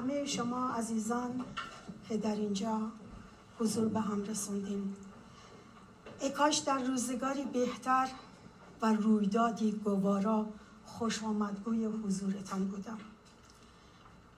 همه 0.00 0.26
شما 0.26 0.70
عزیزان 0.70 1.44
که 2.08 2.16
در 2.16 2.34
اینجا 2.34 2.80
حضور 3.58 3.88
به 3.88 4.00
هم 4.00 4.22
رسوندین. 4.22 4.94
ای 6.20 6.30
کاش 6.30 6.58
در 6.58 6.78
روزگاری 6.78 7.44
بهتر 7.44 8.08
و 8.82 8.92
رویدادی 8.92 9.72
گوارا 9.72 10.46
خوش 10.98 11.22
آمدگوی 11.22 11.84
حضورتان 11.84 12.64
بودم 12.64 12.98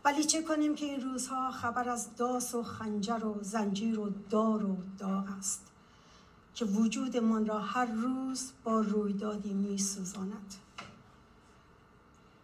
ولی 0.04 0.24
چه 0.24 0.42
کنیم 0.42 0.74
که 0.74 0.86
این 0.86 1.00
روزها 1.00 1.50
خبر 1.50 1.88
از 1.88 2.16
داس 2.16 2.54
و 2.54 2.62
خنجر 2.62 3.24
و 3.24 3.38
زنجیر 3.42 3.98
و 3.98 4.10
دار 4.30 4.64
و 4.64 4.76
داغ 4.98 5.24
است 5.38 5.62
که 6.54 6.64
وجودمان 6.64 7.46
را 7.46 7.58
هر 7.58 7.86
روز 7.86 8.52
با 8.64 8.80
رویدادی 8.80 9.52
می 9.52 9.78
سوزاند. 9.78 10.54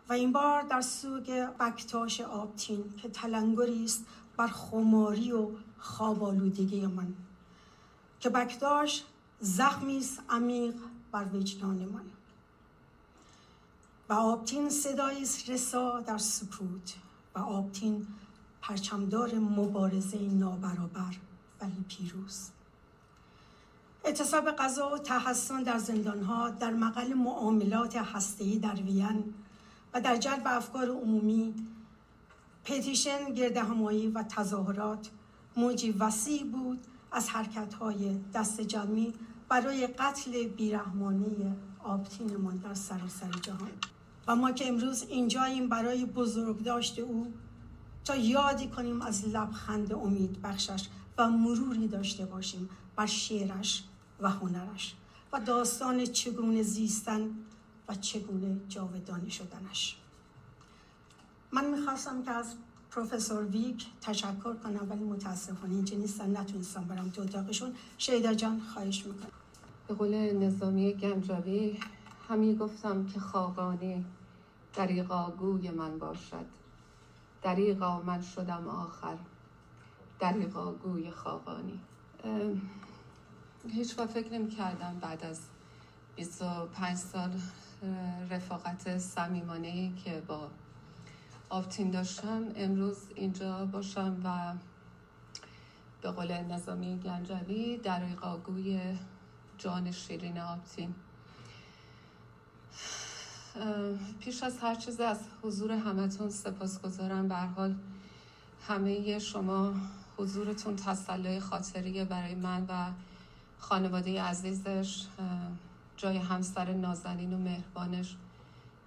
و 0.09 0.13
این 0.13 0.33
بار 0.33 0.63
در 0.63 0.81
سوگ 0.81 1.31
بکتاش 1.61 2.21
آبتین 2.21 2.95
که 2.97 3.09
تلنگری 3.09 3.85
است 3.85 4.05
بر 4.37 4.47
خماری 4.47 5.33
و 5.33 5.49
خوابالودگی 5.79 6.87
من 6.87 7.15
که 8.21 8.29
بکتاش 8.29 9.05
زخمی 9.41 9.99
است 9.99 10.23
عمیق 10.31 10.75
بر 11.13 11.25
وجدان 11.35 11.77
من 11.77 12.08
و 14.09 14.13
آبتین 14.13 14.71
صدایی 14.71 15.27
رسا 15.49 16.01
در 16.01 16.19
سکوت 16.19 16.95
و 17.35 17.39
آبتین 17.39 18.07
پرچمدار 18.63 19.35
مبارزه 19.35 20.19
نابرابر 20.19 21.17
ولی 21.61 21.85
پیروز. 21.89 22.49
اعتصاب 24.05 24.51
غذا 24.51 24.91
و 24.95 24.99
تحسن 24.99 25.63
در 25.63 25.79
زندانها 25.79 26.51
در 26.51 26.71
مقل 26.71 27.15
معاملات 27.15 27.97
هسته‌ای 27.97 28.59
در 28.59 28.75
وین 28.75 29.35
و 29.95 30.01
در 30.01 30.17
جلب 30.17 30.43
افکار 30.47 30.89
عمومی 30.89 31.55
پتیشن 32.65 33.35
گردهمایی 33.35 34.09
و 34.09 34.23
تظاهرات 34.23 35.11
موجی 35.57 35.91
وسیع 35.91 36.45
بود 36.45 36.87
از 37.13 37.29
حرکت‌های 37.29 38.21
دست 38.35 38.61
جمعی 38.61 39.15
برای 39.49 39.87
قتل 39.87 40.49
بیرحمانه 40.49 41.57
آبتینمان 41.85 42.57
در 42.57 42.75
سراسر 42.75 43.31
جهان. 43.43 43.71
و 44.29 44.37
ما 44.37 44.53
که 44.53 44.69
امروز 44.69 45.03
اینجاییم 45.03 45.69
برای 45.69 46.05
بزرگ 46.05 46.63
داشته 46.63 47.03
او 47.03 47.33
تا 48.05 48.17
یادی 48.17 48.69
کنیم 48.69 49.03
از 49.03 49.29
لبخند 49.29 49.93
امید 49.93 50.43
بخشش 50.43 50.89
و 51.19 51.31
مروری 51.31 51.89
داشته 51.89 52.27
باشیم 52.27 52.69
بر 52.97 53.07
شعرش 53.07 53.85
و 54.21 54.31
هنرش 54.31 54.95
و 55.33 55.41
داستان 55.41 56.05
چگونه 56.05 56.63
زیستن 56.63 57.31
و 57.89 57.95
چگونه 57.95 58.61
جاودانه 58.69 59.29
شدنش. 59.29 59.97
من 61.53 61.71
می‌خواستم 61.71 62.23
که 62.23 62.31
از 62.31 62.55
پروفسور 62.91 63.45
ویک 63.45 63.87
تشکر 64.01 64.55
کنم 64.55 64.87
ولی 64.91 65.05
متاسفانه 65.05 65.75
اینجا 65.75 65.97
نیستن 65.97 66.37
نتونستم 66.37 66.85
برم 66.85 67.11
تو 67.11 67.23
اتاقشون. 67.23 67.75
شیدا 67.99 68.35
جان 68.35 68.61
خواهش 68.61 69.07
می‌کنم. 69.07 69.31
به 69.89 69.95
قول 69.95 70.15
نظامی 70.33 70.95
گنجاوی 70.95 71.79
همی 72.29 72.57
گفتم 72.57 73.07
که 73.07 73.21
خاقانی 73.21 74.05
دریقا 74.75 75.31
گوی 75.31 75.71
من 75.71 75.99
باشد. 75.99 76.47
دریقا 77.43 78.01
من 78.01 78.23
شدم 78.23 78.69
آخر. 78.69 79.19
دریقا 80.19 80.73
گوی 80.73 81.11
خاقانی. 81.11 81.81
هیچ 83.69 83.95
فکر 83.95 84.33
نمی 84.33 84.49
کردم 84.49 84.99
بعد 85.01 85.25
از 85.25 85.41
25 86.17 86.97
سال 86.97 87.31
رفاقت 88.31 88.99
صمیمانه 88.99 89.95
که 89.97 90.23
با 90.27 90.51
آفتین 91.49 91.91
داشتم 91.91 92.45
امروز 92.57 92.97
اینجا 93.15 93.67
باشم 93.67 94.17
و 94.25 94.55
به 96.03 96.11
قول 96.11 96.33
نظامی 96.33 96.99
گنجوی 96.99 97.77
در 97.77 98.03
گوی 98.47 98.99
جان 99.59 99.91
شیرین 99.91 100.39
آبتین 100.39 100.95
پیش 104.21 104.43
از 104.43 104.59
هر 104.59 104.75
چیز 104.75 105.01
از 105.01 105.19
حضور 105.43 105.73
همتون 105.73 106.31
سپاس 106.31 106.83
گذارم 106.83 107.33
حال 107.57 107.75
همه 108.69 109.19
شما 109.19 109.75
حضورتون 110.17 110.77
تسلای 110.77 111.41
خاطریه 111.41 112.05
برای 112.05 112.35
من 112.35 112.67
و 112.69 112.91
خانواده 113.59 114.23
عزیزش 114.23 115.07
جای 115.97 116.17
همسر 116.17 116.73
نازنین 116.73 117.33
و 117.33 117.39
مهربانش 117.39 118.17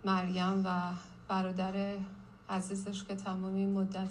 مریم 0.05 0.61
و 0.65 0.93
برادر 1.27 1.95
عزیزش 2.49 3.03
که 3.03 3.15
تمام 3.15 3.55
این 3.55 3.73
مدت 3.73 4.09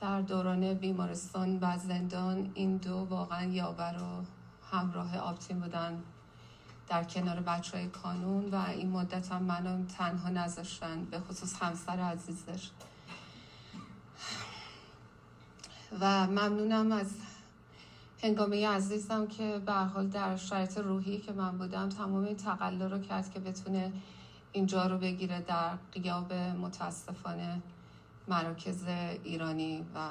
در 0.00 0.20
دوران 0.20 0.74
بیمارستان 0.74 1.58
و 1.60 1.78
زندان 1.78 2.50
این 2.54 2.76
دو 2.76 3.06
واقعا 3.10 3.44
یاور 3.44 3.94
و 4.02 4.24
همراه 4.76 5.18
آبتین 5.18 5.60
بودن. 5.60 6.02
در 6.88 7.04
کنار 7.04 7.40
بچه 7.40 7.76
های 7.76 7.86
کانون 7.86 8.50
و 8.50 8.64
این 8.68 8.90
مدت 8.90 9.32
هم 9.32 9.42
منو 9.42 9.86
تنها 9.86 10.28
نذاشتن 10.28 11.04
به 11.04 11.20
خصوص 11.20 11.62
همسر 11.62 12.00
عزیزش. 12.00 12.70
و 16.00 16.26
ممنونم 16.26 16.92
از 16.92 17.10
هنگامه 18.22 18.68
عزیزم 18.68 19.26
که 19.26 19.62
به 19.66 19.72
حال 19.72 20.08
در 20.08 20.36
شرایط 20.36 20.78
روحی 20.78 21.18
که 21.18 21.32
من 21.32 21.58
بودم 21.58 21.88
تمام 21.88 22.24
این 22.24 22.36
تقلا 22.36 22.86
رو 22.86 22.98
کرد 22.98 23.30
که 23.30 23.40
بتونه 23.40 23.92
اینجا 24.52 24.86
رو 24.86 24.98
بگیره 24.98 25.40
در 25.40 25.76
قیاب 25.92 26.32
متاسفانه 26.32 27.62
مراکز 28.28 28.84
ایرانی 29.24 29.84
و 29.94 30.08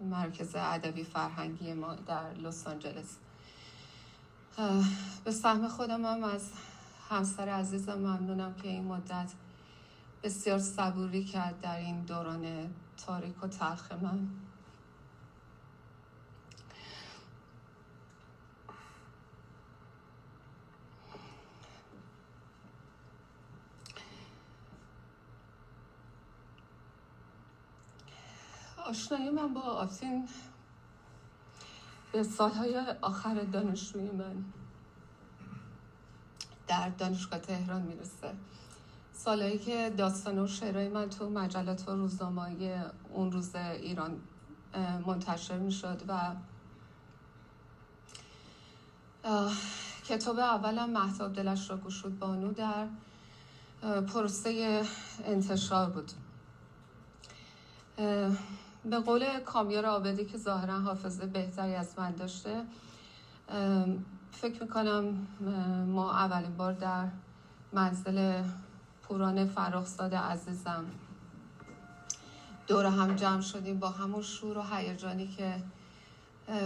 مرکز 0.00 0.54
ادبی 0.54 1.04
فرهنگی 1.04 1.72
ما 1.72 1.94
در 1.94 2.34
لس 2.34 2.66
آنجلس. 2.66 3.16
به 5.24 5.30
سهم 5.30 5.68
خودم 5.68 6.04
هم 6.04 6.24
از 6.24 6.50
همسر 7.08 7.48
عزیزم 7.48 7.94
ممنونم 7.94 8.54
که 8.54 8.68
این 8.68 8.84
مدت 8.84 9.32
بسیار 10.22 10.58
صبوری 10.58 11.24
کرد 11.24 11.60
در 11.60 11.76
این 11.76 12.00
دوران 12.00 12.70
تاریک 13.06 13.44
و 13.44 13.48
تلخ 13.48 13.92
من. 13.92 14.28
آشنایی 28.86 29.30
من 29.30 29.54
با 29.54 29.60
آفتین 29.60 30.28
به 32.12 32.22
سالهای 32.22 32.82
آخر 33.00 33.34
دانشجوی 33.34 34.10
من 34.10 34.44
در 36.68 36.88
دانشگاه 36.88 37.38
تهران 37.38 37.82
می‌رسه. 37.82 38.34
سالهایی 39.12 39.58
که 39.58 39.94
داستان 39.96 40.38
و 40.38 40.46
شعرهای 40.46 40.88
من 40.88 41.10
تو 41.10 41.30
مجلات 41.30 41.88
و 41.88 41.96
روزنامه 41.96 42.84
اون 43.12 43.32
روز 43.32 43.54
ایران 43.56 44.20
منتشر 45.06 45.58
می‌شد 45.58 46.02
و 46.08 46.34
کتاب 50.04 50.38
اولم 50.38 50.90
محتاب 50.90 51.32
دلش 51.32 51.70
را 51.70 51.78
گشود 51.78 52.18
بانو 52.18 52.52
در 52.52 52.86
پروسه 54.00 54.82
انتشار 55.24 55.90
بود. 55.90 56.12
به 58.84 58.98
قول 58.98 59.40
کامیار 59.40 59.86
آبدی 59.86 60.24
که 60.24 60.38
ظاهرا 60.38 60.78
حافظه 60.78 61.26
بهتری 61.26 61.74
از 61.74 61.98
من 61.98 62.12
داشته 62.12 62.62
فکر 64.32 64.62
می‌کنم 64.62 65.26
ما 65.86 66.12
اولین 66.12 66.56
بار 66.56 66.72
در 66.72 67.08
منزل 67.72 68.42
پوران 69.02 69.46
فراخزاد 69.46 70.14
عزیزم 70.14 70.84
دور 72.66 72.86
هم 72.86 73.16
جمع 73.16 73.40
شدیم 73.40 73.78
با 73.78 73.88
همون 73.88 74.22
شور 74.22 74.58
و 74.58 74.62
هیجانی 74.62 75.28
که 75.28 75.62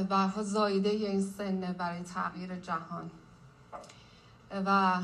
برها 0.08 0.42
زایده 0.42 0.88
این 0.88 1.22
سنه 1.22 1.72
برای 1.72 2.02
تغییر 2.02 2.56
جهان. 2.56 3.10
و 4.66 5.00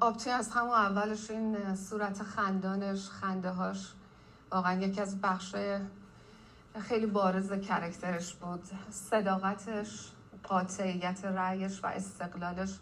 آبتی 0.00 0.30
از 0.30 0.50
همون 0.50 0.70
اولش 0.70 1.30
این 1.30 1.76
صورت 1.76 2.22
خندانش 2.22 3.08
خنده 3.08 3.50
هاش 3.50 3.92
واقعا 4.50 4.80
یکی 4.80 5.00
از 5.00 5.20
بخش 5.20 5.54
خیلی 6.80 7.06
بارز 7.06 7.52
کرکترش 7.52 8.34
بود. 8.34 8.68
صداقتش 8.90 10.10
قاطعیت 10.42 11.24
رأیش 11.24 11.84
و 11.84 11.86
استقلالش 11.86 12.78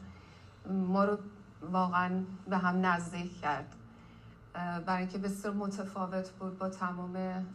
ما 0.67 1.05
رو 1.05 1.19
واقعا 1.63 2.25
به 2.49 2.57
هم 2.57 2.87
نزدیک 2.87 3.41
کرد. 3.41 3.75
برای 4.87 4.99
اینکه 4.99 5.19
بسیار 5.19 5.55
متفاوت 5.55 6.31
بود 6.31 6.59
با 6.59 6.69
تمام 6.69 7.47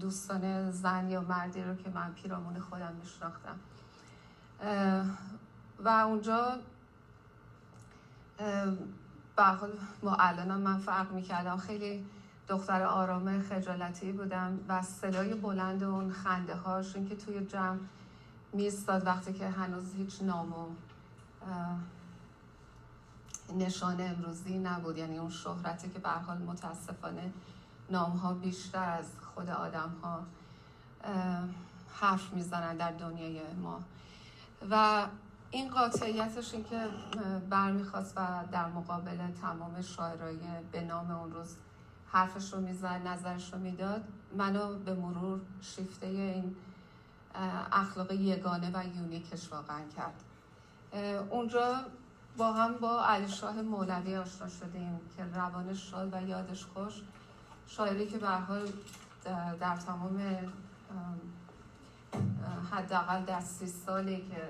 دوستان 0.00 0.70
زن 0.70 1.10
یا 1.10 1.20
مردی 1.20 1.62
رو 1.62 1.74
که 1.74 1.90
من 1.90 2.12
پیرامون 2.12 2.60
خودم 2.60 2.92
میشناختم. 3.00 3.58
و 5.78 5.88
اونجا 5.88 6.58
به 9.36 9.42
حال 9.42 9.70
با 10.02 10.16
الان 10.18 10.60
من 10.60 10.78
فرق 10.78 11.12
می‌کردم. 11.12 11.56
خیلی 11.56 12.04
دختر 12.48 12.82
آرام 12.82 13.42
خجالتی 13.42 14.12
بودم 14.12 14.58
و 14.68 14.82
صدای 14.82 15.34
بلند 15.34 15.82
اون 15.82 16.12
خنده 16.12 16.54
هاش 16.54 16.92
که 16.92 17.16
توی 17.16 17.46
جمع 17.46 17.78
میستاد 18.52 19.06
وقتی 19.06 19.32
که 19.32 19.48
هنوز 19.48 19.94
هیچ 19.94 20.22
نام 20.22 20.52
و 20.52 20.66
نشان 23.58 24.00
امروزی 24.00 24.58
نبود. 24.58 24.98
یعنی 24.98 25.18
اون 25.18 25.30
شهرتی 25.30 25.88
که 25.88 25.98
به 25.98 26.08
حال 26.08 26.38
متاسفانه 26.38 27.32
نام 27.90 28.12
ها 28.12 28.34
بیشتر 28.34 28.88
از 28.98 29.06
خود 29.34 29.48
آدم 29.50 29.90
ها 30.02 30.20
حرف 32.00 32.32
می‌زنن 32.32 32.76
در 32.76 32.92
دنیای 32.92 33.40
ما. 33.62 33.80
و 34.70 35.06
این 35.50 35.70
قاطعیتش 35.70 36.54
این 36.54 36.64
که 36.64 36.88
برمیخواست 37.50 38.12
و 38.16 38.44
در 38.52 38.66
مقابل 38.66 39.30
تمام 39.42 39.82
شاعرای 39.82 40.38
به 40.72 40.80
نام 40.80 41.10
اون 41.10 41.32
روز 41.32 41.56
حرفش 42.12 42.52
رو 42.52 42.60
می‌زد 42.60 43.06
نظرش 43.06 43.52
رو 43.52 43.58
می‌داد. 43.58 44.04
منو 44.36 44.78
به 44.78 44.94
مرور 44.94 45.40
شیفته 45.60 46.06
این 46.06 46.56
اخلاق 47.72 48.12
یگانه 48.12 48.70
و 48.74 48.84
یونیکش 48.96 49.52
واقعا 49.52 49.80
کرد. 49.96 50.22
اونجا 51.30 51.76
با 52.36 52.52
هم 52.52 52.74
با 52.74 53.04
علی 53.04 53.28
شاه 53.28 53.62
مولوی 53.62 54.16
آشنا 54.16 54.48
شدیم 54.48 55.00
که 55.16 55.24
روانش 55.24 55.90
شاد 55.90 56.14
و 56.14 56.22
یادش 56.28 56.64
خوش 56.64 57.02
شاعری 57.66 58.06
که 58.06 58.18
به 58.18 58.28
حال 58.28 58.68
در 59.60 59.76
تمام 59.76 60.36
حداقل 62.70 63.24
در 63.24 63.40
سی 63.40 63.66
سالی 63.66 64.16
که 64.16 64.48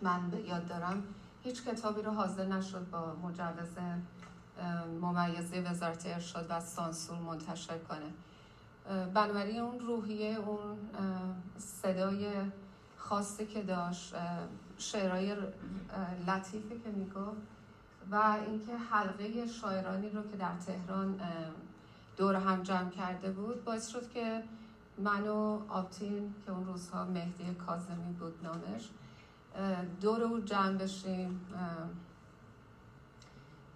من 0.00 0.30
به 0.30 0.40
یاد 0.40 0.68
دارم 0.68 1.02
هیچ 1.42 1.64
کتابی 1.64 2.02
رو 2.02 2.10
حاضر 2.10 2.44
نشد 2.46 2.90
با 2.90 3.16
مجوز 3.22 3.76
ممیزی 5.00 5.60
وزارت 5.60 6.06
ارشاد 6.06 6.46
و 6.48 6.60
سانسور 6.60 7.18
منتشر 7.18 7.78
کنه. 7.78 8.12
بنابراین 9.14 9.60
اون 9.60 9.80
روحیه 9.80 10.38
اون 10.38 10.78
صدای 11.58 12.32
خاصی 12.96 13.46
که 13.46 13.62
داشت 13.62 14.14
شعرهای 14.78 15.36
لطیفی 16.26 16.80
که 16.84 16.90
می‌گفت 16.90 17.40
و 18.10 18.36
اینکه 18.46 18.76
حلقه 18.76 19.46
شاعرانی 19.46 20.08
رو 20.10 20.22
که 20.22 20.36
در 20.36 20.56
تهران 20.66 21.20
دور 22.16 22.36
هم 22.36 22.62
جمع 22.62 22.90
کرده 22.90 23.30
بود 23.30 23.64
باعث 23.64 23.88
شد 23.88 24.10
که 24.10 24.42
من 24.98 25.28
و 25.28 25.60
آبتین 25.68 26.34
که 26.46 26.52
اون 26.52 26.66
روزها 26.66 27.04
مهدی 27.04 27.54
کازمی 27.66 28.12
بود 28.18 28.34
نامش 28.42 28.88
دور 30.00 30.22
او 30.22 30.40
جمع 30.40 30.78
بشیم 30.78 31.40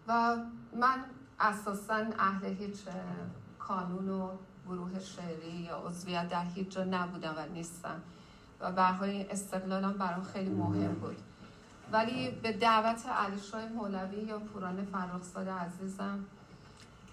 و 0.08 0.36
من 0.80 1.04
اساسا 1.40 2.04
اهل 2.18 2.44
هیچ 2.44 2.76
کانون 3.58 4.08
و 4.08 4.30
گروه 4.66 5.00
شعری 5.00 5.52
یا 5.52 5.78
عضویت 5.78 6.28
در 6.28 6.44
هیچ 6.44 6.68
جا 6.68 6.84
نبودم 6.84 7.34
و 7.36 7.52
نیستم. 7.52 8.02
و 8.60 8.72
برهای 8.72 9.30
استقلالم 9.30 9.92
برام 9.92 10.22
خیلی 10.22 10.50
مهم 10.50 10.94
بود. 10.94 11.16
ولی 11.92 12.30
به 12.30 12.52
دعوت 12.52 13.06
علیشای 13.06 13.68
مولوی 13.68 14.16
یا 14.16 14.38
پوران 14.38 14.84
فرخزاد 14.84 15.48
عزیزم 15.48 16.24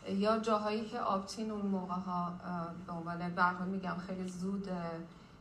یا 0.10 0.40
جاهایی 0.40 0.86
که 0.86 1.00
آبتین 1.00 1.52
اون 1.52 1.66
موقع 1.66 1.94
ها 1.94 2.34
به 2.88 2.94
عنوان 2.94 3.30
برها 3.30 3.66
میگم 3.66 3.96
خیلی 4.08 4.28
زود 4.28 4.70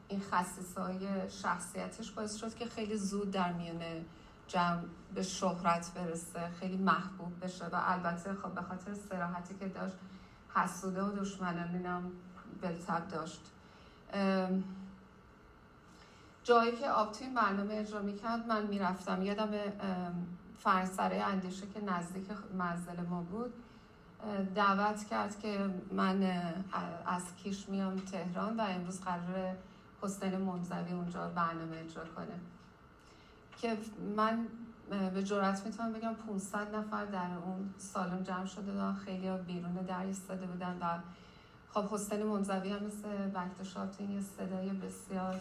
این 0.08 0.20
خصیصای 0.20 1.30
شخصیتش 1.30 2.10
باعث 2.10 2.36
شد 2.36 2.54
که 2.54 2.66
خیلی 2.66 2.96
زود 2.96 3.30
در 3.30 3.52
میان 3.52 3.80
جمع 4.50 4.82
به 5.14 5.22
شهرت 5.22 5.94
برسه 5.94 6.48
خیلی 6.60 6.76
محبوب 6.76 7.44
بشه 7.44 7.64
و 7.64 7.80
البته 7.82 8.34
خب 8.34 8.54
به 8.54 8.62
خاطر 8.62 8.94
سراحتی 8.94 9.54
که 9.54 9.68
داشت 9.68 9.94
حسوده 10.54 11.02
و 11.02 11.10
دشمنانینم 11.12 12.12
بلتب 12.62 13.08
داشت. 13.08 13.40
جایی 16.44 16.72
که 16.72 16.90
آبتین 16.90 17.34
برنامه 17.34 17.74
اجرا 17.74 18.02
می‌کرد 18.02 18.46
من 18.46 18.66
می‌رفتم. 18.66 19.22
یادم 19.22 19.50
فرسره 20.58 21.24
اندیشه 21.24 21.66
که 21.66 21.80
نزدیک 21.80 22.26
منزل 22.58 23.00
ما 23.10 23.22
بود 23.22 23.52
دعوت 24.54 25.04
کرد 25.04 25.38
که 25.38 25.70
من 25.92 26.22
از 27.06 27.22
کیش 27.42 27.68
میام 27.68 27.96
تهران 27.96 28.56
و 28.56 28.60
امروز 28.60 29.00
قرار 29.00 29.56
حسین 30.02 30.36
منزوی 30.36 30.92
اونجا 30.92 31.28
برنامه 31.28 31.76
اجرا 31.76 32.04
کنه. 32.04 32.40
که 33.58 33.76
من 34.16 34.46
به 35.14 35.22
جرات 35.22 35.66
می‌تونم 35.66 35.92
بگم 35.92 36.14
500 36.14 36.74
نفر 36.76 37.04
در 37.04 37.30
اون 37.44 37.74
سالن 37.78 38.24
جمع 38.24 38.46
شده 38.46 38.72
بودن 38.72 38.94
خیلی 38.94 39.28
ها 39.28 39.36
بیرون 39.36 39.72
در 39.72 40.06
ایستاده 40.06 40.46
بودن 40.46 40.78
و 40.80 40.98
خب 41.74 41.94
حسین 41.94 42.22
منزوی 42.22 42.70
هم 42.70 42.84
مثل 42.84 43.08
وقت 43.34 43.62
شاتین 43.62 44.10
یه 44.10 44.20
صدای 44.20 44.68
بسیار 44.68 45.40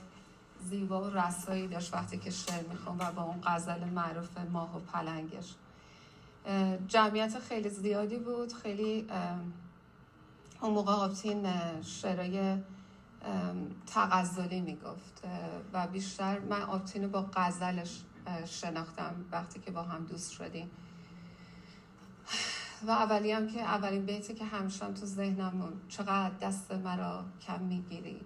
زیبا 0.63 1.01
و 1.01 1.09
رسایی 1.09 1.67
داشت 1.67 1.93
وقتی 1.93 2.17
که 2.17 2.29
شعر 2.29 2.63
می‌خوام 2.67 2.99
و 2.99 3.11
با 3.11 3.23
اون 3.23 3.41
غزل 3.43 3.83
معروف 3.83 4.37
ماه 4.51 4.77
و 4.77 4.79
پلنگش. 4.79 5.55
جمعیت 6.87 7.39
خیلی 7.39 7.69
زیادی 7.69 8.17
بود 8.17 8.53
خیلی 8.53 9.07
اون 10.61 10.73
موقع 10.73 10.91
آبتین 10.91 11.47
شعرهای 11.81 12.57
تغزلی 13.87 14.61
می‌گفت 14.61 15.23
و 15.73 15.87
بیشتر 15.87 16.39
من 16.39 16.61
آبتین 16.61 17.11
با 17.11 17.29
غزلش 17.33 18.01
شناختم 18.45 19.25
وقتی 19.31 19.59
که 19.59 19.71
با 19.71 19.83
هم 19.83 20.05
دوست 20.05 20.31
شدیم. 20.31 20.71
و 22.87 22.91
اولی 22.91 23.31
هم 23.31 23.47
که 23.47 23.61
اولین 23.61 24.05
بیتی 24.05 24.33
که 24.33 24.45
همیشه 24.45 24.85
تو 24.85 25.05
ذهنم 25.05 25.73
چقدر 25.89 26.35
دست 26.41 26.71
مرا 26.71 27.25
کم 27.47 27.59
می‌گیری 27.59 28.21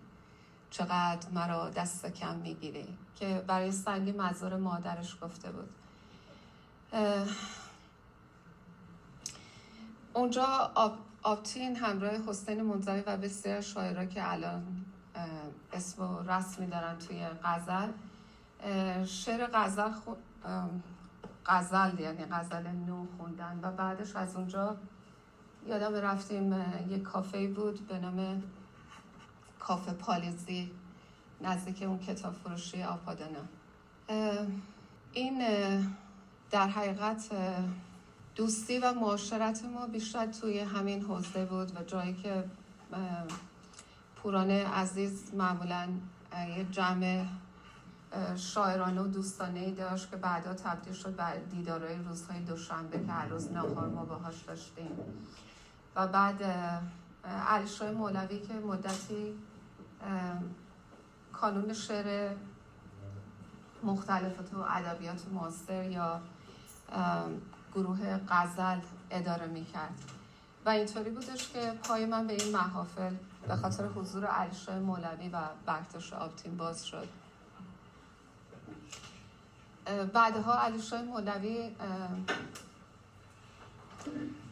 چقدر 0.69 1.29
مرا 1.29 1.69
دست 1.69 2.05
کم 2.05 2.35
می‌گیری 2.35 2.97
که 3.15 3.43
برای 3.47 3.71
سنگ 3.71 4.13
مزار 4.17 4.57
مادرش 4.57 5.17
گفته 5.21 5.51
بود. 5.51 5.69
اونجا 10.13 10.71
آب، 10.75 10.97
آبتین 11.23 11.75
همراه 11.75 12.11
حسین 12.27 12.61
منزوی 12.61 13.03
و 13.07 13.17
بسیار 13.17 13.61
شاعرها 13.61 14.05
که 14.05 14.31
الان 14.31 14.85
اسم 15.73 16.03
و 16.03 16.19
رسمی 16.31 16.67
دارن 16.67 16.97
توی 16.97 17.25
غزل. 17.43 17.91
شعر 19.05 19.47
غزل 19.53 19.91
خو... 19.91 20.11
غزل 21.45 21.99
یعنی 21.99 22.25
غزل 22.25 22.67
نو 22.67 23.05
خوندن. 23.17 23.59
و 23.63 23.71
بعدش 23.71 24.15
از 24.15 24.35
اونجا 24.35 24.77
یادم 25.67 25.95
رفتیم 25.95 26.53
یک 26.89 27.03
کافه 27.03 27.47
بود 27.47 27.87
به 27.87 27.99
نام 27.99 28.43
کافه 29.59 29.93
پالیزی 29.93 30.71
نزدیک 31.41 31.83
اون 31.83 31.99
کتاب 31.99 32.33
فروشی 32.33 32.83
آپادانا. 32.83 33.39
این 35.13 35.41
در 36.51 36.67
حقیقت 36.67 37.29
دوستی 38.35 38.79
و 38.79 38.93
معاشرت 38.93 39.65
ما 39.65 39.87
بیشتر 39.87 40.25
توی 40.25 40.59
همین 40.59 41.01
حوزه 41.01 41.45
بود 41.45 41.77
و 41.77 41.83
جایی 41.83 42.13
که 42.13 42.43
پوران 44.15 44.51
عزیز 44.51 45.33
معمولا 45.33 45.87
یه 46.57 46.65
جمع 46.71 47.25
شاعرانه 48.35 49.01
و 49.01 49.07
دوستانه 49.07 49.59
ای 49.59 49.71
داشت 49.71 50.09
که 50.09 50.15
بعدا 50.15 50.53
تبدیل 50.53 50.93
شد 50.93 51.15
به 51.15 51.23
دیدارهای 51.51 51.95
روزهای 51.95 52.39
دوشنبه 52.39 52.99
که 53.05 53.11
هر 53.11 53.27
روز 53.27 53.51
نهار 53.51 53.87
ما 53.87 54.05
باهاش 54.05 54.41
داشتیم. 54.41 54.91
و 55.95 56.07
بعد 56.07 56.43
علیشای 57.47 57.91
مولوی 57.91 58.39
که 58.39 58.53
مدتی 58.53 59.33
کانون 61.33 61.73
شعر 61.73 62.35
مختلف 63.83 64.49
تو 64.51 64.57
ادبیات 64.69 65.27
معاصر 65.33 65.89
یا 65.89 66.21
گروه 67.75 68.19
غزل 68.29 68.79
اداره 69.11 69.47
می‌کرد. 69.47 69.93
و 70.65 70.69
اینطوری 70.69 71.09
بودش 71.09 71.49
که 71.49 71.73
پای 71.83 72.05
من 72.05 72.27
به 72.27 72.33
این 72.33 72.51
محافل 72.51 73.13
به 73.47 73.55
خاطر 73.55 73.85
حضور 73.85 74.25
علیشای 74.25 74.79
مولوی 74.79 75.29
و 75.29 75.39
برکتش 75.65 76.13
آبتین 76.13 76.57
باز 76.57 76.85
شد. 76.85 77.07
بعدها 80.13 80.53
علیشای 80.53 81.01
مولوی 81.01 81.75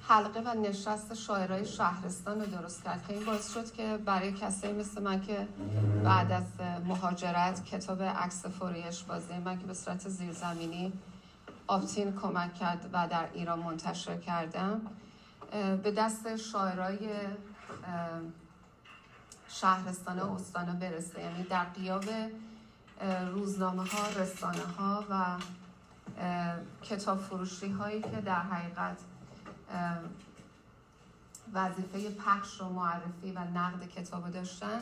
حلقه 0.07 0.39
و 0.39 0.53
نشست 0.53 1.13
شاعرای 1.13 1.65
شهرستان 1.65 2.41
رو 2.41 2.45
درست 2.45 2.83
کرد 2.83 3.07
که 3.07 3.13
این 3.13 3.25
باعث 3.25 3.53
شد 3.53 3.71
که 3.71 3.97
برای 4.05 4.33
کسایی 4.33 4.73
مثل 4.73 5.01
من 5.01 5.21
که 5.21 5.47
بعد 6.03 6.31
از 6.31 6.43
مهاجرت 6.85 7.65
کتاب 7.65 8.01
عکس 8.03 8.45
فوریش 8.45 9.03
بازی 9.03 9.33
من 9.33 9.59
که 9.59 9.65
به 9.65 9.73
صورت 9.73 10.09
زیرزمینی 10.09 10.93
آپتین 11.71 12.15
کمک 12.15 12.53
کرد 12.53 12.89
و 12.93 13.07
در 13.07 13.27
ایران 13.33 13.59
منتشر 13.59 14.17
کردم. 14.17 14.81
به 15.83 15.91
دست 15.91 16.35
شاعرای 16.35 17.09
شهرستان 19.47 20.19
و 20.19 20.33
استانا 20.33 20.73
برسه 20.73 21.21
یعنی 21.21 21.43
در 21.43 21.63
قیاب 21.63 22.03
روزنامه 23.31 23.83
ها 23.83 24.21
رسانه 24.21 24.65
ها 24.77 25.05
و 25.09 25.37
کتاب 26.83 27.19
فروشی 27.19 27.71
هایی 27.71 28.01
که 28.01 28.21
در 28.25 28.41
حقیقت 28.41 28.97
وظیفه 31.53 32.09
پخش 32.09 32.61
و 32.61 32.69
معرفی 32.69 33.31
و 33.31 33.39
نقد 33.39 33.87
کتاب 33.87 34.31
داشتن 34.31 34.81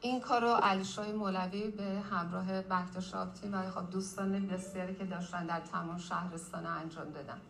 این 0.00 0.20
کار 0.20 0.40
رو 0.40 0.48
علیشای 0.48 1.12
مولوی 1.12 1.68
به 1.68 2.02
همراه 2.10 2.62
بخت 2.62 3.00
شابتی 3.00 3.48
و 3.48 3.70
خب 3.70 3.90
دوستان 3.90 4.46
بسیاری 4.46 4.94
که 4.94 5.04
داشتن 5.04 5.46
در 5.46 5.60
تمام 5.60 5.98
شهرستان 5.98 6.66
انجام 6.66 7.06
دادن. 7.10 7.40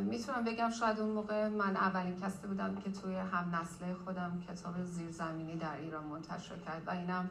می‌تونم 0.00 0.44
بگم 0.44 0.70
شاید 0.70 1.00
اون 1.00 1.10
موقع 1.10 1.48
من 1.48 1.76
اولین 1.76 2.20
کسی 2.20 2.46
بودم 2.46 2.76
که 2.76 2.92
توی 2.92 3.14
هم 3.14 3.54
نسله 3.54 3.94
خودم 4.04 4.42
کتاب 4.48 4.84
زیرزمینی 4.84 5.56
در 5.56 5.76
ایران 5.76 6.04
منتشر 6.04 6.58
کرد 6.66 6.82
و 6.86 6.90
اینم 6.90 7.30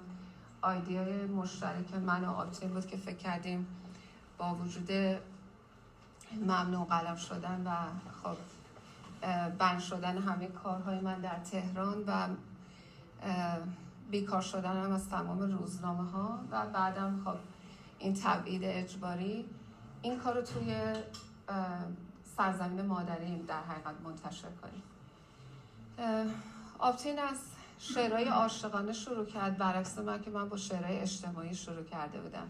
آیدیای 0.62 1.26
مشترک 1.26 1.94
من 1.94 2.26
و 2.26 2.32
آبتین 2.32 2.70
بود 2.70 2.88
که 2.88 2.98
فکر 2.98 3.16
کردیم 3.16 3.68
با 4.38 4.56
وجود 4.56 4.92
ممنوع 6.34 6.88
قلم 6.88 7.16
شدن 7.16 7.64
و 7.66 7.72
خب 8.24 8.38
بند 9.60 9.80
شدن 9.80 10.18
همه 10.18 10.48
کارهای 10.48 11.00
من 11.00 11.22
در 11.22 11.40
تهران 11.52 12.04
و 12.08 12.28
بیکار 14.12 14.42
شدن 14.42 14.84
هم 14.84 14.92
از 14.92 15.10
تمام 15.10 15.40
روزنامه 15.40 16.10
ها 16.10 16.40
و 16.52 16.66
بعدم 16.66 17.22
خب 17.26 17.36
این 18.00 18.14
تبعید 18.14 18.62
اجباری 18.64 19.46
این 20.02 20.20
کار 20.20 20.36
رو 20.36 20.42
توی 20.42 20.94
سرزمین 22.38 22.86
مادریم 22.86 23.46
در 23.48 23.62
حقیقت 23.62 23.96
منتشر 24.04 24.48
کنیم. 24.62 24.84
آبتین 26.80 27.20
از 27.20 27.38
شعرهای 27.80 28.26
عاشقانه 28.26 28.94
شروع 28.94 29.26
کرد. 29.26 29.58
برعکس 29.58 30.00
من 30.00 30.22
که 30.22 30.30
من 30.30 30.50
با 30.50 30.58
شعرهای 30.58 31.00
اجتماعی 31.00 31.56
شروع 31.56 31.84
کرده 31.84 32.22
بودم. 32.22 32.48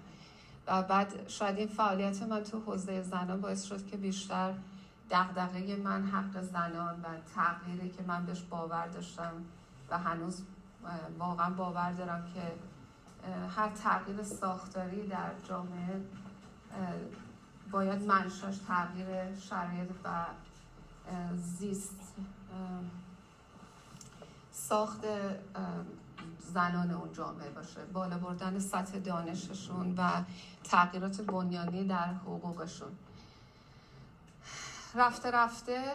و 0.68 0.84
بعد 0.84 1.30
شاید 1.30 1.58
این 1.58 1.68
فعالیت 1.68 2.24
من 2.24 2.44
تو 2.44 2.60
حوزه 2.60 3.02
زنان 3.02 3.42
باعث 3.42 3.64
شد 3.64 3.88
که 3.88 3.98
بیشتر 3.98 4.54
دغدغه 5.12 5.76
من 5.76 6.06
حق 6.06 6.42
زنان 6.42 7.02
و 7.02 7.08
تغییری 7.36 7.90
که 7.90 8.04
من 8.08 8.26
بهش 8.26 8.42
باور 8.42 8.88
داشتم 8.88 9.34
و 9.90 9.98
هنوز 9.98 10.42
واقعا 11.20 11.50
باور 11.50 11.92
دارم 11.92 12.26
که 12.34 12.42
هر 13.56 13.70
تغییر 13.70 14.24
ساختاری 14.24 15.08
در 15.08 15.32
جامعه 15.50 16.02
باید 17.72 18.02
منشاش 18.02 18.58
تغییر 18.58 19.36
شرایط 19.36 19.90
و 20.04 20.26
زیست 21.36 22.14
ساخت 24.52 25.06
زنان 26.40 26.92
اون 26.92 27.14
جامعه 27.14 27.50
باشه. 27.50 27.86
بالا 27.94 28.18
بردن 28.18 28.60
سطح 28.60 29.00
دانششون 29.00 29.96
و 29.98 30.24
تغییرات 30.64 31.22
بنیانی 31.22 31.88
در 31.88 32.14
حقوقشون. 32.14 32.92
رفته 34.96 35.32
رفته 35.32 35.94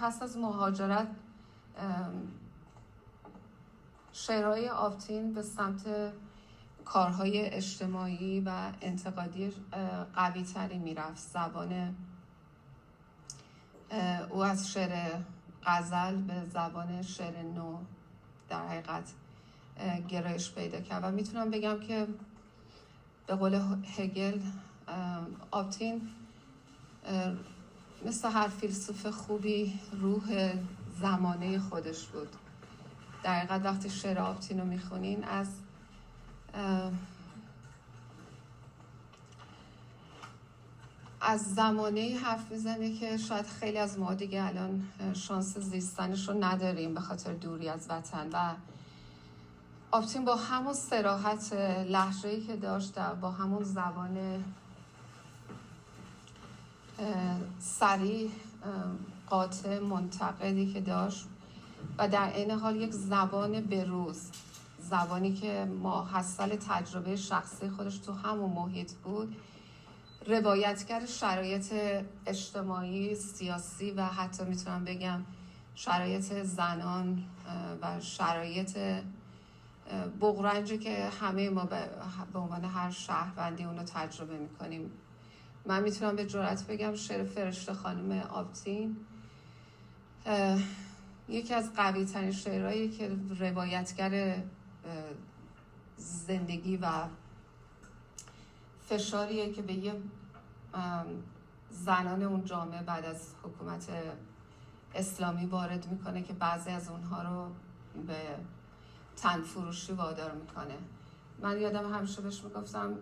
پس 0.00 0.22
از 0.22 0.36
مهاجرت 0.36 1.08
شعرهای 4.12 4.68
آفتین 4.68 5.34
به 5.34 5.42
سمت 5.42 6.12
کارهای 6.84 7.40
اجتماعی 7.40 8.40
و 8.40 8.72
انتقادی 8.80 9.52
قوی 10.14 10.42
تری 10.42 10.78
می‌رفت. 10.78 11.18
زبان 11.18 11.94
او 14.30 14.44
از 14.44 14.72
شعر 14.72 15.10
غزل 15.64 16.16
به 16.16 16.44
زبان 16.52 17.02
شعر 17.02 17.42
نو 17.42 17.78
در 18.48 18.68
حقیقت 18.68 19.12
گرایش 20.08 20.52
پیدا 20.52 20.80
کرد. 20.80 21.04
و 21.04 21.10
می‌تونم 21.10 21.50
بگم 21.50 21.80
که 21.80 22.06
به 23.26 23.34
قول 23.34 23.60
هگل 23.96 24.40
آپتین 25.50 26.08
مثل 28.06 28.30
هر 28.30 28.48
فیلسوف 28.48 29.06
خوبی 29.06 29.80
روح 29.92 30.54
زمانه 31.00 31.58
خودش 31.58 32.06
بود. 32.06 32.36
در 33.22 33.60
وقتی 33.64 33.90
شعر 33.90 34.18
آپتین 34.18 34.60
رو 34.60 34.66
می‌خونین 34.66 35.24
از 35.24 35.46
از 41.20 41.54
زمانه 41.54 42.18
حرف 42.24 42.50
می‌زنه 42.50 42.92
که 42.92 43.16
شاید 43.16 43.46
خیلی 43.46 43.78
از 43.78 43.98
ما 43.98 44.14
دیگه 44.14 44.44
الان 44.44 44.88
شانس 45.14 45.58
زیستنش 45.58 46.28
رو 46.28 46.44
نداریم 46.44 46.94
به 46.94 47.00
خاطر 47.00 47.32
دوری 47.32 47.68
از 47.68 47.86
وطن 47.90 48.28
و 48.32 48.54
آپتین 49.90 50.24
با 50.24 50.36
همون 50.36 50.74
سراحت 50.74 51.52
لحجه‌ای 51.88 52.40
که 52.40 52.56
داشت 52.56 52.98
با 52.98 53.30
همون 53.30 53.64
زبان 53.64 54.44
سریع 57.60 58.30
قاطع 59.30 59.78
منتقدی 59.78 60.72
که 60.72 60.80
داشت 60.80 61.26
و 61.98 62.08
در 62.08 62.32
این 62.34 62.50
حال 62.50 62.76
یک 62.76 62.92
زبان 62.92 63.60
بروز 63.60 64.30
زبانی 64.78 65.32
که 65.32 65.68
ما 65.82 66.02
حاصل 66.02 66.56
تجربه 66.56 67.16
شخصی 67.16 67.68
خودش 67.68 67.98
تو 67.98 68.12
همون 68.12 68.50
محیط 68.50 68.92
بود. 68.92 69.36
روایتگر 70.26 71.06
شرایط 71.06 71.72
اجتماعی 72.26 73.14
سیاسی 73.14 73.90
و 73.90 74.04
حتی 74.04 74.44
می‌تونم 74.44 74.84
بگم 74.84 75.20
شرایط 75.74 76.42
زنان 76.42 77.24
و 77.82 78.00
شرایط 78.00 78.78
بغرنجی 80.20 80.78
که 80.78 81.08
همه 81.20 81.50
ما 81.50 81.64
به 82.32 82.38
عنوان 82.38 82.64
هر 82.64 82.90
شهروندی 82.90 83.64
اونو 83.64 83.82
تجربه 83.82 84.38
می‌کنیم. 84.38 84.90
من 85.66 85.82
می‌تونم 85.82 86.16
به 86.16 86.26
جرات 86.26 86.66
بگم 86.66 86.94
شعر 86.94 87.24
فرشته 87.24 87.74
خانم 87.74 88.20
آبتین. 88.20 88.96
یکی 91.32 91.54
از 91.54 91.72
قوی 91.74 92.04
ترین 92.04 92.32
شعرهایی 92.32 92.90
که 92.90 93.16
روایتگر 93.38 94.42
زندگی 95.96 96.76
و 96.76 96.86
فشاریه 98.88 99.52
که 99.52 99.62
به 99.62 99.72
یه 99.72 99.94
زنان 101.70 102.22
اون 102.22 102.44
جامعه 102.44 102.82
بعد 102.82 103.04
از 103.04 103.34
حکومت 103.42 103.88
اسلامی 104.94 105.46
وارد 105.46 105.86
می‌کنه 105.90 106.22
که 106.22 106.32
بعضی 106.32 106.70
از 106.70 106.88
اونها 106.88 107.22
رو 107.22 107.50
به 108.06 108.16
تنفروشی 109.16 109.92
وادار 109.92 110.32
می‌کنه. 110.32 110.78
من 111.42 111.60
یادم 111.60 111.94
همیشه 111.94 112.22
بهش 112.22 112.44
می‌گفتم 112.44 112.94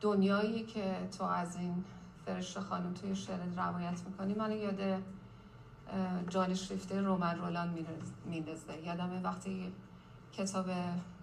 دنیایی 0.00 0.62
که 0.62 1.08
تو 1.18 1.24
از 1.24 1.56
این 1.56 1.84
فرشته 2.26 2.60
خانم 2.60 2.94
توی 2.94 3.16
شعر 3.16 3.38
روایت 3.56 4.00
می‌کنی 4.06 4.34
من 4.34 4.52
یاد 4.52 5.02
جان 6.28 6.54
شریفته 6.54 7.00
رومن 7.00 7.38
رولان 7.38 7.86
میندازه. 8.24 8.78
یادم 8.84 9.20
وقتی 9.24 9.72
کتاب 10.32 10.66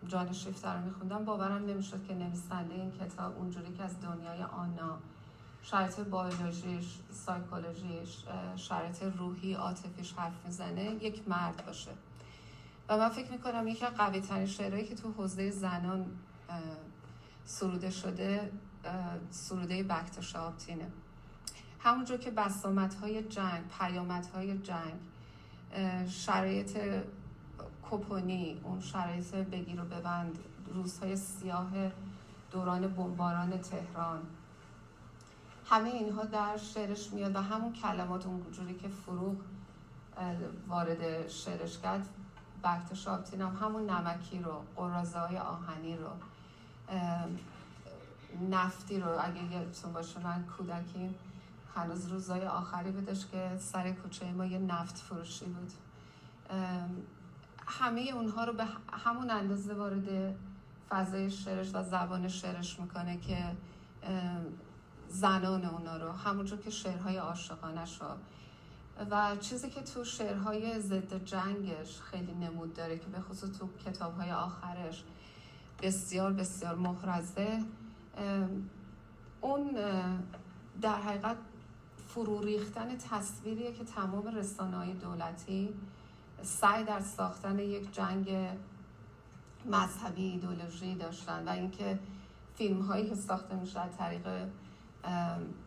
جان 0.08 0.32
شریفته 0.32 0.70
رو 0.70 0.86
میخوندم 0.86 1.26
باورم 1.26 1.66
نمی‌شد 1.66 2.08
که 2.08 2.14
نویسنده 2.14 2.74
این 2.74 2.92
کتاب 2.92 3.38
اونجوری 3.38 3.74
که 3.74 3.84
از 3.84 4.02
دنیای 4.02 4.44
آنا 4.44 4.98
شرایط 5.62 6.00
بیولوژیش 6.00 6.86
سایکولوژیش 7.12 8.18
شرایط 8.56 9.04
روحی 9.04 9.54
عاطفیش 9.54 10.14
حرف 10.14 10.46
می‌زنه 10.46 10.84
یک 10.84 11.28
مرد 11.28 11.66
باشه. 11.66 11.92
و 12.90 12.98
من 12.98 13.10
فکر 13.10 13.32
می‌کنم 13.32 13.68
یکی 13.68 13.86
از 13.86 13.94
قوی 13.94 14.22
ترین 14.22 14.46
شعرهایی 14.46 14.86
که 14.86 14.96
تو 14.96 15.12
حوزه 15.12 15.50
زنان 15.50 16.06
سروده 17.46 17.90
شده 17.90 18.52
سروده 19.32 19.84
بکت 19.84 20.22
شابتینه 20.22 20.88
همونجور 21.80 22.18
که 22.18 22.32
بسامت 22.32 22.96
های 22.96 23.24
جنگ 23.24 23.64
پیامت 23.80 24.28
های 24.28 24.58
جنگ 24.58 24.94
شرایط 26.10 26.78
کپونی 27.92 28.62
اون 28.64 28.80
شرایط 28.80 29.36
بگیر 29.36 29.82
و 29.82 29.86
ببند 29.86 30.40
روزهای 30.74 31.16
سیاه 31.16 31.72
دوران 32.52 32.88
بمباران 32.88 33.62
تهران. 33.62 34.22
همه 35.66 35.90
اینها 35.90 36.24
در 36.24 36.58
شعرش 36.58 37.14
میاد 37.14 37.36
و 37.36 37.42
همون 37.42 37.74
کلمات 37.74 38.26
اونجوری 38.26 38.76
که 38.76 38.88
فروغ 38.88 39.36
وارد 40.68 41.28
شعرش 41.28 41.78
کرد 41.78 42.10
بکت 42.64 42.94
شابتین 42.94 43.42
هم 43.42 43.58
همون 43.62 43.90
نمکی 43.90 44.40
رو 44.40 44.62
قرازه 44.76 45.20
های 45.20 45.38
آهنی 45.38 45.98
رو 45.98 46.10
نفتی 48.50 49.00
رو. 49.00 49.08
اگه 49.10 49.54
یادتون 49.54 49.94
باشه 49.94 50.20
من 50.24 50.44
کودکیم 50.58 51.16
هنوز 51.76 52.08
روزای 52.08 52.48
آخری 52.48 52.92
بودش 52.92 53.26
که 53.26 53.58
سر 53.60 53.92
کوچه 53.92 54.32
ما 54.32 54.46
یه 54.46 54.60
نفت 54.60 54.98
فروشی 54.98 55.46
بود. 55.46 55.72
همه 57.68 58.02
اونها 58.02 58.44
رو 58.44 58.54
به 58.54 58.66
همون 58.92 59.30
اندازه 59.30 59.74
وارد 59.74 60.36
فضای 60.90 61.32
شعرش 61.32 61.76
و 61.76 61.84
زبان 61.84 62.28
شعرش 62.28 62.80
می‌کنه 62.80 63.18
که 63.18 63.38
زنان 65.10 65.66
اونا 65.66 65.98
رو 65.98 66.12
همونجور 66.12 66.60
که 66.60 66.70
شعرهای 66.70 67.18
عاشقانش 67.18 68.02
رو. 68.02 68.08
و 69.12 69.36
چیزی 69.36 69.70
که 69.70 69.82
تو 69.82 70.04
شعرهای 70.04 70.80
ضد 70.80 71.26
جنگش 71.26 72.02
خیلی 72.02 72.34
نمود 72.34 72.74
داره 72.74 72.98
که 72.98 73.06
به 73.08 73.20
خصوص 73.22 73.60
تو 73.60 73.70
کتابهای 73.86 74.32
آخرش 74.32 75.04
بسیار 75.82 76.34
بسیار 76.34 76.76
محرزه 76.76 77.64
اون 79.42 79.70
در 80.82 80.96
حقیقت 80.96 81.38
فرو 82.10 82.42
ریختن 82.42 82.98
تصویریه 82.98 83.74
که 83.74 83.84
تمام 83.84 84.28
رسانه 84.28 84.78
های 84.78 84.94
دولتی 84.94 85.74
سعی 86.44 86.84
در 86.84 87.00
ساختن 87.00 87.60
یک 87.60 87.94
جنگ 87.94 88.58
مذهبی 89.66 90.24
ایدولوژی 90.24 90.96
داشتن 90.96 91.48
و 91.48 91.50
اینکه 91.50 92.00
فیلم 92.56 92.82
هایی 92.82 93.10
که 93.10 93.16
ساخته 93.16 93.56
میشه 93.56 93.80
از 93.80 93.90
طریق 93.98 94.28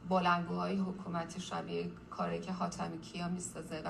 بلنگوهای 0.08 0.76
حکومتی 0.76 1.40
شبیه 1.40 1.90
کاری 2.10 2.40
که 2.40 2.52
حاتمی 2.52 3.00
کیا 3.00 3.28
می‌سازه 3.28 3.82
و 3.84 3.88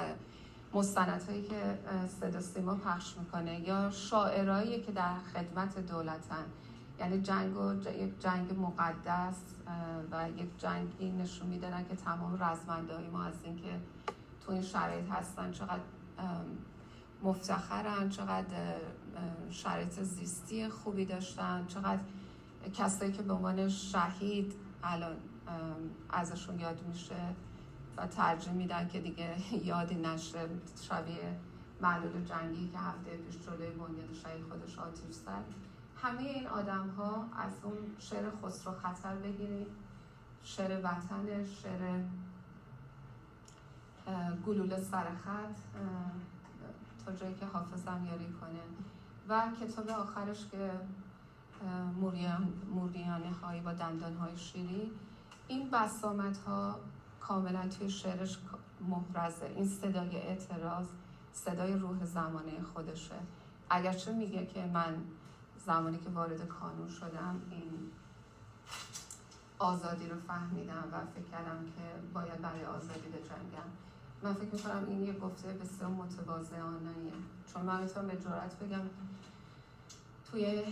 مستندهایی 0.74 1.42
که 1.42 1.78
صدا 2.20 2.40
سیما 2.40 2.74
پخش 2.74 3.16
می‌کنه 3.18 3.60
یا 3.60 3.90
شاعرایی 3.90 4.80
که 4.80 4.92
در 4.92 5.14
خدمت 5.34 5.78
دولتن. 5.78 6.44
یعنی 7.02 7.22
جنگ 7.22 7.56
و 7.56 7.74
یک 7.74 8.20
جنگ 8.20 8.60
مقدس 8.60 9.36
و 10.10 10.28
یک 10.30 10.58
جنگی 10.58 11.10
نشون 11.10 11.48
میدن 11.48 11.84
که 11.88 11.96
تمام 11.96 12.42
رزمنده 12.42 13.10
ما 13.12 13.24
از 13.24 13.34
اینکه 13.44 13.80
تو 14.40 14.52
این 14.52 14.62
شرایط 14.62 15.10
هستن 15.10 15.52
چقدر 15.52 15.80
مفتخرن 17.22 18.08
چقدر 18.08 18.76
شرایط 19.50 20.02
زیستی 20.02 20.68
خوبی 20.68 21.04
داشتن 21.04 21.66
چقدر 21.68 22.00
کسایی 22.74 23.12
که 23.12 23.22
به 23.22 23.32
عنوان 23.32 23.68
شهید 23.68 24.54
الان 24.84 25.16
ازشون 26.10 26.60
یاد 26.60 26.82
میشه 26.88 27.34
و 27.96 28.06
ترجیح 28.06 28.52
میدن 28.52 28.88
که 28.88 29.00
دیگه 29.00 29.34
یادی 29.70 29.94
نشه 29.94 30.38
شبیه 30.88 31.36
معلول 31.80 32.24
جنگی 32.24 32.68
که 32.68 32.78
هفته 32.78 33.16
پیش 33.16 33.38
جلوی 33.46 33.70
بنیاد 33.70 34.14
شهید 34.22 34.44
خودش 34.50 34.78
آتیش 34.78 35.14
زد. 35.14 35.71
همه 36.02 36.22
این 36.22 36.46
آدم 36.46 36.88
ها 36.88 37.26
از 37.36 37.52
اون 37.62 37.76
شعر 37.98 38.24
خسرو 38.42 38.72
خطر 38.72 39.14
بگیرید 39.14 39.66
شعر 40.42 40.78
وطن 40.78 41.44
شعر 41.44 42.00
گلوله 44.46 44.80
سرخط 44.80 45.56
تا 47.06 47.12
جایی 47.12 47.34
که 47.34 47.46
حافظم 47.46 48.06
یاری 48.10 48.32
کنه. 48.40 48.60
و 49.28 49.48
کتاب 49.60 49.88
آخرش 49.88 50.46
که 50.46 50.70
موریانه 52.74 53.32
هایی 53.42 53.60
با 53.60 53.72
دندان 53.72 54.16
های 54.16 54.36
شیری 54.36 54.92
این 55.48 55.70
بسامت 55.70 56.38
ها 56.38 56.80
کاملا 57.20 57.68
توی 57.68 57.90
شعرش 57.90 58.38
محرزه. 58.80 59.46
این 59.46 59.66
صدای 59.66 60.16
اعتراض 60.16 60.86
صدای 61.32 61.74
روح 61.74 62.04
زمانه 62.04 62.62
خودشه. 62.74 63.14
اگرچه 63.70 64.12
میگه 64.12 64.46
که 64.46 64.66
من 64.66 64.94
زمانی 65.66 65.98
که 65.98 66.10
وارد 66.10 66.48
کانون 66.48 66.88
شدم 66.88 67.40
این 67.50 67.90
آزادی 69.58 70.08
رو 70.08 70.16
فهمیدم 70.16 70.84
و 70.92 71.06
فکر 71.14 71.30
کردم 71.30 71.64
که 71.64 72.12
باید 72.14 72.42
برای 72.42 72.64
آزادی 72.64 73.08
بجنگم. 73.08 73.68
من 74.22 74.34
فکر 74.34 74.52
می‌کنم 74.52 74.86
این 74.88 75.02
یه 75.02 75.12
گفته 75.12 75.48
بسیار 75.48 75.90
متواضعانه 75.90 77.12
چون 77.52 77.62
من 77.62 77.82
می‌تونم 77.82 78.06
به 78.06 78.16
جرات 78.16 78.58
بگم 78.58 78.80
توی 80.30 80.64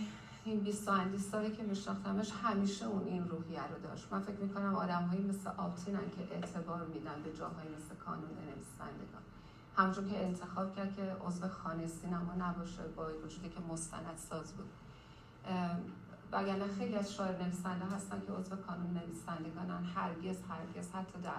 این 0.45 0.59
20 0.59 0.85
سالی 1.31 1.51
که 1.51 1.63
میشناختمش 1.63 2.31
همیشه 2.43 2.85
اون 2.85 3.07
این 3.07 3.27
روحیه 3.27 3.67
رو 3.67 3.79
داشت. 3.83 4.07
من 4.11 4.21
فکر 4.21 4.37
می‌کنم 4.37 4.75
آدم 4.75 5.03
هایی 5.03 5.21
مثل 5.21 5.49
آبتینن 5.57 6.09
که 6.17 6.35
اعتبار 6.35 6.85
میدن 6.85 7.21
به 7.23 7.37
جاهایی 7.37 7.69
مثل 7.69 7.95
کانون 8.05 8.29
نویسندگان. 8.29 9.21
همونجور 9.75 10.07
که 10.07 10.25
انتخاب 10.25 10.75
کرد 10.75 10.95
که 10.95 11.15
عضو 11.25 11.47
خانه 11.47 11.87
سینما 11.87 12.33
نباشه 12.33 12.83
با 12.95 13.07
وجودی 13.23 13.49
که 13.49 13.59
مستند 13.59 14.17
ساز 14.17 14.53
بود. 14.53 14.69
وگرنه 16.31 16.67
خیلی 16.77 16.95
از 16.95 17.13
شاعر 17.13 17.41
نویسنده 17.43 17.85
هستن 17.85 18.21
که 18.27 18.33
عضو 18.33 18.55
کانون 18.55 18.93
نویسندگانن 18.93 19.85
هرگز 19.95 20.37
هرگز 20.49 20.91
حتی 20.91 21.19
در 21.23 21.31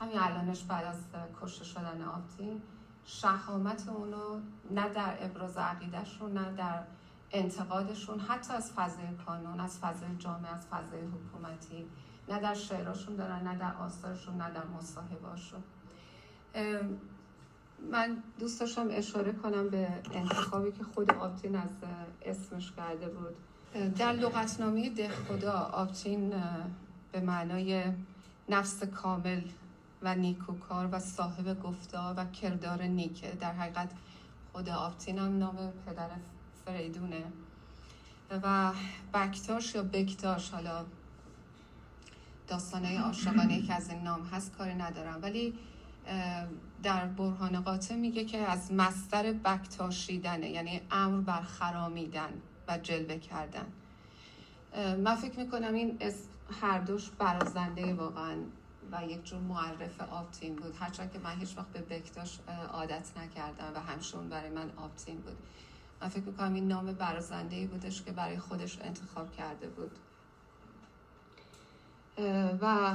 همین 0.00 0.18
الانش 0.18 0.62
بعد 0.62 0.84
از 0.84 0.96
کشته 1.42 1.64
شدن 1.64 2.02
آبتین 2.02 2.62
شخامت 3.04 3.88
اونو 3.88 4.40
نه 4.70 4.88
در 4.88 5.16
ابراز 5.20 5.56
عقیدهشون 5.56 6.32
نه 6.32 6.52
در 6.52 6.82
انتقادشون 7.30 8.20
حتی 8.20 8.52
از 8.52 8.72
فضای 8.72 9.14
کانون 9.26 9.60
از 9.60 9.78
فضای 9.78 10.16
جامعه 10.18 10.50
از 10.50 10.66
فضای 10.66 11.00
حکومتی 11.00 11.86
نه 12.28 12.40
در 12.40 12.54
شعراشون 12.54 13.16
دارن 13.16 13.48
نه 13.48 13.58
در 13.58 13.74
آثارشون 13.74 14.36
نه 14.36 14.50
در 14.50 14.66
مصاحبهاشون 14.66 15.62
من 17.92 18.16
دوست 18.38 18.60
داشتم 18.60 18.86
اشاره 18.90 19.32
کنم 19.32 19.68
به 19.68 19.88
انتخابی 20.12 20.72
که 20.72 20.84
خود 20.84 21.10
آبتین 21.10 21.56
از 21.56 21.70
اسمش 22.22 22.72
کرده 22.72 23.08
بود. 23.08 23.36
در 23.96 24.12
لغتنامه 24.12 24.90
ده 24.90 25.08
خدا 25.08 25.52
آبتین 25.52 26.32
به 27.12 27.20
معنای 27.20 27.84
نفس 28.48 28.84
کامل 28.84 29.40
و 30.02 30.14
نیکوکار 30.14 30.88
و 30.92 30.98
صاحب 30.98 31.62
گفتار 31.62 32.14
و 32.16 32.24
کردار 32.24 32.82
نیکه 32.82 33.32
در 33.40 33.52
حقیقت 33.52 33.90
خود 34.52 34.68
آبتین 34.68 35.18
هم 35.18 35.38
نام 35.38 35.72
پدر 35.86 36.08
فریدونه. 36.64 37.24
و 38.30 38.72
بکتاش 39.14 39.74
یا 39.74 39.82
بکتاش 39.82 40.50
حالا 40.50 40.84
داستانه 42.48 43.00
عاشقانه 43.00 43.62
که 43.62 43.74
از 43.74 43.90
این 43.90 44.02
نام 44.02 44.22
هست 44.22 44.56
کاری 44.56 44.74
ندارم. 44.74 45.18
ولی 45.22 45.54
در 46.84 47.06
برهان 47.06 47.60
قاطع 47.60 47.94
میگه 47.94 48.24
که 48.24 48.38
از 48.38 48.72
مستر 48.72 49.32
بکتاشیدنه 49.32 50.50
یعنی 50.50 50.80
امر 50.90 51.20
بر 51.20 51.42
خرامیدن 51.42 52.30
و 52.68 52.78
جلوه 52.78 53.18
کردن. 53.18 53.66
من 54.76 55.16
فکر 55.16 55.38
می‌کنم 55.38 55.74
این 55.74 55.98
هر 56.60 56.78
دوش 56.78 57.10
برازنده 57.10 57.94
واقعا 57.94 58.36
و 58.92 59.04
یک 59.04 59.24
جور 59.24 59.40
معرف 59.40 60.00
آپتین 60.00 60.56
بود. 60.56 60.76
هرچند 60.80 61.12
که 61.12 61.18
من 61.18 61.38
هیچ 61.38 61.58
وقت 61.58 61.68
به 61.68 61.80
بکتاش 61.80 62.38
عادت 62.72 63.18
نکردم 63.18 63.72
و 63.74 63.80
همشون 63.80 64.28
برای 64.28 64.50
من 64.50 64.70
آپتین 64.76 65.16
بود. 65.16 65.36
من 66.02 66.08
فکر 66.08 66.24
می‌کنم 66.24 66.54
این 66.54 66.68
نام 66.68 66.92
برازنده 66.92 67.56
ای 67.56 67.66
بودش 67.66 68.02
که 68.02 68.12
برای 68.12 68.38
خودش 68.38 68.78
انتخاب 68.82 69.32
کرده 69.32 69.68
بود. 69.68 69.90
و 72.60 72.94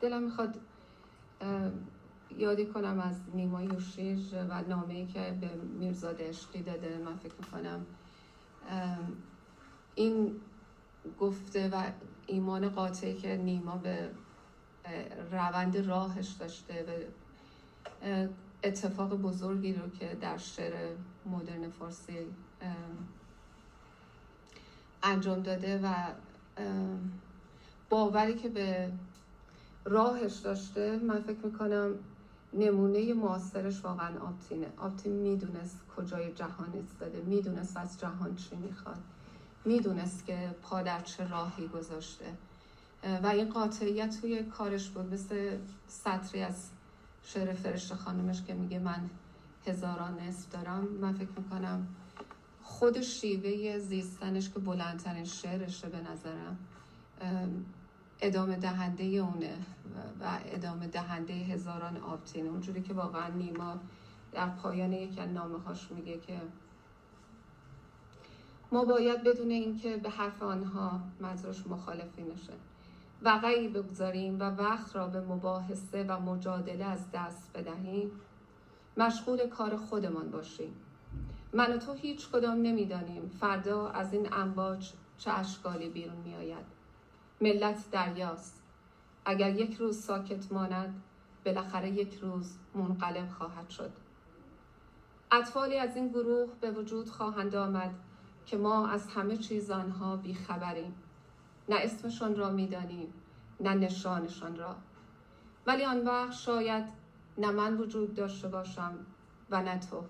دلم 0.00 0.22
می‌خواد 0.22 0.54
یادی 2.38 2.66
کنم 2.66 3.00
از 3.00 3.16
نیما 3.34 3.62
یوشیج 3.62 4.34
و 4.48 4.62
نامه 4.62 4.94
ای 4.94 5.06
که 5.06 5.38
به 5.40 5.54
میرزاد 5.54 6.22
عشقی 6.22 6.62
داده 6.62 6.98
من 6.98 7.16
فکر 7.16 7.34
می‌کنم 7.38 7.86
این 9.94 10.40
گفته 11.20 11.68
و 11.68 11.84
ایمان 12.26 12.68
قاطعی 12.68 13.14
که 13.14 13.36
نیما 13.36 13.76
به 13.76 14.10
روند 15.30 15.76
راهش 15.76 16.28
داشته 16.28 16.86
و 16.88 16.90
اتفاق 18.62 19.14
بزرگی 19.14 19.72
رو 19.72 19.88
که 19.88 20.16
در 20.20 20.36
شعر 20.36 20.96
مدرن 21.26 21.68
فارسی 21.68 22.18
انجام 25.02 25.40
داده 25.42 25.80
و 25.82 25.94
باوری 27.90 28.34
که 28.34 28.48
به 28.48 28.92
راهش 29.84 30.36
داشته 30.36 30.96
من 30.96 31.20
فکر 31.20 31.46
می‌کنم 31.46 31.94
نمونه 32.52 33.14
معاصرش 33.14 33.84
واقعا 33.84 34.20
آپتینه 34.20 34.66
آپتین 34.76 35.12
می‌دونست 35.12 35.76
کجای 35.96 36.32
جهان 36.32 36.72
ایستاده 36.74 37.22
می‌دونست 37.26 37.76
از 37.76 38.00
جهان 38.00 38.36
چی 38.36 38.56
می‌خواد. 38.56 38.98
می‌دونست 39.64 40.26
که 40.26 40.54
پا 40.62 40.82
در 40.82 41.00
چه 41.00 41.28
راهی 41.28 41.68
گذاشته. 41.68 42.24
و 43.22 43.26
این 43.26 43.50
قاطعیت 43.50 44.20
توی 44.20 44.42
کارش 44.42 44.88
بود. 44.88 45.14
مثل 45.14 45.56
سطری 45.88 46.42
از 46.42 46.70
شعر 47.24 47.52
فرشته 47.52 47.94
خانمش 47.94 48.42
که 48.42 48.54
میگه 48.54 48.78
من 48.78 49.10
هزاران 49.66 50.20
نصف 50.20 50.48
دارم. 50.48 50.84
من 51.00 51.12
فکر 51.12 51.30
می‌کنم 51.36 51.86
خود 52.62 53.00
شیوه 53.00 53.78
زیستنش 53.78 54.50
که 54.50 54.58
بلندترین 54.58 55.24
شعرشه 55.24 55.88
به 55.88 55.98
نظرم. 56.00 56.58
ادامه 58.22 58.56
دهنده 58.56 59.04
اونه 59.04 59.54
و 60.20 60.38
ادامه 60.44 60.86
دهنده 60.86 61.32
هزاران 61.32 61.96
آبتینه 61.96 62.48
اونجوری 62.48 62.82
که 62.82 62.94
واقعا 62.94 63.28
نیما 63.28 63.76
در 64.32 64.48
پایان 64.48 64.92
یکی 64.92 65.20
از 65.20 65.28
نامه 65.28 65.58
هاش 65.58 65.90
میگه 65.90 66.18
که 66.18 66.40
ما 68.72 68.84
باید 68.84 69.24
بدون 69.24 69.50
اینکه 69.50 69.96
به 69.96 70.10
حرف 70.10 70.42
آنها 70.42 71.00
منظورش 71.20 71.62
نشه. 72.18 72.52
وقعی 73.22 73.68
بگذاریم 73.68 74.40
و 74.40 74.42
وقت 74.42 74.96
را 74.96 75.06
به 75.06 75.20
مباحثه 75.20 76.04
و 76.04 76.20
مجادله 76.20 76.84
از 76.84 77.10
دست 77.12 77.50
بدهیم. 77.54 78.10
مشغول 78.96 79.48
کار 79.48 79.76
خودمان 79.76 80.30
باشیم. 80.30 80.76
من 81.52 81.72
و 81.72 81.76
تو 81.76 81.92
هیچ 81.92 82.30
کدام 82.30 82.62
نمی‌دانیم 82.62 83.30
فردا 83.40 83.88
از 83.88 84.12
این 84.12 84.32
انباج 84.32 84.92
چه 85.18 85.30
اشکالی 85.30 85.88
بیرون 85.88 86.16
می 86.16 86.34
آید 86.34 86.79
ملت 87.40 87.90
دریاست. 87.90 88.62
اگر 89.24 89.54
یک 89.54 89.76
روز 89.76 90.00
ساکت 90.00 90.52
ماند 90.52 91.02
بالاخره 91.44 91.90
یک 91.90 92.14
روز 92.14 92.58
منقلب 92.74 93.28
خواهد 93.28 93.70
شد. 93.70 93.90
اطفالی 95.32 95.78
از 95.78 95.96
این 95.96 96.08
گروه 96.08 96.48
به 96.60 96.70
وجود 96.70 97.08
خواهند 97.08 97.54
آمد 97.54 97.90
که 98.46 98.56
ما 98.56 98.88
از 98.88 99.08
همه 99.08 99.36
چیز 99.36 99.70
آنها 99.70 100.16
بیخبریم. 100.16 100.94
نه 101.68 101.76
اسمشان 101.78 102.36
را 102.36 102.50
می‌دانیم 102.50 103.12
نه 103.60 103.74
نشانشان 103.74 104.56
را. 104.56 104.76
ولی 105.66 105.84
آن 105.84 106.04
وقت 106.04 106.32
شاید 106.32 106.84
نه 107.38 107.50
من 107.50 107.76
وجود 107.76 108.14
داشته 108.14 108.48
باشم 108.48 108.98
و 109.50 109.62
نه 109.62 109.78
تو. 109.78 110.04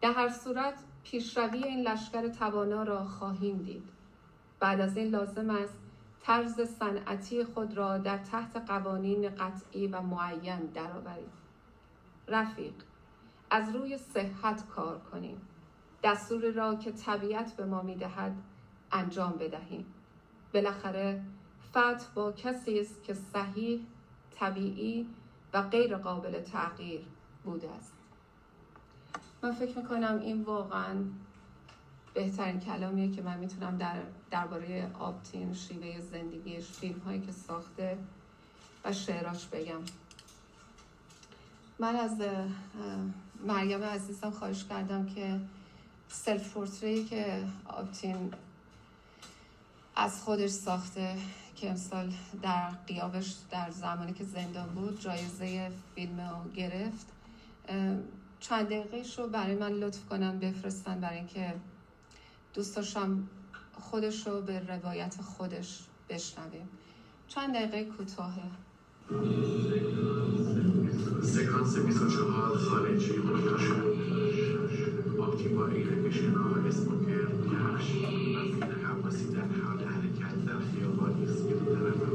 در 0.00 0.12
هر 0.12 0.28
صورت 0.28 0.74
پیشروی 1.04 1.64
این 1.64 1.88
لشکر 1.88 2.28
توانا 2.28 2.82
را 2.82 3.04
خواهیم 3.04 3.58
دید. 3.58 3.88
بعد 4.60 4.80
از 4.80 4.96
این 4.96 5.06
لازم 5.06 5.50
است 5.50 5.89
طرز 6.22 6.60
صنعتی 6.60 7.44
خود 7.44 7.76
را 7.76 7.98
در 7.98 8.18
تحت 8.18 8.56
قوانین 8.56 9.28
قطعی 9.28 9.86
و 9.86 10.00
معین 10.00 10.58
درآوریم 10.58 11.32
رفیق 12.28 12.74
از 13.50 13.74
روی 13.74 13.98
صحت 13.98 14.68
کار 14.68 14.98
کنیم. 14.98 15.40
دستوری 16.04 16.52
را 16.52 16.74
که 16.74 16.92
طبیعت 16.92 17.56
به 17.56 17.64
ما 17.64 17.82
می‌دهد 17.82 18.36
انجام 18.92 19.32
بدهیم. 19.32 19.86
بالاخره 20.54 21.22
فتح 21.70 22.06
با 22.14 22.32
کسی 22.32 22.80
است 22.80 23.04
که 23.04 23.14
صحیح 23.14 23.80
طبیعی 24.30 25.06
و 25.52 25.62
غیر 25.62 25.96
قابل 25.96 26.40
تغییر 26.40 27.00
بوده 27.44 27.70
است. 27.70 27.92
من 29.42 29.52
فکر 29.52 29.78
می‌کنم 29.78 30.20
این 30.20 30.42
واقعا 30.42 30.96
بهترین 32.14 32.60
کلامیه 32.60 33.10
که 33.10 33.22
من 33.22 33.38
می‌تونم 33.38 33.76
در 33.76 33.96
درباره 34.30 34.90
آبتین 34.98 35.54
شیوه 35.54 36.00
زندگیش 36.00 36.64
فیلم 36.64 36.98
هایی 36.98 37.20
که 37.20 37.32
ساخته 37.32 37.98
و 38.84 38.92
شعراش 38.92 39.46
بگم. 39.46 39.80
من 41.78 41.96
از 41.96 42.22
مریم 43.46 43.82
عزیزم 43.82 44.30
خواهش 44.30 44.64
کردم 44.64 45.06
که 45.06 45.40
سلف 46.08 46.52
پورتری 46.52 47.04
که 47.04 47.44
آبتین 47.64 48.34
از 49.96 50.22
خودش 50.22 50.50
ساخته 50.50 51.16
که 51.56 51.70
امسال 51.70 52.12
در 52.42 52.70
قیابش 52.86 53.34
در 53.50 53.70
زمانی 53.70 54.12
که 54.12 54.24
زندان 54.24 54.68
بود 54.68 55.00
جایزه 55.00 55.70
فیلم 55.94 56.20
رو 56.20 56.50
گرفت 56.50 57.06
چند 58.40 58.66
دقیقه 58.66 59.02
رو 59.18 59.28
برای 59.28 59.54
من 59.54 59.72
لطف 59.72 60.06
کنم 60.06 60.38
بفرستن 60.38 61.00
برای 61.00 61.16
اینکه 61.18 61.54
دوست 62.54 62.76
داشتم 62.76 63.28
خودش 63.72 64.26
رو 64.26 64.40
به 64.40 64.60
روایت 64.68 65.16
خودش 65.22 65.80
بشنویم 66.08 66.68
چند 67.28 67.54
دقیقه 67.54 67.84
کوتاهه 67.84 68.50
سکانس 71.22 71.78
24 71.78 72.56
خارجی 72.56 73.12
شد 73.58 73.90
اسموکر 76.70 77.26
حال 79.64 79.84
حرکت 79.84 80.46
در 80.46 80.58
خیابانی 80.58 81.26
سیر 81.26 81.56
طرف 81.56 82.09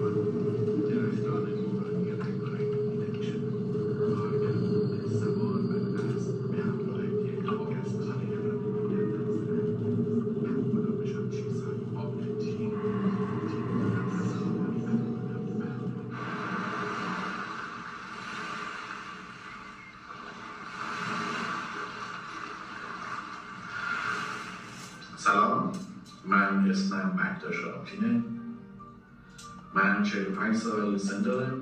45 30.06 30.56
سال 30.56 30.98
سن 30.98 31.22
دارم. 31.22 31.62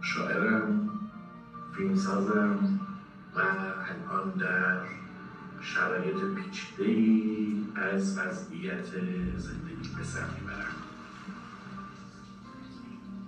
شاعرم 0.00 0.90
فیلمسازم 1.76 2.80
و 3.36 3.40
الان 3.40 4.30
در 4.38 4.80
شرایط 5.60 6.16
پیچیده 6.16 6.84
ای 6.84 7.56
از 7.74 8.18
وضعیت 8.18 8.86
زندگی 9.36 9.88
به 9.96 10.04
سر 10.04 10.20
می‌برم. 10.20 10.74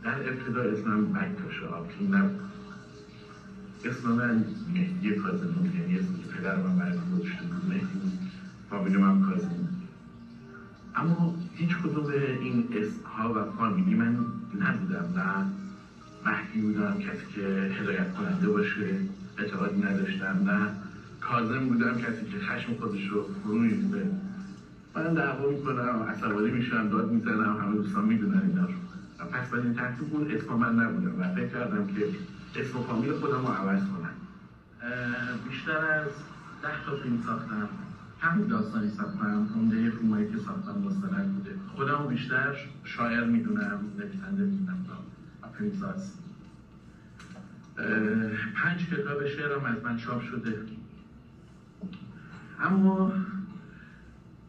در 0.02 0.28
ابتدا 0.28 0.62
اسمم 0.62 1.12
بکتاش 1.12 1.62
آپین 1.62 2.14
نبود 2.14 2.40
اسم 3.84 4.08
من 4.08 4.44
مهدی 4.72 5.14
کازمی 5.14 5.78
یعنی 5.78 5.98
اسمی 5.98 6.22
که 6.22 6.28
پدر 6.28 6.56
من 6.56 6.78
برای 6.78 6.98
من 6.98 7.18
گذاشته 7.18 7.42
بود. 7.42 7.68
مهدی 7.68 8.18
فامیل 8.70 8.96
من 8.96 9.22
کازمی 9.22 9.75
اما 10.96 11.34
هیچ 11.54 11.76
کدوم 11.76 12.06
این 12.40 12.68
اسمها 12.72 13.32
و 13.32 13.50
فامیلی 13.50 13.94
من 13.94 14.16
نبودم 14.60 15.04
نه 15.16 15.46
مهدی 16.24 16.60
بودم 16.60 16.98
کسی 16.98 17.26
که 17.34 17.40
هدایت 17.80 18.14
کننده 18.14 18.48
باشه 18.48 18.96
اعتقادی 19.38 19.82
نداشتم 19.82 20.50
نه 20.50 20.70
کازم 21.20 21.68
بودم 21.68 21.98
کسی 21.98 22.24
که 22.32 22.38
خشم 22.38 22.74
خودش 22.80 23.08
رو 23.08 23.28
فرو 23.42 23.58
میریزه 23.58 24.06
من 24.94 25.14
دعوا 25.14 25.48
می‌کنم 25.48 26.06
عصبانی 26.08 26.50
میشم 26.50 26.88
داد 26.88 27.10
می‌زنم 27.10 27.56
همه 27.56 27.74
دوستان 27.74 28.04
می‌دونن 28.04 28.42
اینا 28.48 28.64
رو. 28.64 28.72
پس 29.32 29.48
به 29.50 29.60
این 29.60 29.74
ترتیب 29.74 30.14
اون 30.14 30.30
اسم 30.30 30.54
من 30.54 30.78
نبودم 30.78 31.20
و 31.20 31.34
فکر 31.34 31.48
کردم 31.48 31.86
که 31.86 32.06
اسم 32.60 32.78
و 32.78 32.82
فامیل 32.82 33.12
خودم 33.12 33.46
رو 33.46 33.52
عوض 33.52 33.80
کنم. 33.80 34.14
بیشتر 35.48 35.76
از 35.76 36.10
ده 36.62 36.84
تا 36.86 36.96
فیلم 36.96 37.22
ساختم. 37.26 37.68
همین 38.20 38.46
داستانی 38.46 38.90
ساختم 38.90 39.48
عمده 39.54 39.90
فیلمایی 39.90 40.32
که 40.32 40.38
ساختم 40.38 40.78
مستند 40.84 41.34
بوده. 41.34 41.50
خودم 41.76 42.06
بیشتر 42.06 42.56
شاعر 42.84 43.24
می‌دونم 43.24 43.80
نویسنده 43.98 44.42
می‌دونم 44.42 44.86
فیلمساز 45.58 46.12
پنج 48.56 48.86
کتاب 48.90 49.26
شعرم 49.26 49.64
از 49.64 49.84
من 49.84 49.96
چاپ 49.96 50.22
شده. 50.22 50.58
اما 52.60 53.12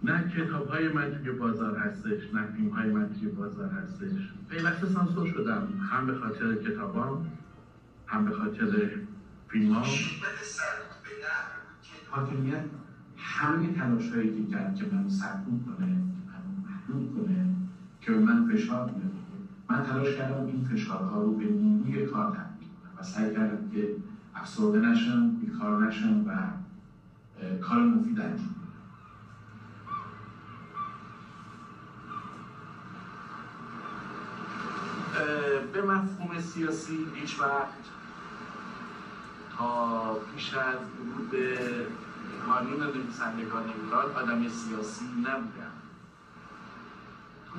نه 0.03 0.31
کتاب 0.37 0.67
های 0.67 0.87
من 0.87 1.11
توی 1.11 1.31
بازار 1.31 1.77
هستش 1.77 2.33
نه 2.33 2.47
فیلم 2.55 2.69
های 2.69 2.89
من 2.89 3.09
توی 3.13 3.27
بازار 3.27 3.69
هستش. 3.69 4.31
پیوسته 4.49 4.87
سانسور 4.87 5.27
شدم 5.27 5.67
هم 5.91 6.07
به 6.07 6.15
خاطر 6.15 6.55
کتابام 6.55 7.27
هم 8.07 8.25
به 8.25 8.31
خاطر 8.31 8.89
فیلم 9.49 9.73
ها 9.73 9.85
حاکمیت 12.09 12.63
همه 13.37 13.73
تلاش 13.73 14.11
هایی 14.13 14.33
که 14.33 14.51
کرد 14.53 14.75
که 14.75 14.85
منو 14.91 15.09
سرکوب 15.09 15.65
کنه 15.65 15.85
منو 15.85 16.67
محدود 16.67 17.15
کنه 17.15 17.45
که 18.01 18.11
به 18.11 18.19
من 18.19 18.47
فشار 18.47 18.85
میاد 18.85 19.11
من 19.69 19.83
تلاش 19.83 20.15
کردم 20.15 20.45
این 20.45 20.63
فشارها 20.63 21.21
رو 21.21 21.31
به 21.31 21.45
نیروی 21.45 22.05
کار 22.05 22.25
تبدیل 22.25 22.67
کنم 22.67 22.99
و 22.99 23.03
سعی 23.03 23.33
کردم 23.33 23.69
که 23.69 23.95
افسرده 24.35 24.79
نشم 24.79 25.29
بیکار 25.29 25.87
نشم 25.87 26.25
و 26.27 26.31
کار 27.61 27.83
مفید 27.83 28.19
انجام 28.19 28.55
به 35.73 35.81
مفهوم 35.81 36.39
سیاسی 36.39 37.07
هیچ 37.15 37.39
وقت 37.39 37.67
تا 39.57 40.13
پیش 40.13 40.53
از 40.53 40.77
ورود 40.99 41.35
کانون 42.45 42.83
نویسندگان 42.83 43.63
ایران 43.69 44.15
آدم 44.15 44.49
سیاسی 44.49 45.05
نبودم 45.05 45.71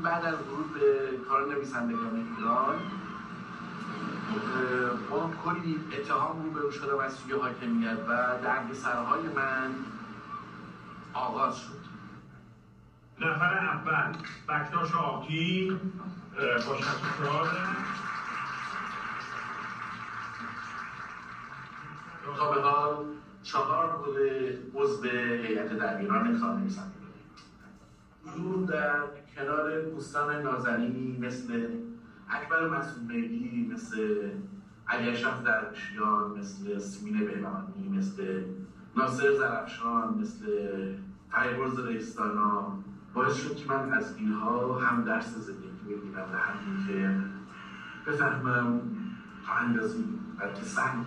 بعد 0.02 0.24
از 0.24 0.34
ورود 0.34 0.74
به 0.74 1.18
کار 1.28 1.54
نویسندگان 1.54 2.26
ایران 2.38 2.78
با 5.10 5.30
کلی 5.44 5.80
اتهام 5.92 6.42
روبرو 6.42 6.70
شدم 6.70 6.98
از 6.98 7.12
سوی 7.14 7.32
حاکمیت 7.32 7.98
و 8.08 8.38
درد 8.42 8.72
سرهای 8.72 9.22
من 9.22 9.74
آغاز 11.12 11.58
شد. 11.60 11.78
نفر 13.20 13.58
اول 13.58 14.12
بکتاش 14.48 14.94
آقی 14.94 15.80
با 16.36 16.76
64 16.76 17.48
تا 22.36 22.50
به 22.52 22.60
حال 22.60 23.06
چهار 23.52 24.04
دوره 24.04 24.58
عضو 24.74 25.02
هیئت 25.42 25.72
دبیران 25.72 26.38
خانه 26.38 26.62
حضور 28.26 28.66
در 28.66 29.00
کنار 29.36 29.80
دوستان 29.80 30.42
نازنینی 30.42 31.18
مثل 31.18 31.68
اکبر 32.30 32.68
مسعود 32.68 33.12
مثل 33.72 34.30
علی 34.88 35.10
اشرف 35.10 35.42
درکشیان 35.42 36.38
مثل 36.38 36.78
سیمین 36.78 37.26
بهبهانی 37.26 37.88
مثل 37.98 38.42
ناصر 38.96 39.34
زرفشان 39.34 40.18
مثل 40.20 40.46
فریبرز 41.30 41.78
رئیستانا 41.78 42.78
باعث 43.14 43.34
شد 43.34 43.56
که 43.56 43.68
من 43.68 43.92
از 43.92 44.16
اینها 44.16 44.78
هم 44.78 45.04
درس 45.04 45.34
زندگی 45.34 45.84
بگیرم 45.88 46.28
و 46.32 46.36
هم 46.36 46.86
که 46.86 47.20
بفهمم 48.10 48.80
تا 49.46 49.52
اندازی 49.52 50.04
بلکه 50.38 50.62
سهم 50.62 51.06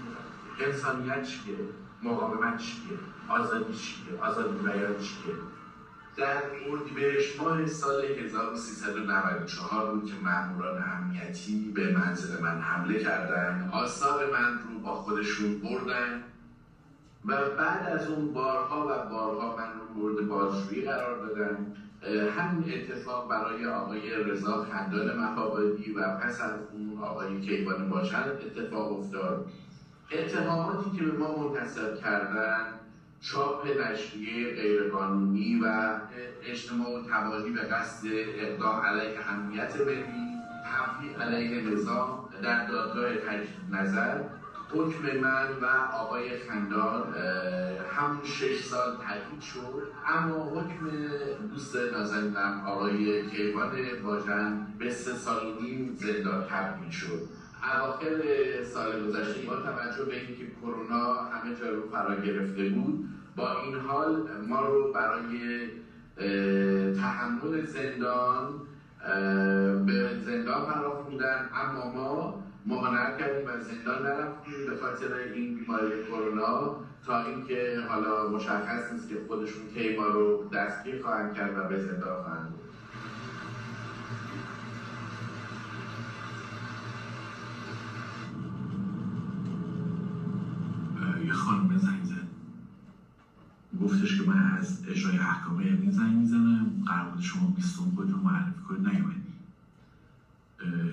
انسانیت 0.59 1.23
چیه؟ 1.23 1.55
مقاومت 2.03 2.57
چیه؟ 2.57 2.97
آزادی 3.29 3.73
چیه؟ 3.73 4.19
آزادی 4.21 4.57
بیان 4.57 4.97
چیه؟ 4.97 5.33
در 6.17 6.41
اردیبهشت 6.69 7.41
ماه 7.41 7.65
سال 7.67 8.05
1394 8.05 9.91
بود 9.91 10.05
که 10.05 10.13
ماموران 10.23 10.83
امنیتی 10.83 11.71
به 11.75 11.97
منزل 11.97 12.41
من 12.41 12.61
حمله 12.61 13.03
کردن 13.03 13.69
آثار 13.73 14.31
من 14.31 14.53
رو 14.53 14.79
با 14.79 14.95
خودشون 14.95 15.59
بردن 15.59 16.23
و 17.25 17.49
بعد 17.57 17.89
از 17.89 18.07
اون 18.07 18.33
بارها 18.33 18.81
و 18.81 19.09
بارها 19.09 19.55
من 19.57 19.73
رو 19.79 19.93
مورد 20.01 20.27
بازجویی 20.27 20.81
قرار 20.81 21.27
دادن. 21.27 21.75
همین 22.37 22.73
اتفاق 22.73 23.29
برای 23.29 23.65
آقای 23.65 24.23
رضا 24.23 24.65
خندان 24.71 25.19
مخابادی 25.19 25.91
و 25.91 26.17
پس 26.17 26.41
از 26.41 26.51
اون 26.73 27.03
آقای 27.03 27.41
کیوان 27.41 27.89
باشن 27.89 28.23
اتفاق 28.45 28.99
افتاد. 28.99 29.45
اتهاماتی 30.13 30.97
که 30.97 31.03
به 31.03 31.11
ما 31.11 31.37
منتصب 31.37 31.95
کردن 31.95 32.65
چاپ 33.21 33.67
نشریه 33.67 34.55
غیرقانونی 34.55 35.59
و 35.63 35.95
اجتماع 36.43 36.89
و 36.89 37.03
تباهی 37.09 37.51
به 37.51 37.61
قصد 37.61 38.07
اقدام 38.35 38.81
علیه 38.81 39.29
امنیت 39.29 39.75
ملی 39.75 40.31
تفریح 40.65 41.21
علیه 41.21 41.61
نظام 41.61 42.29
در 42.43 42.65
دادگاه 42.65 43.15
تجدید 43.15 43.71
نظر 43.71 44.21
حکم 44.73 45.17
من 45.17 45.47
و 45.61 45.65
آقای 45.93 46.39
خندان 46.39 47.13
همون 47.97 48.23
شش 48.23 48.63
سال 48.63 48.97
تحقیق 48.97 49.41
شد. 49.41 49.87
اما 50.07 50.43
حکم 50.43 50.89
دوست 51.51 51.75
نازنینم 51.75 52.63
آقای 52.67 53.29
کیوان 53.29 53.71
باجن 54.03 54.67
به 54.79 54.89
سه 54.89 55.13
سال 55.13 55.53
نیم 55.61 55.95
زندان 55.95 56.43
تبدیل 56.43 56.89
شد. 56.89 57.40
اواخر 57.63 58.21
سال 58.63 59.07
گذشته 59.07 59.47
با 59.47 59.55
توجه 59.55 60.05
به 60.05 60.15
اینکه 60.15 60.45
کرونا 60.61 61.13
همه 61.13 61.55
جا 61.55 61.69
رو 61.69 61.89
فرا 61.89 62.15
گرفته 62.15 62.69
بود 62.69 63.09
با 63.35 63.61
این 63.61 63.75
حال 63.75 64.27
ما 64.47 64.65
رو 64.65 64.93
برای 64.93 65.67
تحمل 66.93 67.65
زندان 67.65 68.61
به 69.85 70.19
زندان 70.25 70.65
فراخوندن 70.65 71.49
اما 71.53 71.91
ما 71.91 72.43
مقانعت 72.65 73.17
کردیم 73.17 73.47
و 73.47 73.59
زندان 73.59 74.01
نرفتیم 74.05 74.65
به 74.69 74.77
خاطر 74.81 75.13
این 75.13 75.55
بیماری 75.55 76.03
کرونا 76.03 76.75
تا 77.05 77.23
اینکه 77.23 77.79
حالا 77.89 78.29
مشخص 78.29 78.93
نیست 78.93 79.09
که 79.09 79.15
خودشون 79.27 79.61
کی 79.73 79.97
ما 79.97 80.07
رو 80.07 80.49
دستگیر 80.53 81.01
خواهند 81.01 81.33
کرد 81.33 81.57
و 81.57 81.63
به 81.63 81.79
زندان 81.79 82.23
خواهند 82.23 82.49
بود 82.49 82.61
یه 91.25 91.33
خانم 91.33 91.77
زنگ 91.77 92.03
زد 92.03 92.27
گفتش 93.81 94.17
که 94.17 94.23
من 94.23 94.37
از 94.37 94.79
اجرای 94.87 95.17
احکام 95.17 95.55
امنی 95.55 95.91
زنگ 95.91 96.15
می‌زنم. 96.15 96.83
قرار 96.85 97.09
بود 97.09 97.21
شما 97.21 97.47
20 97.47 97.75
خودتون 97.75 98.19
معرفی 98.19 98.61
کنید. 98.67 98.87
نیومدی 98.87 99.33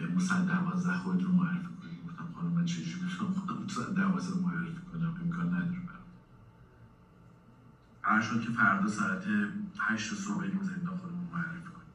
امروز 0.05 0.25
ساعت 0.25 0.47
دوازده 0.47 0.93
خودتون 0.93 1.33
معرفی 1.33 1.69
کنید. 1.81 2.05
گفتم 2.05 2.25
خانم 2.35 2.53
من 2.53 2.65
چجوری 2.65 3.05
بتونم 3.05 3.31
خودم 3.31 3.67
ساعت 3.69 3.95
دوازده 3.95 4.37
معرفی 4.41 4.81
کنم؟ 4.93 5.15
امکان 5.21 5.47
نداره 5.47 5.81
برام. 5.81 6.03
قرار 8.03 8.21
شد 8.21 8.41
که 8.41 8.51
فردا 8.51 8.89
ساعت 8.89 9.25
هشت 9.79 10.15
صبح 10.15 10.39
بریم 10.39 10.63
زندان 10.63 10.95
خودمون 10.95 11.25
معرفی 11.33 11.61
کنیم. 11.61 11.89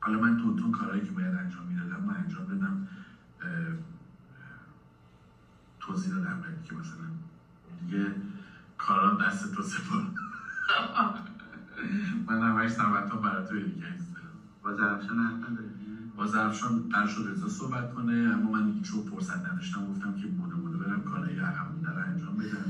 حالا 0.00 0.18
من 0.18 0.36
تونتون 0.36 0.70
کارهایی 0.72 1.02
که 1.02 1.12
باید 1.12 1.34
انجام 1.34 1.66
می‌دادم 1.66 2.02
من 2.02 2.14
انجام 2.16 2.46
بدم. 2.46 2.76
توضیح 5.80 6.10
دادم 6.10 6.40
که 6.64 6.74
مثلا 6.74 7.04
دیگه 7.86 8.12
کارا 8.86 9.10
دست 9.16 9.52
تو 9.52 9.62
سپار 9.62 10.00
من 12.26 12.42
همش 12.42 12.76
ها 12.80 13.16
برای 13.16 13.44
تو 13.48 13.60
دیگه 13.60 13.86
با 14.62 14.72
زرفشان 14.72 15.18
حرف 15.18 15.44
نداری 15.44 15.68
با 16.16 16.26
زرفشان 16.26 16.88
قرار 16.90 17.06
شد 17.06 17.24
رضا 17.28 17.48
صحبت 17.48 17.94
کنه 17.94 18.12
اما 18.12 18.50
من 18.50 18.66
دیگه 18.66 18.82
چون 18.82 19.00
فرصت 19.00 19.46
نداشتم. 19.46 19.86
گفتم 19.86 20.14
که 20.14 20.26
بوده 20.26 20.54
بوده 20.54 20.76
برم 20.76 21.04
کارهای 21.04 21.38
عقب 21.38 21.70
مونده 21.70 21.90
رو 21.90 21.98
انجام 21.98 22.36
بدم. 22.36 22.66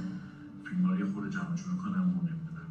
فیلم 0.65 0.87
ها 0.87 1.07
خود 1.13 1.31
جمع 1.31 1.55
جور 1.55 1.75
کنم 1.77 2.17
و 2.17 2.23
نمی‌دونم 2.23 2.69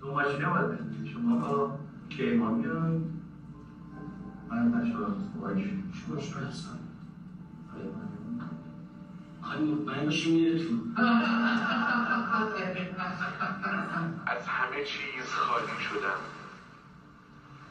دو 0.00 0.12
ماشینه 0.12 0.48
باید 0.48 0.68
شما 1.04 1.36
با 1.36 1.70
کیمان 2.10 2.58
بیان 2.58 3.02
من 4.50 4.74
نشدم. 4.74 5.14
باش 5.40 5.60
شوش 5.92 6.32
هستم. 6.32 6.89
خواهی 9.42 9.64
مطمئن 9.64 10.04
باشی 10.04 10.32
میره 10.32 10.64
تو 10.64 10.74
از 14.26 14.46
همه 14.48 14.84
چیز 14.84 15.26
خالی 15.26 15.80
شدم 15.80 16.20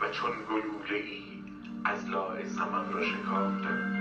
و 0.02 0.12
چون 0.12 0.32
گلوله 0.32 0.96
ای 0.96 1.44
از 1.86 2.10
لای 2.10 2.50
سمن 2.50 2.94
را 2.94 3.04
شکافتم 3.04 4.00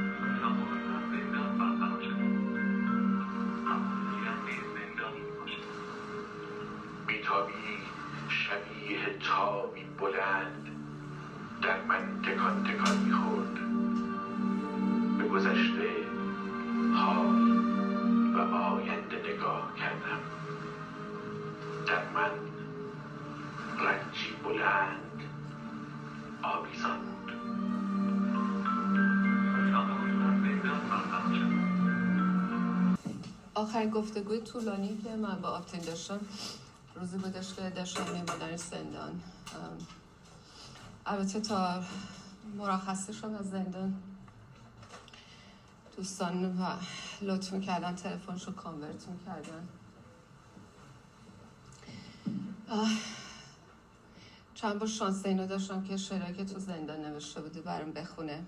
بیتابی 7.06 7.52
شبیه 8.28 9.18
تابی 9.20 9.84
بلند 9.98 10.68
در 11.62 11.84
من 11.88 12.22
تکان 12.22 12.64
تکان 12.64 12.98
می‌خورد. 12.98 13.58
گذشته 15.32 15.88
حال 16.94 17.58
و 18.34 18.38
آینده 18.54 19.16
نگاه 19.34 19.72
کردم. 19.76 20.20
در 21.86 22.12
من 22.14 22.30
رنجی 23.78 24.32
بلند 24.44 25.22
آویزان 26.42 26.98
بود. 26.98 27.32
آخرین 33.54 33.90
گفتگوی 33.90 34.40
طولانی 34.40 34.98
که 35.04 35.16
من 35.16 35.40
با 35.40 35.48
آپتین 35.48 35.80
داشتم 35.80 36.20
روزی 36.96 37.18
بودش 37.18 37.54
که 37.54 37.70
داشتم 37.70 38.02
میمادن 38.12 38.56
زندان. 38.56 39.20
البته 41.06 41.40
تا 41.40 41.82
مرخصی 42.58 43.12
از 43.40 43.50
زندان. 43.50 43.94
دوستان 45.98 46.58
و 46.58 46.76
لطف 47.22 47.52
می‌کردن 47.52 47.94
تلفنش 47.94 48.44
رو 48.44 48.52
کانورت 48.52 49.08
می‌کردن 49.08 49.68
آه، 52.68 52.90
چند 54.54 54.78
بار 54.78 54.88
شانس 54.88 55.26
اینو 55.26 55.46
داشتم 55.46 55.82
که 55.82 55.96
شعرهایی 55.96 56.34
که 56.34 56.44
تو 56.44 56.58
زندان 56.58 57.00
نوشته 57.00 57.40
بودی 57.40 57.60
برام 57.60 57.92
بخونه 57.92 58.44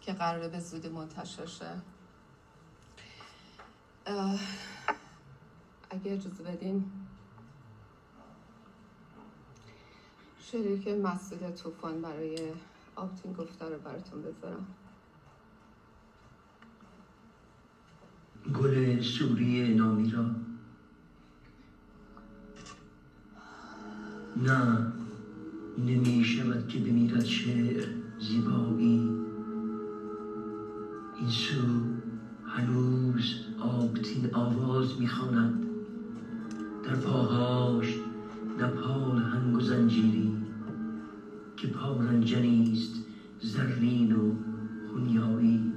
که 0.00 0.12
قراره 0.12 0.48
به 0.48 0.60
زودی 0.60 0.88
منتشر 0.88 1.46
شه. 1.46 1.70
اگه 5.90 6.12
اجازه 6.12 6.42
بدین. 6.42 6.92
شعری 10.40 10.80
که 10.80 10.94
مسئول 10.94 11.50
طوفان 11.50 12.02
برای 12.02 12.52
آبتین 12.96 13.32
گفته 13.32 13.64
رو 13.64 13.78
براتون 13.78 14.22
بذارم. 14.22 14.66
گل 18.50 19.00
سوری 19.00 19.74
نامی 19.74 20.10
را. 20.10 20.24
نه 24.36 24.92
نمی 25.78 26.24
شود 26.24 26.68
که 26.68 26.78
بمیرد 26.78 27.24
شعر 27.24 27.86
زیبایی. 28.20 29.10
این 31.18 31.28
سو 31.28 31.56
هنوز 32.46 33.34
آبتین 33.58 34.34
آواز 34.34 35.00
می‌خواند. 35.00 35.66
در 36.84 36.94
پاهاش 36.94 37.96
نپال 38.58 39.18
هنگ 39.18 39.56
و 39.56 39.60
زنجیری 39.60 40.32
که 41.56 41.68
پارنجنی 41.68 42.72
است 42.72 42.94
زرین 43.40 44.12
و 44.12 44.34
خونیایی. 44.92 45.71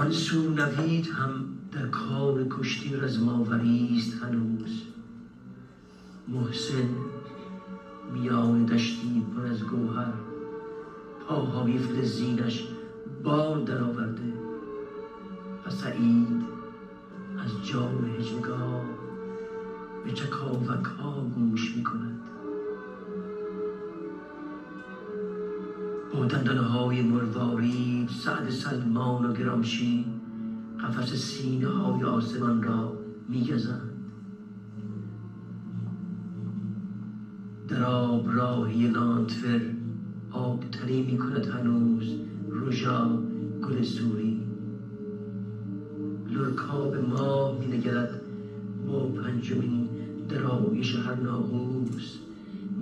آن 0.00 0.10
سو 0.10 0.50
نوید 0.50 1.06
هم 1.06 1.44
در 1.72 1.86
کار 1.86 2.46
کشتی 2.50 2.96
رزماوری 2.96 3.96
است 3.98 4.22
هنوز. 4.22 4.82
محسن 6.28 6.88
میان 8.12 8.64
دشتی 8.64 9.24
پر 9.36 9.46
از 9.46 9.62
گوهر 9.62 10.12
پاهای 11.28 11.78
فلزینش 11.78 12.64
بال 13.24 13.64
درآورده 13.64 14.32
و 15.66 15.70
سعید 15.70 16.42
از 17.38 17.66
جام 17.66 18.10
هجگاه 18.18 18.84
به 20.04 20.12
چکاوک 20.12 20.84
ها 20.84 21.20
گوش 21.20 21.76
می 21.76 21.82
کند 21.84 22.29
با 26.12 26.24
دندانه 26.24 26.60
های 26.60 27.02
مروارید 27.02 28.08
سعد 28.08 28.50
سلمان 28.50 29.24
و 29.24 29.32
گرامشی 29.32 30.04
قفس 30.80 31.14
سینه 31.14 31.66
های 31.66 32.04
آسمان 32.04 32.62
را 32.62 32.92
می 33.28 33.44
گزند 33.44 33.90
در 37.68 37.82
آب 37.84 38.30
راهی 38.30 38.88
لانتفر 38.88 39.60
آبتری 40.30 41.02
می 41.02 41.18
کند 41.18 41.46
هنوز 41.46 42.14
روژا 42.48 43.18
گل 43.62 43.82
سوری. 43.82 44.40
لرکاب 46.30 46.96
ماه 46.96 47.58
می 47.58 47.66
نگرد 47.66 48.20
با 48.86 49.06
پنجمین 49.06 49.88
درایش 50.28 50.94
هر 50.94 51.14
ناقوس. 51.14 52.29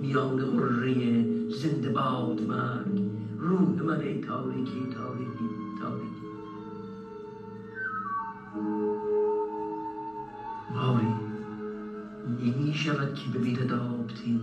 میان 0.01 0.45
قره 0.45 1.25
زنده 1.49 1.89
باد 1.89 2.41
مرگ. 2.41 3.01
روح 3.39 3.81
من 3.81 4.01
ای 4.01 4.21
تاریکی 4.21 4.87
تاریکی 4.93 5.49
تاریکی. 5.79 6.29
باری 10.75 11.07
نمی 12.41 12.73
شود 12.73 13.13
که 13.13 13.29
ببیند 13.29 13.73
آبتین 13.73 14.39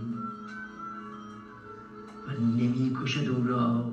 و 2.27 2.31
نمی 2.31 2.91
کشد 3.01 3.29
او 3.29 3.45
را 3.47 3.91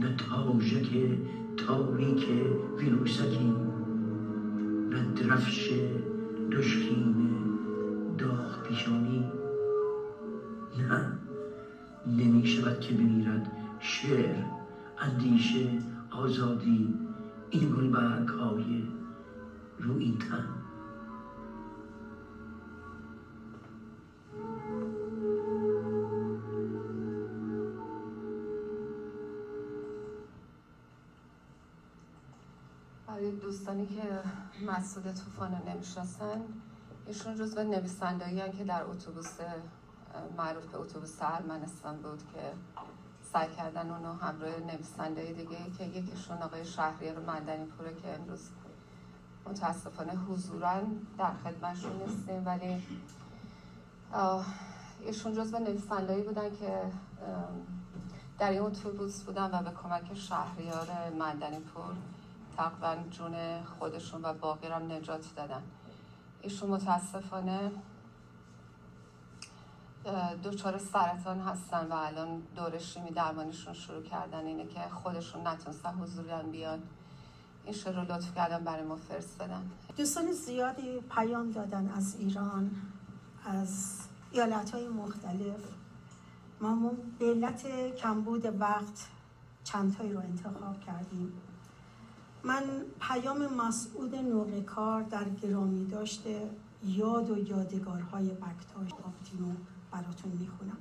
نه 0.00 0.16
تاژک 0.16 1.18
تاریک 1.56 2.28
ویروسکی 2.78 3.52
نه 4.90 5.02
درفش 5.16 5.72
دشکین 6.52 7.14
داغ 8.18 8.62
پیشانی 8.62 9.24
نه. 10.78 11.18
نمی 12.06 12.46
شود 12.46 12.80
که 12.80 12.94
بمیرد 12.94 13.52
شعر 13.80 14.44
اندیشه 14.98 15.70
آزادی 16.10 16.94
این 17.50 17.70
گلبرگ 17.70 18.28
های 18.28 18.88
رو 19.78 19.98
این 19.98 20.18
تن. 20.18 20.48
دوستانی 33.44 33.86
که 33.86 34.02
مسعود 34.66 35.14
طوفان 35.14 35.52
رو 35.52 35.70
نمی‌شناسن 35.70 36.40
ایشون 37.06 37.34
جزو 37.34 37.62
نویسندهایی 37.62 38.52
که 38.58 38.64
در 38.64 38.82
اتوبوس 38.84 39.36
معروف 40.36 40.66
به 40.66 40.78
اتوبوس 40.78 41.22
ارمنستان 41.22 41.96
بود 41.96 42.22
که 42.34 42.52
سعی 43.32 43.54
کردن 43.56 43.90
اونو 43.90 44.12
همراه 44.12 44.60
نویسنده 44.60 45.32
دیگه 45.32 45.56
که 45.78 45.84
یکیشون 45.84 46.36
آقای 46.42 46.64
شهریار 46.64 47.18
مندنی 47.18 47.66
پوره 47.66 47.94
که 47.94 48.14
امروز 48.14 48.48
متاسفانه 49.46 50.12
حضورا 50.12 50.80
در 51.18 51.32
خدمتشون 51.44 51.92
نیستیم 51.92 52.46
ولی 52.46 52.82
ایشون 55.04 55.34
جزو 55.34 55.58
نویسندهایی 55.58 56.22
بودن 56.22 56.50
که 56.50 56.82
در 58.38 58.50
این 58.50 58.60
اتوبوس 58.60 59.22
بودن 59.22 59.50
و 59.58 59.62
به 59.62 59.70
کمک 59.82 60.14
شهریار 60.14 60.88
مندنی 61.18 61.58
پور 61.58 61.94
تقریبا 62.56 62.96
جون 63.10 63.34
خودشون 63.78 64.24
و 64.24 64.32
باقی 64.32 64.66
هم 64.66 64.92
نجات 64.92 65.34
دادن. 65.36 65.62
ایشون 66.42 66.70
متاسفانه 66.70 67.70
دچار 70.44 70.78
سرطان 70.78 71.40
هستن 71.40 71.86
و 71.86 71.92
الان 71.92 72.42
دور 72.56 72.78
شیمی 72.78 73.10
درمانشون 73.10 73.74
شروع 73.74 74.02
کردن 74.02 74.46
اینه 74.46 74.66
که 74.66 74.80
خودشون 74.80 75.46
نتونستن 75.46 75.92
حضورا 75.92 76.42
بیان. 76.42 76.82
این 77.64 77.72
شعر 77.74 77.94
رو 77.94 78.12
لطف 78.12 78.34
کردن 78.34 78.64
برای 78.64 78.84
ما 78.84 78.96
فرستادن 78.96 79.62
دوستان 79.96 80.32
زیادی 80.32 81.00
پیام 81.00 81.50
دادن 81.50 81.88
از 81.96 82.16
ایران 82.18 82.70
از 83.44 83.98
ایالت 84.32 84.70
های 84.70 84.88
مختلف. 84.88 85.60
ما 86.60 86.92
به 87.18 87.26
علت 87.26 87.66
کمبود 87.96 88.60
وقت 88.60 89.08
چندتایی 89.64 90.12
رو 90.12 90.18
انتخاب 90.18 90.80
کردیم. 90.80 91.32
من 92.42 92.62
پیام 93.00 93.54
مسعود 93.54 94.14
نوقکار 94.14 95.02
در 95.02 95.24
گرامی 95.24 95.86
داشته 95.86 96.50
یاد 96.82 97.30
و 97.30 97.38
یادگارهای 97.38 98.28
بکتاش 98.28 98.92
آبتینو 99.04 99.54
براتون 99.94 100.32
می‌خونم. 100.32 100.78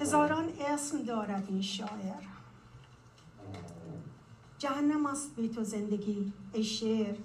هزاران 0.00 0.48
اسم 0.60 1.02
دارد 1.02 1.44
این 1.48 1.62
شاعر. 1.62 2.22
جهنم 4.58 5.06
است 5.06 5.36
بی 5.36 5.48
تو 5.48 5.64
زندگی 5.64 6.32
ای 6.52 6.64
شعر 6.64 7.16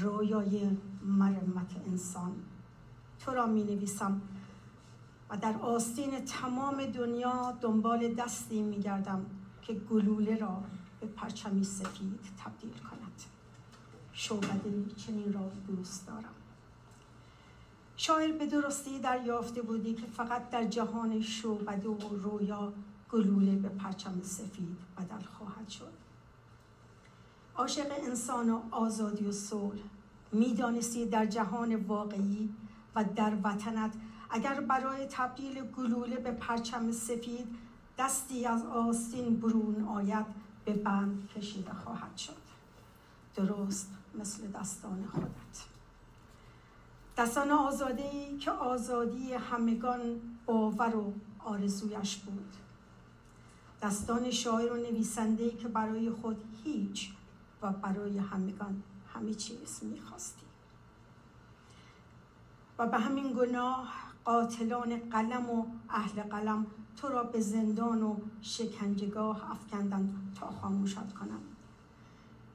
رویای 0.00 0.76
مرمت 1.02 1.76
انسان. 1.86 2.32
تو 3.18 3.30
را 3.30 3.46
می 3.46 3.64
نویسم 3.64 4.20
و 5.30 5.36
در 5.36 5.56
آستین 5.56 6.24
تمام 6.24 6.86
دنیا 6.86 7.52
دنبال 7.60 8.14
دستی 8.14 8.62
می 8.62 8.78
گردم 8.78 9.26
که 9.62 9.74
گلوله 9.74 10.36
را 10.36 10.62
به 11.00 11.06
پرچمی 11.06 11.64
سفید 11.64 12.20
تبدیل 12.44 12.72
کند. 12.72 13.22
شعبده 14.12 14.94
چنین 14.96 15.32
را 15.32 15.50
دوست 15.68 16.06
دارم. 16.06 16.34
شاعر 17.96 18.32
به 18.32 18.46
درستی 18.46 18.98
دریافته 18.98 19.62
بودی 19.62 19.94
که 19.94 20.06
فقط 20.06 20.50
در 20.50 20.64
جهان 20.64 21.20
شعبده 21.20 21.88
و 21.88 22.16
رویا 22.16 22.72
گلوله 23.12 23.54
به 23.54 23.68
پرچم 23.68 24.20
سفید 24.22 24.76
بدل 24.96 25.24
خواهد 25.24 25.68
شد. 25.68 25.92
عاشق 27.56 27.86
انسان 28.06 28.50
و 28.50 28.60
آزادی 28.70 29.24
و 29.24 29.32
صلح 29.32 29.80
می‌دانستی 30.32 31.06
در 31.06 31.26
جهان 31.26 31.76
واقعی 31.76 32.54
و 32.94 33.04
در 33.04 33.32
وطنت 33.44 33.94
اگر 34.30 34.60
برای 34.60 35.06
تبدیل 35.10 35.62
گلوله 35.62 36.16
به 36.16 36.30
پرچم 36.30 36.92
سفید 36.92 37.46
دستی 37.98 38.46
از 38.46 38.66
آستین 38.66 39.40
برون 39.40 39.84
آید 39.84 40.26
به 40.64 40.72
بند 40.72 41.28
کشیده 41.28 41.72
خواهد 41.72 42.16
شد. 42.16 42.46
درست 43.34 43.90
مثل 44.18 44.46
دستان 44.46 45.04
خودت. 45.12 45.75
دستان 47.16 47.50
آزاده 47.50 48.36
که 48.40 48.50
آزادی 48.50 49.32
همگان 49.32 50.00
باور 50.46 50.96
و 50.96 51.12
آرزویش 51.38 52.16
بود. 52.16 52.54
دستان 53.82 54.30
شاعر 54.30 54.72
و 54.72 54.76
نویسنده 54.76 55.50
که 55.50 55.68
برای 55.68 56.10
خود 56.10 56.44
هیچ 56.64 57.12
و 57.62 57.72
برای 57.72 58.18
همگان 58.18 58.82
همه 59.14 59.34
چیز 59.34 59.80
می‌خواستی. 59.82 60.46
و 62.78 62.86
به 62.86 62.98
همین 62.98 63.32
گناه 63.32 63.88
قاتلان 64.24 64.96
قلم 65.10 65.50
و 65.50 65.66
اهل 65.88 66.22
قلم 66.22 66.66
تو 66.96 67.08
را 67.08 67.22
به 67.22 67.40
زندان 67.40 68.02
و 68.02 68.16
شکنجگاه 68.42 69.50
افکندن 69.50 70.14
تا 70.40 70.50
خاموشت 70.50 71.12
کنم 71.14 71.40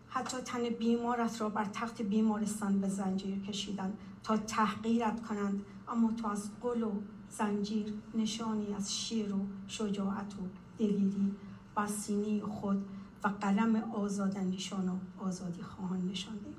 حتی 0.09 0.37
تن 0.37 0.69
بیمارت 0.69 1.41
را 1.41 1.49
بر 1.49 1.65
تخت 1.65 2.01
بیمارستان 2.01 2.81
به 2.81 2.89
زنجیر 2.89 3.39
کشیدن 3.39 3.97
تا 4.23 4.37
تحقیرت 4.37 5.27
کنند. 5.27 5.65
اما 5.87 6.11
تو 6.11 6.27
از 6.27 6.49
قل 6.61 6.83
و 6.83 6.91
زنجیر 7.29 7.93
نشانی 8.13 8.73
از 8.73 8.95
شیر 8.95 9.33
و 9.33 9.45
شجاعت 9.67 10.33
و 10.33 10.37
دلیری 10.77 11.35
بر 11.75 11.87
سینه 11.87 12.41
خود 12.41 12.85
و 13.23 13.27
قلم 13.27 13.75
آزاداندیشان 13.75 14.89
و 14.89 14.97
آزادی 15.19 15.61
خواهان 15.61 16.07
نشانده. 16.07 16.53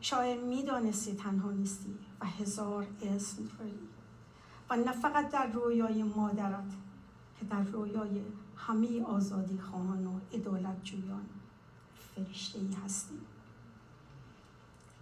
شاید 0.00 0.40
می‌دانستی 0.44 1.14
تنها 1.14 1.50
نیستی 1.50 1.98
و 2.20 2.26
هزار 2.26 2.86
اسم 3.02 3.44
داری 3.58 3.78
و 4.70 4.76
نه 4.76 4.92
فقط 4.92 5.30
در 5.30 5.46
رویای 5.46 6.02
مادرت 6.02 6.72
که 7.40 7.46
در 7.46 7.62
رویای 7.62 8.22
همه 8.56 9.02
آزادی 9.02 9.58
خواهان 9.58 10.06
و 10.06 10.20
ادالت 10.32 10.84
جویان 10.84 11.26
فرشته 12.14 12.58
ای 12.58 12.68
هستی. 12.84 13.14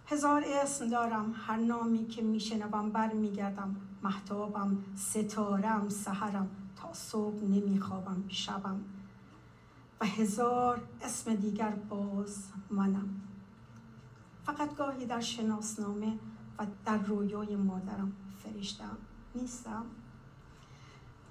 هزار 0.09 0.43
اسم 0.47 0.89
دارم. 0.89 1.35
هر 1.47 1.57
نامی 1.57 2.07
که 2.07 2.21
میشنوم 2.21 2.89
بر 2.89 3.13
میگردم 3.13 3.75
محتابم 4.03 4.77
ستارم 4.95 5.89
سحرم. 5.89 6.49
تا 6.75 6.93
صبح 6.93 7.43
نمیخوابم 7.43 8.23
شبم. 8.27 8.79
و 10.01 10.05
هزار 10.05 10.81
اسم 11.01 11.35
دیگر 11.35 11.69
باز 11.69 12.43
منم. 12.69 13.21
فقط 14.45 14.75
گاهی 14.75 15.05
در 15.05 15.21
شناسنامه 15.21 16.13
و 16.59 16.65
در 16.85 16.97
رویای 16.97 17.55
مادرم 17.55 18.11
فرشتم 18.43 18.97
نیستم. 19.35 19.85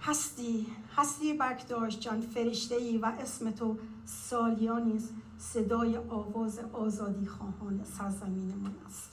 هستی 0.03 0.67
هستی 0.97 1.35
بکداشت 1.35 2.01
جان. 2.01 2.21
فرشته 2.21 2.75
ای 2.75 2.99
و 2.99 3.07
اسم 3.21 3.51
تو 3.51 3.79
سالیا 4.05 4.79
نیست. 4.79 5.15
صدای 5.39 5.97
آواز 5.97 6.59
آزادی 6.59 7.27
خواهان 7.27 7.85
سرزمینمان 7.85 8.75
است. 8.87 9.11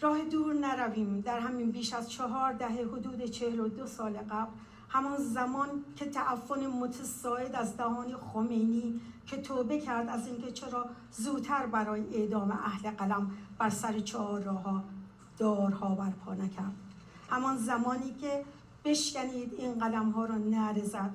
راه 0.00 0.24
دور 0.24 0.54
نرویم. 0.54 1.20
در 1.20 1.40
همین 1.40 1.70
بیش 1.70 1.92
از 1.92 2.10
چهار 2.10 2.52
دهه 2.52 2.88
حدود 2.92 3.24
چهل 3.24 3.60
و 3.60 3.68
دو 3.68 3.86
سال 3.86 4.12
قبل 4.12 4.50
همان 4.88 5.16
زمان 5.18 5.68
که 5.96 6.04
تعفن 6.04 6.66
متساعد 6.66 7.54
از 7.54 7.76
دهان 7.76 8.16
خمینی 8.16 9.00
که 9.26 9.36
توبه 9.36 9.80
کرد 9.80 10.08
از 10.08 10.26
اینکه 10.26 10.52
چرا 10.52 10.86
زودتر 11.10 11.66
برای 11.66 12.14
اعدام 12.14 12.50
اهل 12.50 12.90
قلم 12.90 13.30
بر 13.58 13.70
سر 13.70 13.98
چهار 13.98 14.42
راه 14.42 14.84
دارها 15.38 15.94
برپا 15.94 16.34
نکرد. 16.34 16.72
همان 17.30 17.56
زمانی 17.56 18.14
که 18.20 18.44
بشکنید 18.84 19.54
این 19.58 19.78
قلم 19.78 20.10
ها 20.10 20.24
را 20.24 20.38
نرزد. 20.38 21.10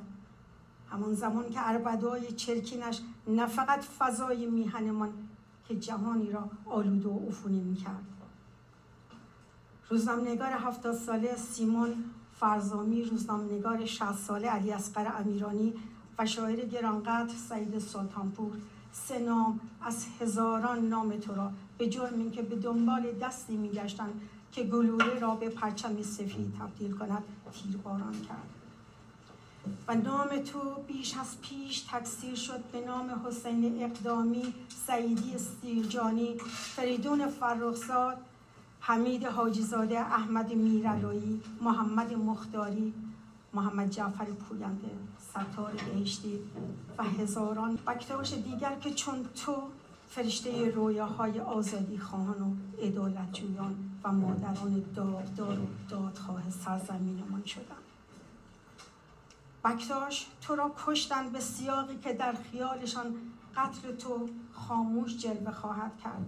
همان 0.92 1.14
زمان 1.14 1.50
که 1.50 1.60
عربدای 1.60 2.32
چرکینش 2.32 3.02
نه 3.30 3.46
فقط 3.46 3.84
فضای 3.84 4.46
میهنمان 4.46 5.14
که 5.68 5.76
جهانی 5.76 6.32
را 6.32 6.50
آلوده 6.66 7.10
و 7.10 7.28
عفونی 7.28 7.60
می‌کرد. 7.60 8.04
روزنامه‌نگار 9.90 10.52
هفتاد 10.52 10.96
ساله 10.96 11.36
سیمون 11.36 11.94
فرزامی 12.40 13.04
روزنامه‌نگار 13.04 13.86
60 13.86 14.14
ساله 14.14 14.48
علی 14.50 14.72
اصغر 14.72 15.12
امیرانی 15.20 15.74
و 16.18 16.26
شاعر 16.26 16.66
گرانقدر 16.66 17.34
سعید 17.50 17.80
سلطانپور 17.80 18.52
سه 18.92 19.20
نام 19.20 19.60
از 19.82 20.06
هزاران 20.20 20.88
نام 20.88 21.18
تو 21.18 21.36
را 21.36 21.52
به 21.78 21.90
جرم 21.90 22.20
اینکه 22.20 22.42
به 22.42 22.56
دنبال 22.56 23.12
دستی 23.12 23.58
میگشتند 23.58 24.22
که 24.52 24.64
گلوله 24.64 25.20
را 25.20 25.36
به 25.36 25.50
پرچم 25.50 26.02
سفید 26.02 26.54
تبدیل 26.60 26.98
کند 26.98 27.24
تیرباران 27.52 28.22
کرد. 28.28 28.59
و 29.88 29.96
نام 29.96 30.30
تو 30.38 30.60
بیش 30.88 31.18
از 31.18 31.42
پیش 31.42 31.80
تکثیر 31.82 32.36
شد 32.36 32.64
به 32.72 32.86
نام 32.86 33.22
حسین 33.26 33.84
اقدامی 33.84 34.54
سعیدی 34.88 35.36
استیرجانی 35.36 36.38
فریدون 36.50 37.28
فرخزاد 37.28 38.18
حمید 38.80 39.26
حاجیزاده 39.26 40.00
احمد 40.00 40.54
میرلایی 40.54 41.42
محمد 41.62 42.14
مختاری 42.14 42.94
محمد 43.54 43.90
جعفر 43.90 44.26
پوینده 44.26 44.90
ستار 45.30 45.72
بهشتی 45.94 46.40
و 46.98 47.04
هزاران 47.04 47.76
بکتاش 47.88 48.34
دیگر 48.34 48.76
که 48.76 48.94
چون 48.94 49.26
تو 49.46 49.56
فرشته 50.10 50.70
رویاهای 50.70 51.40
آزادی 51.40 51.98
خواهان 51.98 52.42
و 52.42 52.54
ادالت 52.82 53.34
جویان 53.34 53.76
و 54.04 54.12
مادران 54.12 54.84
داغدار 54.96 55.60
و 55.60 55.68
دادخواه 55.90 56.44
سرزمینمان 56.66 57.46
شدند. 57.46 57.89
بکتاش 59.64 60.28
تو 60.42 60.56
را 60.56 60.76
کشتن 60.86 61.30
به 61.30 61.40
سیاقی 61.40 61.98
که 61.98 62.14
در 62.14 62.34
خیالشان 62.34 63.16
قتل 63.56 63.96
تو 63.96 64.30
خاموش 64.54 65.18
جلوه 65.18 65.52
خواهد 65.52 65.92
کرد. 66.04 66.26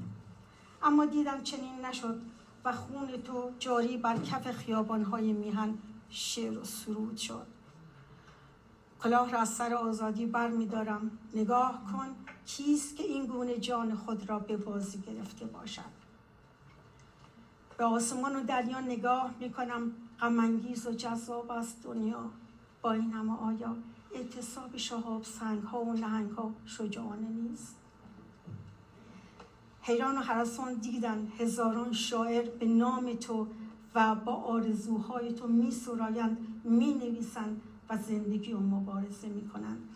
اما 0.83 1.05
دیدم 1.05 1.43
چنین 1.43 1.85
نشد 1.85 2.21
و 2.65 2.71
خون 2.71 3.21
تو 3.21 3.51
جاری 3.59 3.97
بر 3.97 4.17
کف 4.17 4.51
خیابانهای 4.51 5.33
میهن 5.33 5.77
شعر 6.09 6.57
و 6.57 6.63
سرود 6.63 7.17
شد. 7.17 7.47
کلاه 9.03 9.31
را 9.31 9.39
از 9.39 9.49
سر 9.49 9.73
آزادی 9.73 10.25
بر 10.25 10.47
می. 10.47 10.69
نگاه 11.33 11.81
کن 11.91 12.15
کیست 12.45 12.95
که 12.95 13.03
این 13.03 13.25
گونه 13.25 13.57
جان 13.57 13.95
خود 13.95 14.29
را 14.29 14.39
به 14.39 14.57
بازی 14.57 14.99
گرفته 14.99 15.45
باشد. 15.45 16.01
به 17.77 17.85
آسمان 17.85 18.35
و 18.35 18.43
دریا 18.43 18.79
نگاه 18.79 19.31
می 19.39 19.51
کنم 19.51 19.91
غمانگیز 20.19 20.87
و 20.87 20.91
جذاب 20.91 21.51
است 21.51 21.83
دنیا. 21.83 22.29
با 22.81 22.91
این 22.91 23.11
همه 23.11 23.37
آیا 23.37 23.75
اعتصاب 24.15 24.77
شهاب 24.77 25.23
سنگ 25.23 25.63
ها 25.63 25.81
و 25.81 25.93
نهنگ 25.93 26.31
ها 26.31 26.51
شجاعانه 26.65 27.27
نیست؟ 27.27 27.75
حیران 29.81 30.17
و 30.17 30.21
حرسان 30.21 30.73
دیدن 30.73 31.31
هزاران 31.37 31.93
شاعر 31.93 32.49
به 32.49 32.65
نام 32.65 33.13
تو 33.13 33.47
و 33.95 34.15
با 34.15 34.33
آرزوهای 34.33 35.33
تو 35.33 35.47
می 35.47 35.71
سرایند 35.71 36.37
می 36.63 36.93
نویسند 36.93 37.61
و 37.89 37.97
زندگی 37.97 38.53
و 38.53 38.59
مبارزه 38.59 39.27
می 39.27 39.49
کنند. 39.49 39.89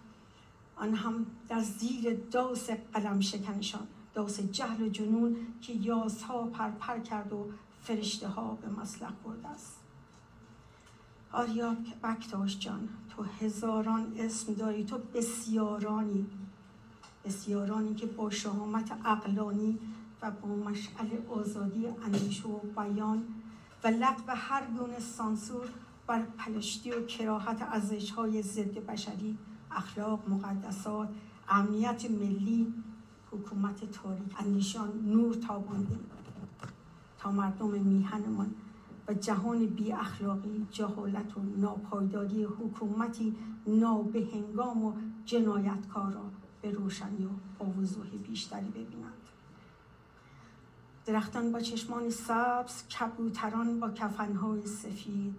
آن 0.75 0.93
هم 0.93 1.25
در 1.49 1.59
زیر 1.59 2.13
داس 2.31 2.69
قلم 2.69 3.19
شکنشان 3.19 3.87
داس 4.13 4.39
جهل 4.39 4.81
و 4.81 4.89
جنون 4.89 5.35
که 5.61 5.73
یاسها 5.73 6.43
پرپر 6.43 6.99
کرد 6.99 7.33
و 7.33 7.47
فرشته 7.81 8.27
ها 8.27 8.57
به 8.61 8.81
مسلح 8.81 9.11
برده 9.25 9.47
است. 9.47 9.84
آریا 11.35 11.75
بکتاش 12.03 12.59
جان 12.59 12.89
تو 13.09 13.23
هزاران 13.23 14.13
اسم 14.17 14.53
داری 14.53 14.83
تو 14.83 14.97
بسیارانی 15.13 16.25
بسیارانی 17.25 17.95
که 17.95 18.05
با 18.05 18.29
شهامت 18.29 18.91
اقلانی 19.05 19.79
و 20.21 20.31
با 20.31 20.47
مشعل 20.47 21.07
آزادی 21.29 21.87
اندیشه 21.87 22.47
و 22.47 22.59
بیان 22.59 23.23
و 23.83 23.87
لغو 23.87 24.31
هر 24.35 24.63
گونه 24.77 24.99
سانسور 24.99 25.69
بر 26.07 26.21
پلشتی 26.21 26.91
و 26.91 27.05
کراهت 27.05 27.61
ازش 27.71 28.11
های 28.11 28.41
ضد 28.41 28.85
بشری 28.85 29.37
اخلاق 29.71 30.29
مقدسات 30.29 31.09
امنیت 31.49 32.11
ملی 32.11 32.73
حکومت 33.31 33.91
تاریک 33.91 34.39
اندیشان 34.39 34.89
نور 35.05 35.33
تابانده. 35.33 35.99
تا 37.19 37.31
مردم 37.31 37.69
میهنمان 37.69 38.55
و 39.07 39.13
جهان 39.13 39.65
بی 39.65 39.91
اخلاقی 39.91 40.67
جهالت 40.71 41.37
و 41.37 41.41
ناپایداری 41.57 42.43
حکومتی 42.43 43.35
نابهنگام 43.67 44.85
و 44.85 44.93
جنایتکار 45.25 46.11
را 46.11 46.31
به 46.61 46.71
روشنی 46.71 47.25
و 47.25 47.29
با 47.59 47.65
بیشتری 48.23 48.69
ببینند. 48.69 49.11
درختان 51.05 51.51
با 51.51 51.59
چشمان 51.59 52.09
سبز 52.09 52.87
کبوتران 52.87 53.79
با 53.79 53.91
کفنهای 53.91 54.65
سفید 54.65 55.35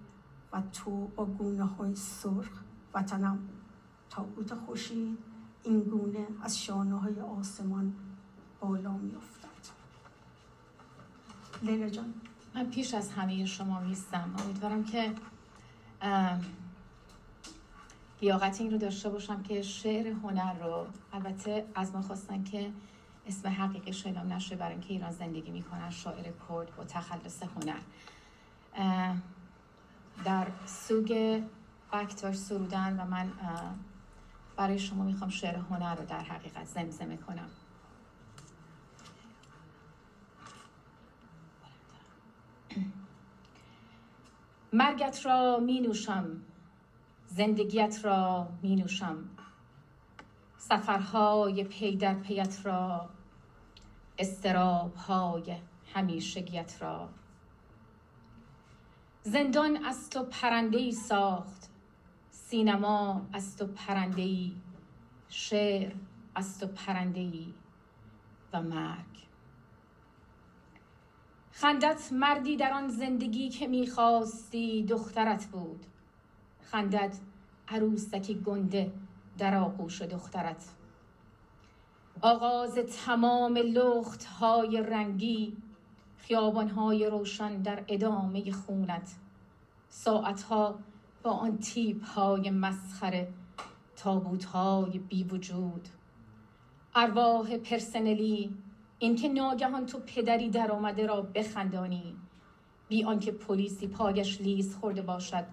و 0.53 0.63
تو 0.73 1.07
با 1.17 1.25
گونه 1.25 1.65
های 1.65 1.97
سرخ. 1.97 2.63
وطنم 2.95 3.39
تابوت 4.11 4.55
خوشید 4.55 5.19
این 5.63 5.81
گونه 5.81 6.27
از 6.43 6.63
شانه 6.63 6.99
های 6.99 7.21
آسمان 7.21 7.95
بالا 8.61 8.93
می 8.93 9.15
افتد 9.15 9.75
لیلا 11.63 11.89
جان. 11.89 12.15
من 12.57 12.71
پیش 12.71 12.95
از 12.95 13.13
همه 13.13 13.45
شما 13.45 13.81
میستم 13.81 14.35
امیدوارم 14.39 14.85
که 14.85 15.13
لیاقت 18.23 18.61
این 18.61 18.71
رو 18.71 18.79
داشته 18.79 19.09
باشم 19.09 19.43
که 19.43 19.63
شعر 19.63 20.07
هنر 20.07 20.53
رو 20.53 20.87
البته 21.13 21.65
از 21.75 21.95
ما 21.95 22.03
خواستن 22.03 22.45
که 22.45 22.73
اسم 23.27 23.49
حقیقی 23.49 23.93
شایدم 23.93 24.33
نشه 24.33 24.57
برای 24.57 24.73
اینکه 24.73 24.93
ایران 24.93 25.13
زندگی 25.13 25.51
می‌کنن 25.51 25.91
شاعر 25.91 26.23
کرد 26.23 26.77
با 26.77 26.85
تخلص 26.89 27.43
هنر. 27.43 27.81
در 30.25 30.47
سوگ 30.67 31.43
بکتاش 31.93 32.37
سرودن 32.37 33.01
و 33.01 33.05
من 33.05 33.33
برای 34.57 34.79
شما 34.79 35.05
می‌خوام 35.05 35.31
شعر 35.31 35.57
هنر 35.57 35.95
رو 35.95 36.05
در 36.05 36.21
حقیقت 36.21 36.65
زمزمه 36.65 37.17
کنم. 37.17 37.49
مرگت 44.73 45.27
را 45.27 45.59
می 45.59 45.81
نوشم 45.81 46.41
زندگیت 47.27 48.05
را 48.05 48.49
می 48.63 48.77
نوشم 48.77 49.25
سفرهای 50.59 51.65
پی 51.65 51.97
در 51.97 52.15
پیت 52.15 52.67
را 52.67 53.09
استرابهای 54.19 55.57
همیشگیت 55.95 56.77
را. 56.81 57.09
زندان 59.23 59.85
از 59.85 60.11
تو 60.11 60.25
پرنده 60.25 60.79
ای 60.79 60.93
ساخت 60.93 61.71
سینما 62.31 63.27
از 63.33 63.57
تو 63.57 63.67
پرنده 63.67 64.23
ای 64.23 64.53
شعر 65.29 65.93
از 66.35 66.61
تو 66.61 66.67
پرنده 66.67 67.21
ای 67.21 67.55
و 68.53 68.63
مرگ. 68.63 69.16
خندت 71.59 72.13
مردی 72.13 72.57
در 72.57 72.73
آن 72.73 72.89
زندگی 72.89 73.49
که 73.49 73.67
می‌خواستی 73.67 74.83
دخترت 74.83 75.47
بود. 75.47 75.87
خندت 76.63 77.19
عروسکی 77.69 78.35
گنده 78.35 78.93
در 79.39 79.57
آغوش 79.57 80.03
دخترت. 80.03 80.65
آغاز 82.21 82.75
تمام 82.75 83.57
لخت 83.57 84.25
های 84.25 84.83
رنگی 84.83 85.57
خیابان 86.17 86.69
های 86.69 87.07
روشن 87.07 87.63
در 87.63 87.85
ادامه 87.89 88.53
خونت. 88.53 89.15
ساعت 89.89 90.43
ها 90.43 90.79
با 91.23 91.31
آن 91.31 91.59
تیپ 91.59 92.05
های 92.05 92.51
مسخره 92.51 93.29
تابوت 93.97 94.45
های 94.45 94.99
بی 94.99 95.25
وجود 95.25 95.89
ارواح 96.95 97.57
پرسنلی 97.57 98.66
اینکه 98.99 99.29
ناگهان 99.29 99.87
تو 99.87 99.99
پدری 99.99 100.51
در 100.51 100.73
آمده 100.73 101.07
را 101.07 101.23
بخندانی 101.23 102.17
بی 102.89 103.05
آنکه 103.05 103.33
پلیسی 103.33 103.87
پایش 103.87 104.41
لیز 104.41 104.77
خورده 104.77 105.03
باشد 105.03 105.45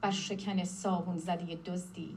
بر 0.00 0.10
شکن 0.10 0.64
صابون 0.64 1.18
زده 1.18 1.54
دزدی. 1.54 2.16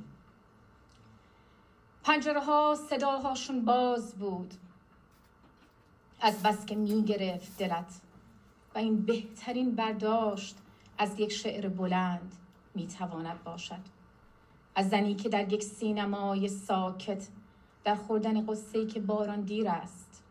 پنجره 2.03 2.39
ها 2.39 2.77
صداهاشون 2.89 3.65
باز 3.65 4.15
بود. 4.15 4.53
از 6.21 6.43
بس 6.43 6.65
که 6.65 6.75
می 6.75 7.03
گرفت 7.03 7.57
دلت 7.57 8.01
و 8.75 8.77
این 8.77 9.05
بهترین 9.05 9.75
برداشت 9.75 10.57
از 10.97 11.19
یک 11.19 11.31
شعر 11.31 11.69
بلند 11.69 12.35
می 12.75 12.87
تواند 12.87 13.43
باشد. 13.43 13.97
از 14.75 14.89
زنی 14.89 15.15
که 15.15 15.29
در 15.29 15.53
یک 15.53 15.63
سینمای 15.63 16.47
ساکت 16.47 17.27
در 17.83 17.95
خوردن 17.95 18.45
قصه 18.45 18.85
که 18.85 18.99
باران 18.99 19.41
دیر 19.41 19.69
است 19.69 20.23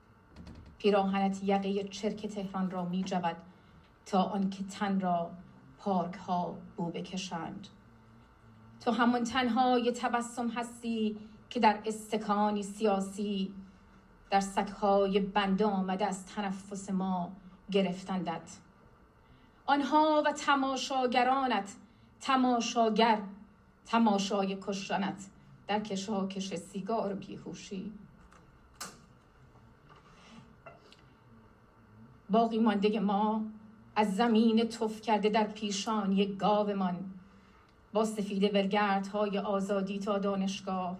پیراهنت 0.87 1.45
یقه 1.45 1.84
چرک 1.84 2.26
تهران 2.26 2.70
را 2.70 2.84
می 2.84 3.05
جود 3.05 3.37
تا 4.07 4.22
آنکه 4.22 4.64
تن 4.64 5.01
را 5.01 5.30
پارک 5.78 6.14
ها 6.14 6.57
بو 6.76 6.91
بکشند. 6.91 7.68
تو 8.80 8.91
همون 8.91 9.24
تنهای 9.24 9.93
تبسم 9.93 10.49
هستی 10.49 11.16
که 11.51 11.61
در 11.61 11.78
استکانی 11.87 12.62
سیاسی 12.62 13.55
در 14.30 14.41
سکهای 14.41 15.20
بنده 15.20 15.64
آمده 15.64 16.07
از 16.07 16.26
تنفس 16.26 16.91
ما 16.91 17.32
گرفتندت. 17.70 18.57
آنها 19.66 20.22
و 20.26 20.32
تماشاگرانت 20.32 21.74
تماشاگر 22.20 23.20
تماشای 23.87 24.59
کشتنت. 24.62 25.26
در 25.68 25.80
کشاکش 25.80 26.55
سیگار 26.55 27.14
بیهوشی. 27.14 27.93
باقی 32.31 32.59
مانده 32.59 33.01
ما 33.01 33.45
از 33.97 34.16
زمین 34.16 34.68
تف 34.68 35.01
کرده 35.01 35.29
در 35.29 35.45
پیشانی 35.45 36.27
گاومان 36.27 36.97
با 37.93 38.05
سفید 38.05 38.55
ورگردهای 38.55 39.39
آزادی 39.39 39.99
تا 39.99 40.18
دانشگاه. 40.18 40.97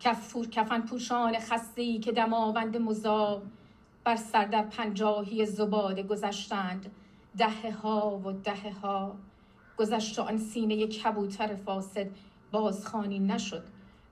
کفور 0.00 0.48
کفن 0.48 0.80
پوشان 0.80 1.38
خسته 1.38 1.98
که 1.98 2.12
دماوند 2.12 2.76
مذاب 2.76 3.42
بر 4.04 4.16
سر 4.16 4.44
در 4.44 4.62
پنجاهی 4.62 5.46
زباده 5.46 6.02
گذشتند. 6.02 6.90
دهه 7.38 7.72
ها 7.82 8.18
و 8.24 8.32
دهه 8.32 8.80
ها 8.82 9.16
گذشت 9.78 10.18
آن 10.18 10.38
سینه 10.38 10.86
کبوتر 10.86 11.54
فاسد 11.54 12.06
بازخانی 12.52 13.18
نشد. 13.18 13.64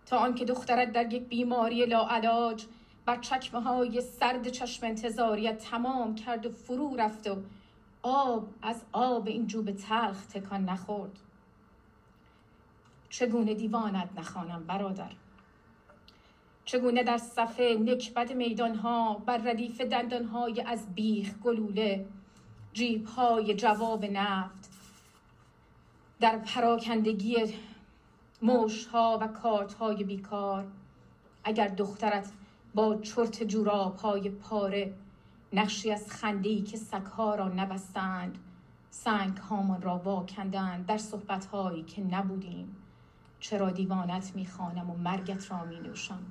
تا 0.06 0.18
آنکه 0.18 0.44
دخترت 0.44 0.92
در 0.92 1.12
یک 1.12 1.22
بیماری 1.22 1.86
لاعلاج 1.86 2.64
بر 3.06 3.16
چکمه 3.16 3.60
های 3.60 4.00
سرد 4.00 4.48
چشم 4.48 4.86
انتظاریت 4.86 5.58
تمام 5.58 6.14
کرد 6.14 6.46
و 6.46 6.50
فرو 6.50 6.96
رفت 6.96 7.26
و 7.26 7.36
آب 8.02 8.48
از 8.62 8.82
آب 8.92 9.26
این 9.26 9.46
جوب 9.46 9.70
تلخ 9.70 10.26
تکان 10.26 10.64
نخورد. 10.64 11.18
چگونه 13.08 13.54
دیوانت 13.54 14.08
نخوانم 14.16 14.64
برادر؟ 14.66 15.10
چگونه 16.64 17.02
در 17.02 17.18
صفحه 17.18 17.76
نکبت 17.76 18.30
میدانها 18.30 19.14
بر 19.14 19.38
ردیف 19.38 19.80
دندانهای 19.80 20.60
از 20.60 20.94
بیخ 20.94 21.34
گلوله 21.38 22.06
جیبهای 22.72 23.54
جواب 23.54 24.04
نفت 24.04 24.70
در 26.20 26.38
پراکندگی 26.38 27.54
موشها 28.42 29.18
و 29.22 29.26
کارتهای 29.26 30.04
بیکار؟ 30.04 30.66
اگر 31.44 31.68
دخترت 31.68 32.32
با 32.74 32.96
چرت 32.96 33.42
جوراب 33.42 33.96
های 33.96 34.30
پاره 34.30 34.94
نقشی 35.52 35.92
از 35.92 36.10
خندهی 36.10 36.62
که 36.62 36.76
سگها 36.76 37.34
را 37.34 37.48
نبستند 37.48 38.38
سنگ 38.90 39.36
هامان 39.36 39.82
را 39.82 39.98
واکندند 39.98 40.86
در 40.86 40.98
صحبت 40.98 41.46
هایی 41.46 41.82
که 41.82 42.02
نبودیم. 42.02 42.76
چرا 43.40 43.70
دیوانت 43.70 44.32
می‌خوانم 44.34 44.90
و 44.90 44.96
مرگت 44.96 45.50
را 45.50 45.64
می 45.64 45.80
نوشم 45.80 46.22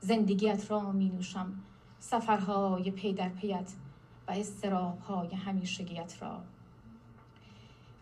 زندگیت 0.00 0.70
را 0.70 0.92
می 0.92 1.08
نوشم 1.08 1.52
سفرهای 1.98 2.90
پی 2.90 3.12
در 3.12 3.28
پیت 3.28 3.72
و 4.28 4.30
استرابهای 4.30 5.34
همیشگیت 5.34 6.22
را. 6.22 6.42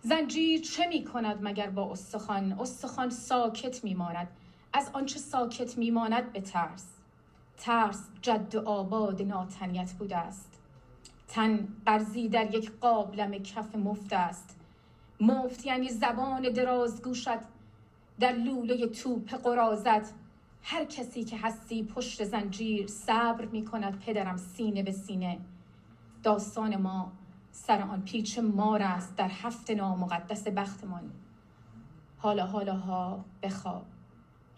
زنجیر 0.02 0.60
چه 0.60 0.86
می 0.86 1.04
کند 1.04 1.38
مگر 1.42 1.70
با 1.70 1.90
استخوان؟ 1.92 2.52
استخوان 2.52 3.10
ساکت 3.10 3.84
می 3.84 3.94
ماند 3.94 4.28
از 4.72 4.90
آنچه 4.92 5.18
ساکت 5.18 5.78
می 5.78 5.90
ماند 5.90 6.32
به 6.32 6.40
ترس 6.40 6.91
ترس 7.56 8.08
جد 8.22 8.56
آباد 8.56 9.22
ناتنیت 9.22 9.92
بوده 9.92 10.16
است. 10.16 10.60
تن 11.28 11.68
قرضی 11.86 12.28
در 12.28 12.54
یک 12.54 12.72
قابلم 12.80 13.30
کف 13.30 13.76
مفت 13.76 14.12
است. 14.12 14.56
مفت 15.20 15.66
یعنی 15.66 15.88
زبان 15.88 16.42
درازگوشت 16.42 17.28
در 18.20 18.32
لوله 18.32 18.86
توپ 18.86 19.34
قرازت. 19.34 20.14
هر 20.62 20.84
کسی 20.84 21.24
که 21.24 21.38
هستی 21.38 21.84
پشت 21.84 22.24
زنجیر 22.24 22.86
صبر 22.86 23.44
می 23.44 23.64
کند 23.64 23.98
پدرم 23.98 24.36
سینه 24.36 24.82
به 24.82 24.92
سینه. 24.92 25.38
داستان 26.22 26.76
ما 26.76 27.12
سر 27.52 27.82
آن 27.82 28.02
پیچ 28.02 28.38
مار 28.38 28.82
است 28.82 29.16
در 29.16 29.28
هفت 29.28 29.70
نامقدس 29.70 30.48
بختمان. 30.48 31.12
حالا 32.18 32.46
حالا 32.46 32.76
ها 32.76 33.24
بخواب. 33.42 33.91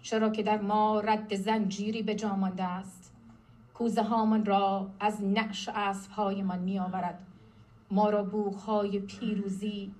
چرا 0.05 0.31
که 0.31 0.43
در 0.43 0.61
ما 0.61 1.01
رد 1.01 1.35
زنجیری 1.35 2.03
به 2.03 2.15
جا 2.15 2.37
مانده 2.37 2.63
است. 2.63 3.13
کوزه 3.75 4.03
هامان 4.03 4.45
را 4.45 4.91
از 5.01 5.25
نعش 5.25 5.69
اسب 5.69 6.11
هایمان 6.11 6.59
می 6.59 6.79
آورد 6.79 7.19
ما 7.91 8.11
را 8.11 8.23
بوخ 8.23 8.65
های 8.65 9.01
پیروزی 9.01 9.93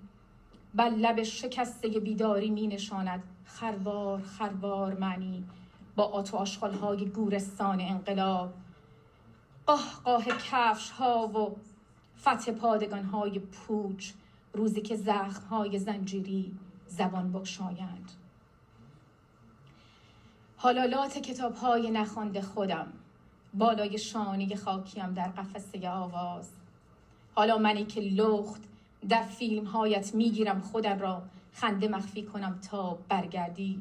بر 0.75 0.89
لب 0.89 1.23
شکسته 1.23 1.89
بیداری 1.89 2.51
می 2.51 2.67
نشاند 2.67 3.23
خروار 3.45 4.23
خروار 4.23 4.95
معنی 4.95 5.45
با 5.97 6.05
آتو 6.05 6.37
آشغال 6.37 6.75
های 6.75 7.05
گورستان 7.05 7.81
انقلاب. 7.81 8.55
قاه 9.67 10.01
قاه 10.05 10.25
کفش 10.25 10.91
ها 10.91 11.29
و 11.29 11.57
فتح 12.21 12.53
پادگان 12.53 13.05
های 13.05 13.39
پوچ 13.39 14.13
روزی 14.53 14.81
که 14.81 14.97
زخم 14.97 15.47
های 15.47 15.79
زنجیری 15.79 16.53
زبان 16.87 17.33
بکشایند. 17.33 18.11
حالالات 20.57 21.19
کتاب 21.19 21.55
های 21.55 21.91
نخوانده 21.91 22.43
خودم. 22.43 22.93
بالای 23.55 23.99
شانه 23.99 24.57
خاکیم 24.57 25.15
در 25.15 25.29
قفسه 25.29 25.91
آواز. 25.91 26.51
حالا 27.35 27.59
منی 27.59 27.85
که 27.85 28.01
لخت 28.01 28.63
در 29.09 29.23
فیلم 29.23 29.65
هایت 29.65 30.15
می‌گیرم 30.15 30.61
خودم 30.61 30.99
را 30.99 31.23
خنده 31.53 31.89
مخفی 31.89 32.23
کنم 32.23 32.61
تا 32.71 32.99
برگردی. 33.09 33.81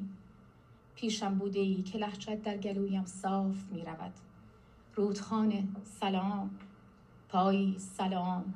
پیشم 0.96 1.36
بوده 1.36 1.60
ای 1.60 1.82
که 1.82 1.98
لحجت 1.98 2.42
در 2.44 2.58
گلویم 2.58 3.06
صاف 3.06 3.56
می 3.72 3.82
رود 3.86 4.14
رودخانه 4.96 5.64
سلام 6.00 6.60
پایی 7.30 7.80
سلام 7.80 8.54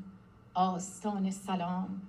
آستان 0.54 1.32
سلام. 1.32 2.02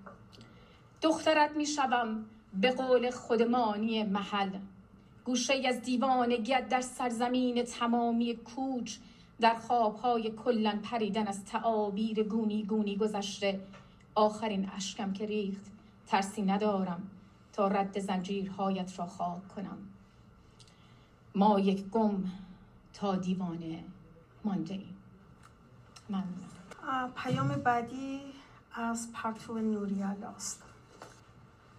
دخترت 1.03 1.57
می 1.57 1.67
شوم 1.67 2.25
به 2.55 2.71
قول 2.71 3.11
خودمانی 3.11 4.03
محل. 4.03 4.51
گوشه 5.29 5.68
از 5.68 5.83
دیوانگیت 5.83 6.68
در 6.68 6.81
سرزمین 6.81 7.64
تمامی 7.64 8.37
کوچ 8.37 8.97
در 9.41 9.55
خوابهای 9.55 10.31
کلن 10.31 10.79
پریدن 10.79 11.26
از 11.26 11.45
تعابیر 11.45 12.22
گونی 12.22 12.64
گونی 12.64 12.97
گذشته. 12.97 13.61
آخرین 14.14 14.70
اشکم 14.76 15.12
که 15.12 15.26
ریخت 15.26 15.64
ترسی 16.07 16.43
ندارم 16.43 17.11
تا 17.53 17.68
رد 17.68 17.99
زنجیرهایت 17.99 18.99
را 18.99 19.07
خاک 19.07 19.49
کنم. 19.49 19.79
ما 21.35 21.61
یک 21.61 21.85
گم 21.85 22.24
تا 22.95 23.16
دیوانه 23.16 23.85
مانده 24.45 24.74
ایم 24.74 24.97
ممنون 26.11 27.12
پیام 27.16 27.49
بعدی 27.49 28.20
از 28.74 29.12
پرتو 29.12 29.59
نوریال 29.59 30.24
است 30.37 30.62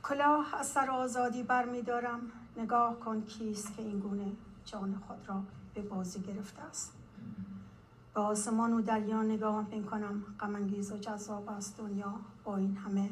کلاه 0.03 0.55
از 0.55 0.67
سر 0.67 0.89
آزادی 0.89 1.43
برمیدارم. 1.43 2.21
نگاه 2.59 2.99
کن 2.99 3.21
کیست 3.21 3.75
که 3.75 3.81
این 3.81 3.99
گونه 3.99 4.31
جان 4.65 5.01
خود 5.07 5.29
را 5.29 5.41
به 5.73 5.81
بازی 5.81 6.19
گرفته 6.19 6.61
است. 6.61 6.93
به 8.13 8.21
آسمان 8.21 8.73
و 8.73 8.81
دریا 8.81 9.23
نگاه 9.23 9.67
می 9.71 9.83
کنم. 9.83 10.23
غم 10.39 10.55
و 10.91 10.97
جذاب 10.97 11.49
است 11.49 11.77
دنیا. 11.77 12.13
با 12.43 12.57
این 12.57 12.77
همه 12.77 13.09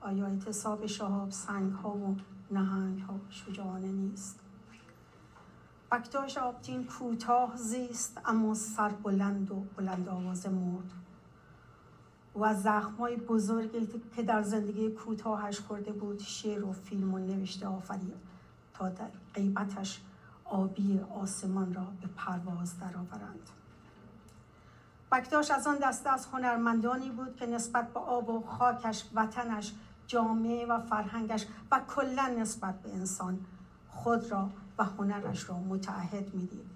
آیا 0.00 0.26
اعتصاب 0.26 0.86
شهاب 0.86 1.30
سنگ 1.30 1.72
ها 1.72 1.90
و 1.90 2.16
نهنگ 2.50 3.00
ها 3.00 3.14
شجاعانه 3.30 3.92
نیست؟ 3.92 4.40
بکتاش 5.90 6.38
آبتین 6.38 6.84
کوتاه 6.84 7.56
زیست 7.56 8.20
اما 8.24 8.54
سر 8.54 8.88
بلند 8.88 9.50
و 9.50 9.64
بلند 9.76 10.08
آواز 10.08 10.46
مرد. 10.46 10.92
و 12.34 12.44
از 12.44 12.62
زخمای 12.62 13.16
بزرگی 13.16 13.88
که 14.16 14.22
در 14.22 14.42
زندگی 14.42 14.90
کوتاهش 14.90 15.60
خورده 15.60 15.92
بود 15.92 16.18
شعر 16.18 16.64
و 16.64 16.72
فیلم 16.72 17.14
و 17.14 17.18
نوشته 17.18 17.66
آفرید 17.66 18.31
تا 18.74 18.88
در 18.88 19.10
قیمتش 19.34 20.00
آبی 20.44 21.00
آسمان 21.14 21.74
را 21.74 21.84
به 22.00 22.08
پرواز 22.16 22.78
درآورند. 22.78 23.50
بکتاش 25.12 25.50
از 25.50 25.66
آن 25.66 25.78
دسته 25.82 26.10
از 26.10 26.26
هنرمندانی 26.26 27.10
بود 27.10 27.36
که 27.36 27.46
نسبت 27.46 27.92
به 27.92 28.00
آب 28.00 28.28
و 28.28 28.40
خاکش 28.40 29.04
وطنش 29.14 29.72
جامعه 30.06 30.66
و 30.66 30.80
فرهنگش 30.80 31.46
و 31.70 31.80
کلا 31.88 32.26
نسبت 32.38 32.82
به 32.82 32.94
انسان 32.94 33.38
خود 33.88 34.30
را 34.30 34.50
و 34.78 34.84
هنرش 34.84 35.48
را 35.48 35.58
متعهد 35.58 36.34
می‌دید 36.34 36.70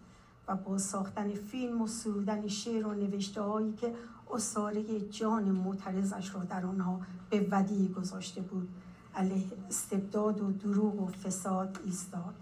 و 0.49 0.57
با 0.57 0.79
ساختن 0.79 1.35
فیلم 1.35 1.83
و 1.83 1.87
سرودن 1.87 2.49
شعر 2.49 2.87
و 2.87 2.95
نوشته 2.95 3.43
هایی 3.43 3.73
که 3.73 3.95
اصاره 4.35 5.01
جان 5.01 5.45
معترضش 5.45 6.35
را 6.35 6.45
در 6.45 6.67
آنها 6.67 7.01
به 7.31 7.49
ودی 7.51 7.89
گذاشته 7.89 8.41
بود 8.41 8.69
علیه 9.17 9.47
استبداد 9.69 10.41
و 10.41 10.53
دروغ 10.53 11.01
و 11.01 11.07
فساد 11.07 11.79
ایستاد. 11.85 12.35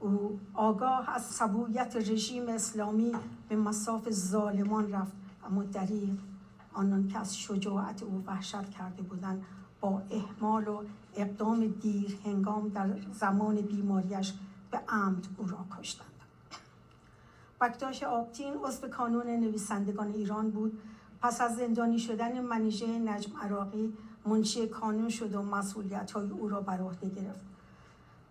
او 0.00 0.40
آگاه 0.54 1.10
از 1.10 1.22
سبویت 1.22 1.96
رژیم 1.96 2.48
اسلامی 2.48 3.12
به 3.48 3.56
مساف 3.56 4.10
ظالمان 4.10 4.92
رفت 4.92 5.12
اما 5.46 5.62
دریغ 5.62 6.18
آنان 6.72 7.08
که 7.08 7.18
از 7.18 7.38
شجاعت 7.38 8.02
او 8.02 8.24
وحشت 8.26 8.70
کرده 8.70 9.02
بودند 9.02 9.44
با 9.80 10.02
احمال 10.10 10.68
و 10.68 10.82
اقدام 11.16 11.66
دیر 11.66 12.18
هنگام 12.24 12.68
در 12.68 12.88
زمان 13.12 13.56
بیماریش 13.56 14.34
به 14.70 14.80
عمد 14.88 15.26
او 15.36 15.46
را 15.46 15.58
کشتند. 15.78 16.06
بکتاش 17.60 18.02
آبتین 18.02 18.54
عضو 18.54 18.88
کانون 18.88 19.26
نویسندگان 19.26 20.12
ایران 20.12 20.50
بود. 20.50 20.78
پس 21.22 21.40
از 21.40 21.56
زندانی 21.56 21.98
شدن 21.98 22.40
منیژه 22.40 22.98
نجم 22.98 23.36
عراقی 23.42 23.92
منشی 24.26 24.68
کانون 24.68 25.08
شد 25.08 25.34
و 25.34 25.42
مسئولیت 25.42 26.10
های 26.10 26.30
او 26.30 26.48
را 26.48 26.60
بر 26.60 26.80
عهده 26.80 27.08
گرفت. 27.08 27.40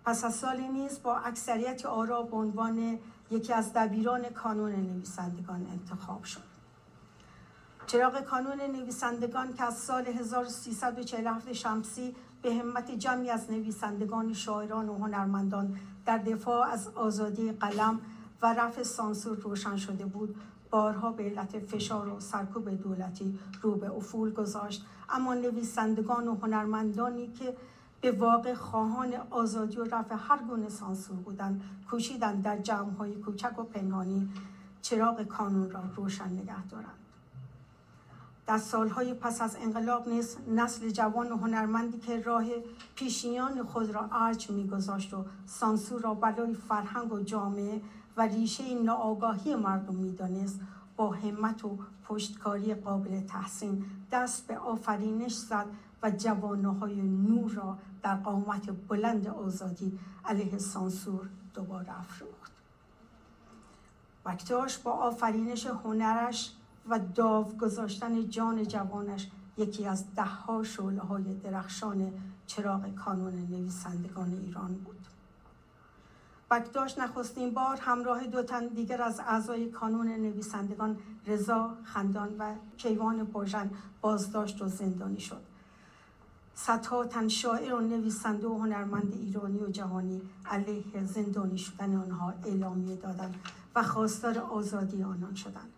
پس 0.05 0.23
از 0.23 0.35
سالی 0.35 0.67
نیز 0.67 1.01
با 1.03 1.17
اکثریت 1.17 1.85
آرا 1.85 2.21
به 2.21 2.35
عنوان 2.35 2.99
یکی 3.31 3.53
از 3.53 3.73
دبیران 3.73 4.29
کانون 4.29 4.71
نویسندگان 4.71 5.67
انتخاب 5.71 6.23
شد. 6.23 6.55
چراغ 7.87 8.21
کانون 8.21 8.61
نویسندگان 8.61 9.53
که 9.53 9.63
از 9.63 9.77
سال 9.77 10.07
1347 10.07 11.53
شمسی 11.53 12.15
به 12.41 12.53
همت 12.53 12.91
جمعی 12.91 13.29
از 13.29 13.51
نویسندگان 13.51 14.33
شاعران 14.33 14.89
و 14.89 14.97
هنرمندان 14.97 15.79
در 16.05 16.17
دفاع 16.17 16.67
از 16.67 16.87
آزادی 16.87 17.51
قلم 17.51 18.01
و 18.41 18.53
رفع 18.53 18.83
سانسور 18.83 19.37
روشن 19.37 19.77
شده 19.77 20.05
بود 20.05 20.35
بارها 20.75 21.11
به 21.11 21.23
علت 21.23 21.59
فشار 21.59 22.09
و 22.09 22.19
سرکوب 22.19 22.69
دولتی 22.69 23.39
رو 23.61 23.75
به 23.75 23.91
افول 23.91 24.33
گذاشت. 24.33 24.85
اما 25.09 25.33
نویسندگان 25.33 26.27
و 26.27 26.35
هنرمندانی 26.35 27.27
که 27.27 27.55
به 28.01 28.11
واقع 28.11 28.53
خواهان 28.53 29.13
آزادی 29.29 29.77
و 29.77 29.83
رفع 29.83 30.15
هر 30.19 30.37
گونه 30.37 30.69
سانسور 30.69 31.17
بودند 31.17 31.61
کوشیدند 31.89 32.43
در 32.43 32.57
جمعهای 32.57 33.15
کوچک 33.15 33.59
و 33.59 33.63
پنهانی 33.63 34.29
چراغ 34.81 35.23
کانون 35.23 35.71
را 35.71 35.83
روشن 35.95 36.29
نگه 36.29 36.67
دارند. 36.67 36.99
در 38.47 38.57
سالهای 38.57 39.13
پس 39.13 39.41
از 39.41 39.57
انقلاب 39.61 40.09
نیز 40.09 40.37
نسل 40.47 40.89
جوان 40.89 41.31
و 41.31 41.37
هنرمندی 41.37 41.97
که 41.97 42.21
راه 42.21 42.45
پیشینیان 42.95 43.63
خود 43.63 43.89
را 43.89 44.09
ارج 44.11 44.49
میگذاشت 44.49 45.13
و 45.13 45.25
سانسور 45.45 46.01
را 46.01 46.13
برای 46.13 46.53
فرهنگ 46.53 47.13
و 47.13 47.19
جامعه 47.19 47.81
و 48.17 48.21
ریشه 48.21 48.73
ناآگاهی 48.73 49.55
مردم 49.55 49.95
می‌دانست 49.95 50.59
با 50.95 51.11
همت 51.11 51.65
و 51.65 51.77
پشتکاری 52.03 52.73
قابل 52.73 53.21
تحسین 53.21 53.85
دست 54.11 54.47
به 54.47 54.57
آفرینش 54.57 55.33
زد 55.33 55.65
و 56.03 56.11
جوانه 56.11 56.95
نور 57.03 57.51
را 57.51 57.77
در 58.03 58.15
قامت 58.15 58.69
بلند 58.87 59.27
آزادی 59.27 59.99
علیه 60.25 60.57
سانسور 60.57 61.29
دوباره 61.53 61.99
افروخت. 61.99 62.51
وقتاش 64.25 64.77
با 64.77 64.91
آفرینش 64.91 65.65
هنرش 65.65 66.51
و 66.89 66.99
داو 66.99 67.57
گذاشتن 67.57 68.29
جان 68.29 68.63
جوانش 68.63 69.31
یکی 69.57 69.85
از 69.85 70.15
دهها 70.15 70.63
شعله 70.63 71.01
های 71.01 71.33
درخشان 71.33 72.13
چراغ 72.47 72.95
کانون 72.95 73.33
نویسندگان 73.33 74.31
ایران 74.31 74.73
بود. 74.73 74.94
بکداش 76.51 76.97
نخستین 76.97 77.53
بار 77.53 77.77
همراه 77.81 78.27
دو 78.27 78.43
تن 78.43 78.67
دیگر 78.67 79.01
از 79.01 79.19
اعضای 79.19 79.69
کانون 79.69 80.07
نویسندگان 80.07 80.97
رضا 81.27 81.69
خندان 81.83 82.37
و 82.39 82.53
کیوان 82.77 83.23
باژن 83.23 83.69
بازداشت 84.01 84.61
و 84.61 84.67
زندانی 84.67 85.19
شد. 85.19 85.41
صدها 86.55 87.05
تن 87.05 87.27
شاعر 87.27 87.73
و 87.73 87.81
نویسنده 87.81 88.47
و 88.47 88.57
هنرمند 88.57 89.13
ایرانی 89.13 89.59
و 89.59 89.69
جهانی 89.69 90.21
علیه 90.45 91.03
زندانی 91.03 91.57
شدن 91.57 91.95
آنها 91.95 92.33
اعلامیه 92.45 92.95
دادند 92.95 93.35
و 93.75 93.83
خواستار 93.83 94.39
آزادی 94.39 95.03
آنان 95.03 95.35
شدند. 95.35 95.69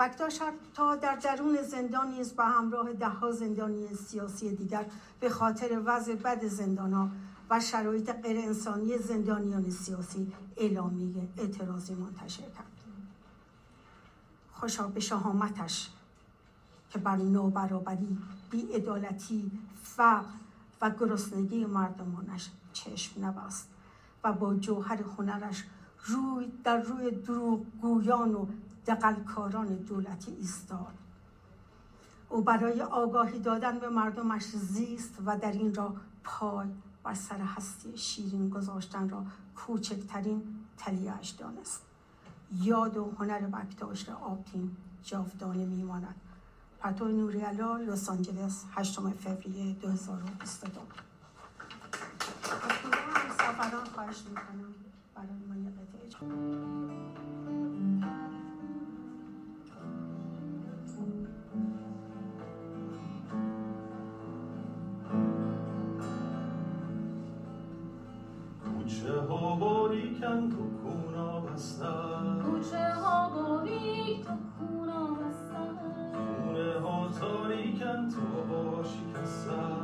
بکتاش 0.00 0.40
تا 0.74 0.96
در 0.96 1.16
درون 1.16 1.62
زندان 1.62 2.08
نیز 2.08 2.32
به 2.32 2.44
همراه 2.44 2.92
دهها 2.92 3.32
زندانی 3.32 3.94
سیاسی 3.94 4.56
دیگر 4.56 4.86
به 5.20 5.30
خاطر 5.30 5.82
وضع 5.84 6.14
بد 6.14 6.44
زندان 6.44 7.10
و 7.50 7.60
شرایط 7.60 8.10
غیر 8.10 8.38
انسانی 8.38 8.98
زندانیان 8.98 9.70
سیاسی 9.70 10.32
اعلامیه 10.56 11.28
اعتراضی 11.36 11.94
منتشر 11.94 12.42
کرد. 12.42 12.72
خوشا 14.52 14.88
به 14.88 15.00
شهامتش 15.00 15.90
که 16.90 16.98
بر 16.98 17.16
نابرابری 17.16 18.18
بیعدالتی 18.50 19.50
فقر 19.82 20.28
و 20.80 20.90
گرسنگی 20.90 21.64
مردمانش 21.64 22.50
چشم 22.72 23.24
نبست 23.24 23.68
و 24.24 24.32
با 24.32 24.54
جوهر 24.54 25.02
هنرش 25.02 25.64
روی 26.04 26.52
در 26.64 26.80
روی 26.80 27.10
دروغ 27.10 27.60
گویان 27.80 28.34
و 28.34 28.46
دقلکاران 28.86 29.66
دولتی 29.66 30.32
ایستاد. 30.32 30.94
او 32.28 32.42
برای 32.42 32.82
آگاهی 32.82 33.38
دادن 33.38 33.78
به 33.78 33.88
مردمش 33.88 34.46
زیست 34.46 35.14
و 35.26 35.38
در 35.38 35.52
این 35.52 35.74
را 35.74 35.94
پای 36.24 36.68
بر 37.08 37.14
سر 37.14 37.40
هستی 37.40 37.98
شیرین 37.98 38.48
گذاشتن 38.48 39.08
را 39.08 39.24
کوچکترین 39.56 40.42
تلیهش 40.76 41.30
دانست. 41.30 41.82
یاد 42.62 42.96
و 42.96 43.10
هنر 43.18 43.40
بکتاش 43.40 44.08
آبتین 44.08 44.76
جاودانه 45.02 45.66
میماند. 45.66 46.14
پرتو 46.80 47.08
نوریالا 47.08 47.76
لس 47.76 48.08
آنجلس 48.08 48.64
8 48.72 49.00
فوریه 49.00 49.74
2022 49.74 50.80
از 53.28 53.34
سفران 53.34 53.84
خواهش 53.94 54.22
می‌کنم 54.28 54.74
برای 55.14 55.28
من 55.48 55.64
یه 55.64 55.70
قطعه 55.70 56.87
باریکن 69.98 70.50
تو 70.50 70.62
کونا 70.82 71.40
بستن. 71.40 72.42
کوچه 72.44 72.94
ها 72.94 73.28
باریک 73.28 74.24
تو 74.24 74.32
کونا 74.58 75.06
بستن. 75.14 75.78
خونه 76.44 76.72
ها 76.80 77.08
تاریکن 77.20 78.08
تو 78.08 78.54
ها 78.54 78.82
شکستن 78.82 79.77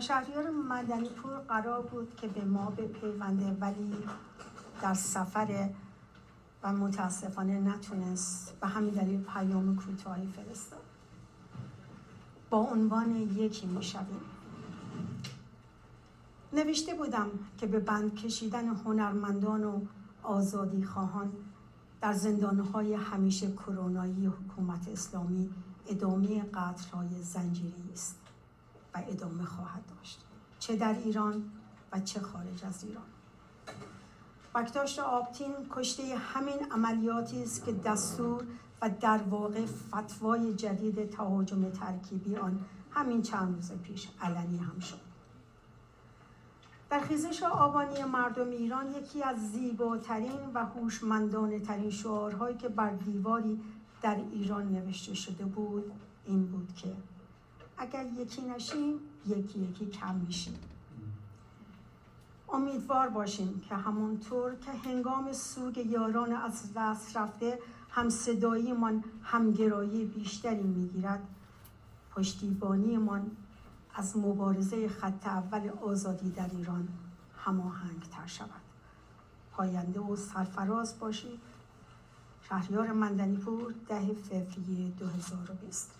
شهریار 0.00 0.50
مدنی 0.50 1.08
پور 1.08 1.38
قرار 1.38 1.82
بود 1.82 2.16
که 2.16 2.28
به 2.28 2.44
ما 2.44 2.70
بپیونده 2.70 3.56
ولی 3.60 3.94
در 4.82 4.94
سفر 4.94 5.68
و 6.62 6.72
متاسفانه 6.72 7.60
نتونست 7.60 8.52
به 8.60 8.66
همین 8.66 8.94
دلیل 8.94 9.22
پیام 9.22 9.76
کوتاهی 9.76 10.26
فرستاد. 10.26 10.82
با 12.50 12.58
عنوان 12.58 13.16
یکی 13.16 13.66
می‌شویم 13.66 14.20
نوشته 16.52 16.94
بودم 16.94 17.28
که 17.58 17.66
به 17.66 17.80
بند 17.80 18.14
کشیدن 18.14 18.68
هنرمندان 18.68 19.64
و 19.64 19.80
آزادی 20.22 20.84
خواهان 20.84 21.32
در 22.00 22.12
زندانهای 22.12 22.94
همیشه 22.94 23.52
کرونایی 23.52 24.26
حکومت 24.26 24.88
اسلامی 24.88 25.50
ادامه 25.88 26.42
قتلهای 26.42 27.22
زنجیری 27.22 27.90
است. 27.92 28.23
و 28.94 29.02
ادامه 29.08 29.44
خواهد 29.44 29.82
داشت. 29.96 30.24
چه 30.58 30.76
در 30.76 30.94
ایران 31.04 31.50
و 31.92 32.00
چه 32.00 32.20
خارج 32.20 32.64
از 32.64 32.84
ایران. 32.84 33.04
بکداشت 34.54 34.98
آبتین 34.98 35.54
کشته 35.70 36.16
همین 36.16 36.72
عملیاتی 36.72 37.42
است 37.42 37.64
که 37.64 37.72
دستور 37.72 38.44
و 38.82 38.90
در 39.00 39.18
واقع 39.18 39.66
فتوای 39.66 40.54
جدید 40.54 41.10
تهاجم 41.10 41.70
ترکیبی 41.70 42.36
آن 42.36 42.64
همین 42.90 43.22
چند 43.22 43.54
روز 43.54 43.72
پیش 43.72 44.08
علنی 44.22 44.58
هم 44.58 44.78
شد. 44.78 45.00
در 46.90 47.00
خیزش 47.00 47.42
آبانی 47.42 48.04
مردم 48.04 48.50
ایران 48.50 48.94
یکی 48.94 49.22
از 49.22 49.52
زیباترین 49.52 50.52
و 50.54 50.64
هوشمندانه 50.64 51.60
ترین 51.60 51.90
شعارهایی 51.90 52.56
که 52.56 52.68
بر 52.68 52.90
دیواری 52.90 53.60
در 54.02 54.16
ایران 54.32 54.72
نوشته 54.72 55.14
شده 55.14 55.44
بود 55.44 55.92
این 56.26 56.46
بود 56.46 56.74
که 56.74 56.88
اگر 57.78 58.06
یکی 58.06 58.42
نشیم 58.42 59.00
یکی 59.26 59.58
یکی 59.60 59.86
کم 59.86 60.14
میشیم. 60.14 60.58
امیدوار 62.52 63.08
باشیم 63.08 63.60
که 63.60 63.74
همونطور 63.74 64.54
که 64.54 64.70
هنگام 64.70 65.32
سوگ 65.32 65.76
یاران 65.76 66.32
از 66.32 66.72
دست 66.76 67.16
رفته 67.16 67.58
هم 67.90 68.10
صداییمان 68.10 69.04
همگرایی 69.22 70.04
بیشتری 70.04 70.62
می‌گیرد. 70.62 71.22
پشتیبانیمان 72.16 73.30
از 73.94 74.16
مبارزه 74.16 74.88
خط 74.88 75.26
اول 75.26 75.70
آزادی 75.82 76.30
در 76.30 76.50
ایران 76.50 76.88
هماهنگ 77.36 78.02
تر 78.10 78.26
شود. 78.26 78.48
پاینده 79.52 80.00
و 80.00 80.16
سرفراز 80.16 80.98
باشید. 80.98 81.40
شهریار 82.48 82.92
مندنی 82.92 83.36
پور 83.36 83.74
ده 83.88 84.14
فوریه 84.14 84.88
2020 84.90 85.90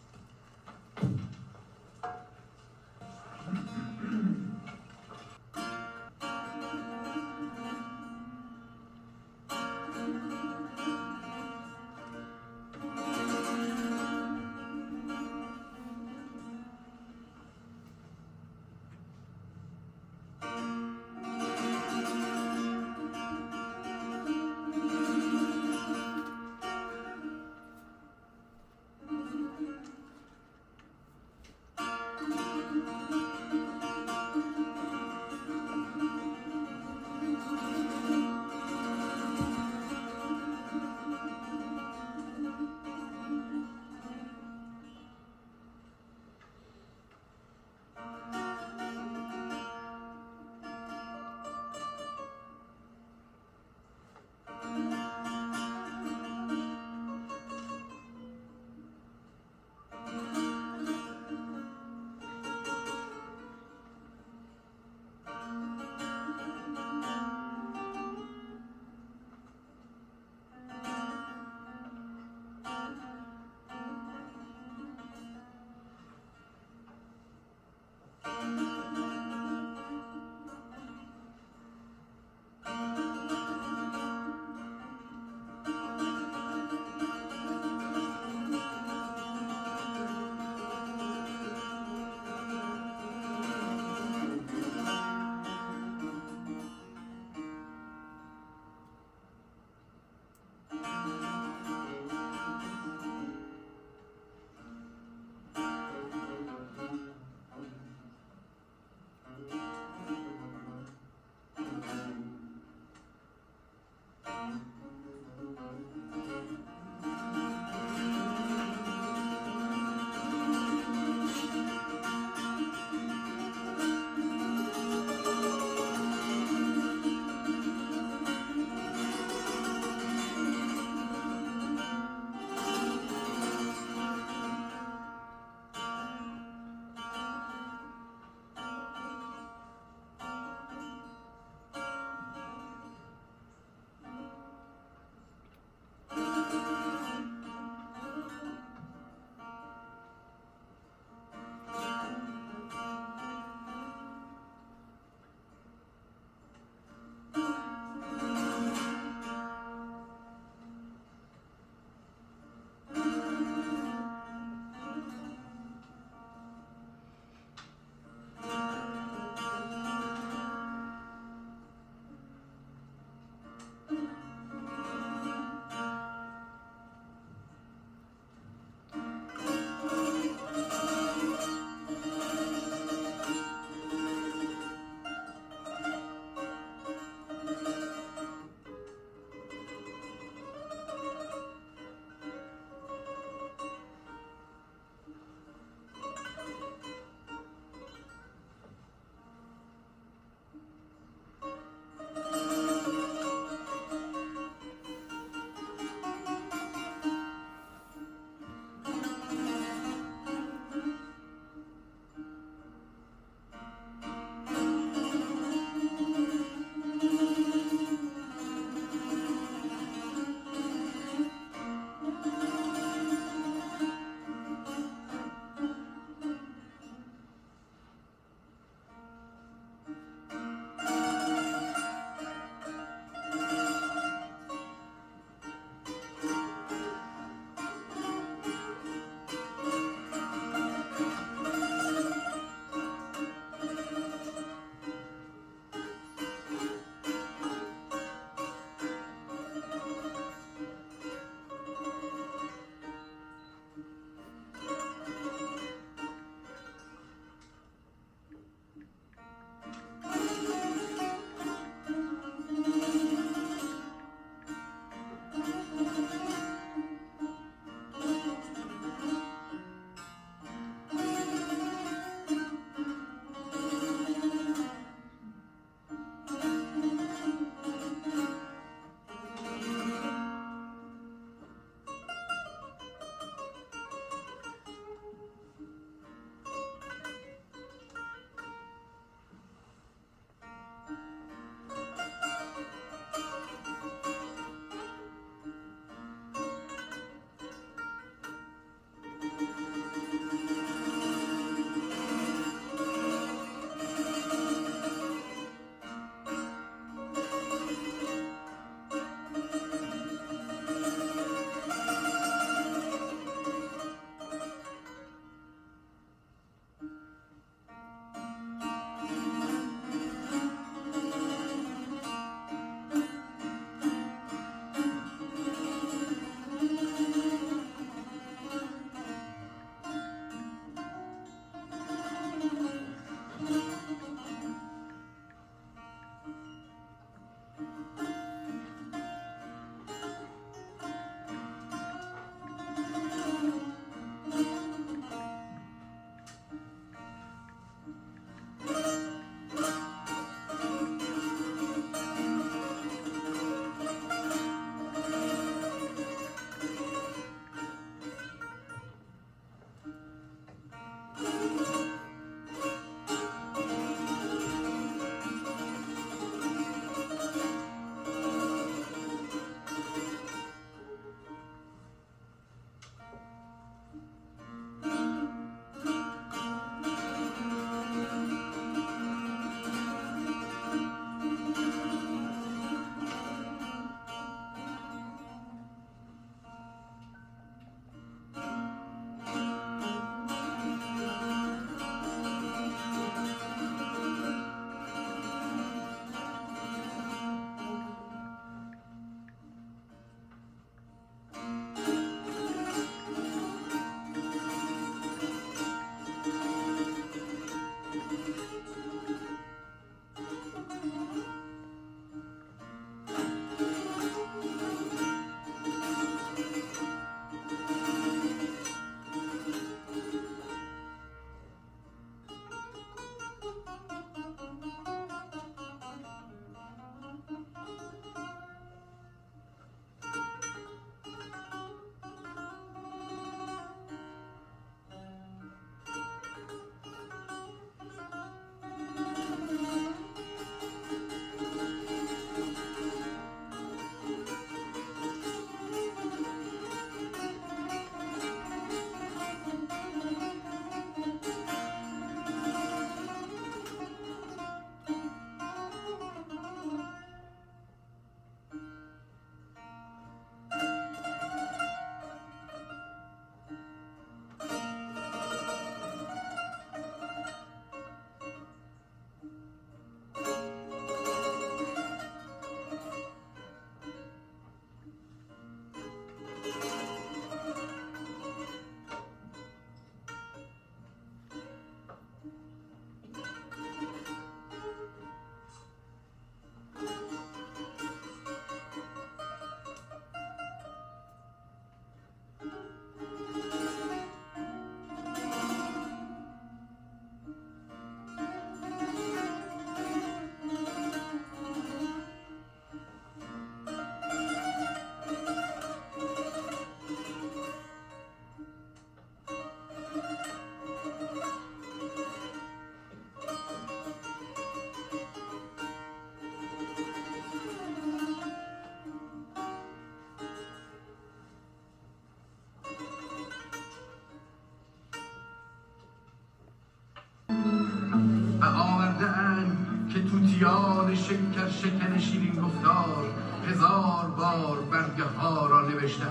توتیان 530.34 530.94
شکر 530.94 531.48
شکن 531.48 531.98
شیرین 531.98 532.42
گفتار 532.42 533.10
هزار 533.48 534.06
بار 534.16 534.58
برگه 534.70 535.04
ها 535.04 535.46
را 535.46 535.68
نوشته 535.68 536.04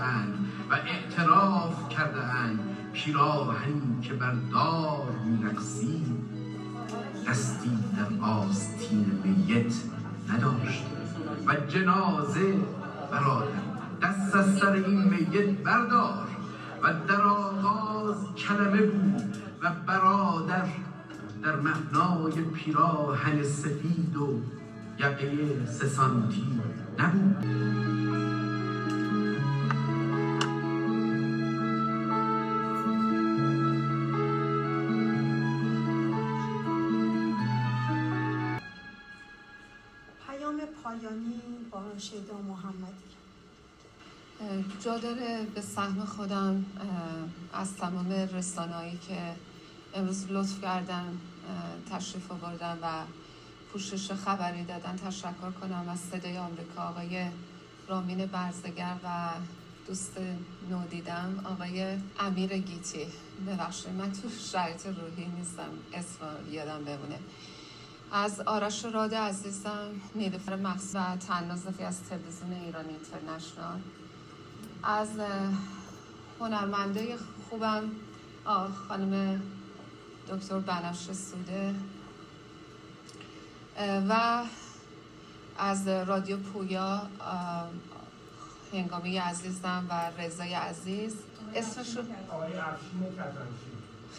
و 0.70 0.74
اعتراف 0.74 1.88
کرده 1.88 2.22
اند 2.22 2.58
پیراهنی 2.92 4.00
که 4.02 4.14
بر 4.14 4.34
دار 4.52 5.08
میرقصید 5.24 6.24
دستی 7.28 7.78
در 7.96 8.26
آستین 8.26 9.22
میت 9.24 9.74
نداشت 10.32 10.84
و 11.46 11.54
جنازه 11.54 12.54
برادر 13.10 13.62
دست 14.02 14.34
از 14.34 14.58
سر 14.58 14.72
این 14.72 15.02
میت 15.02 15.58
بردار 15.64 16.28
و 16.82 16.92
در 17.08 17.22
آغاز 17.22 18.16
کلمه 18.36 18.82
بود 18.82 19.36
و 19.62 19.70
برادر 19.86 20.64
در 21.44 21.56
معنای 21.56 22.32
پیراهن 22.32 23.42
سفید 23.42 24.16
و 24.16 24.40
یقه 24.98 25.66
سسانتی 25.66 26.60
نبود. 26.98 27.44
پیام 40.26 40.60
پایانی 40.82 41.40
با 41.70 41.82
شیدا 41.98 42.38
محمدی. 42.48 42.94
جا 44.84 44.98
داره 44.98 45.46
به 45.54 45.60
سهم 45.60 46.04
خودم 46.04 46.64
از 47.52 47.76
تمام 47.76 48.10
رسانه‌ای 48.10 48.96
که 49.08 49.34
امروز 49.94 50.26
لطف 50.30 50.62
کردن 50.62 51.18
تشریف 51.90 52.32
آوردن 52.32 52.78
و 52.82 53.02
پوشش 53.72 54.12
خبری 54.12 54.64
دادن. 54.64 54.96
تشکر 54.96 55.50
کنم 55.60 55.88
از 55.88 56.00
صدای 56.00 56.38
آمریکا. 56.38 56.82
آقای 56.82 57.26
رامین 57.88 58.26
برزگر 58.26 58.96
و 59.04 59.30
دوست 59.86 60.18
نو 60.70 60.86
دیدم 60.86 61.40
آقای 61.44 61.96
امیر 62.20 62.58
گیتی. 62.58 63.06
ببخشید 63.46 63.92
من 63.92 64.12
تو 64.12 64.28
شرایط 64.52 64.86
روحی 64.86 65.26
نیستم. 65.38 65.68
اسم 65.92 66.50
یادم 66.50 66.84
بمونه. 66.84 67.18
از 68.12 68.40
آرش 68.40 68.84
راد 68.84 69.14
عزیزم 69.14 69.88
نیلوفر 70.14 70.56
مقصد 70.56 70.98
و 70.98 71.16
تنازفی 71.16 71.82
از 71.82 72.02
تلویزیون 72.02 72.52
ایران 72.52 72.84
اینترنشنال. 72.88 73.80
از 74.82 75.08
هنرمنده 76.40 77.16
خوبم 77.50 77.82
خانم 78.88 79.42
دکتر 80.28 80.58
بنفش 80.58 81.12
سوده 81.12 81.74
و 84.08 84.42
از 85.58 85.88
رادیو 85.88 86.36
پویا 86.36 87.02
هنگامی 88.72 89.18
عزیزم 89.18 89.86
و 89.90 90.22
رضای 90.22 90.54
عزیز. 90.54 91.14
اسمش 91.54 91.96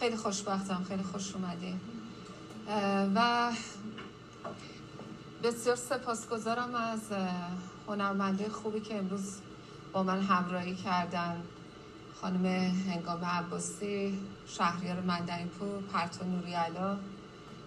خیلی 0.00 0.16
خوشبختم 0.16 0.84
خیلی 0.88 1.02
خوش 1.02 1.34
اومدیم 1.34 1.80
و 3.14 3.52
بسیار 5.42 5.76
سپاسگزارم 5.76 6.74
از 6.74 7.00
هنرمنده 7.88 8.48
خوبی 8.48 8.80
که 8.80 8.98
امروز 8.98 9.36
با 9.92 10.02
من 10.02 10.20
همراهی 10.20 10.74
کردن. 10.74 11.42
خانم 12.20 12.46
هنگام 12.90 13.24
عباسی 13.24 14.18
شهریار 14.46 15.00
مندنیپور 15.00 15.82
پرتو 15.92 16.24
نوریالا 16.24 16.96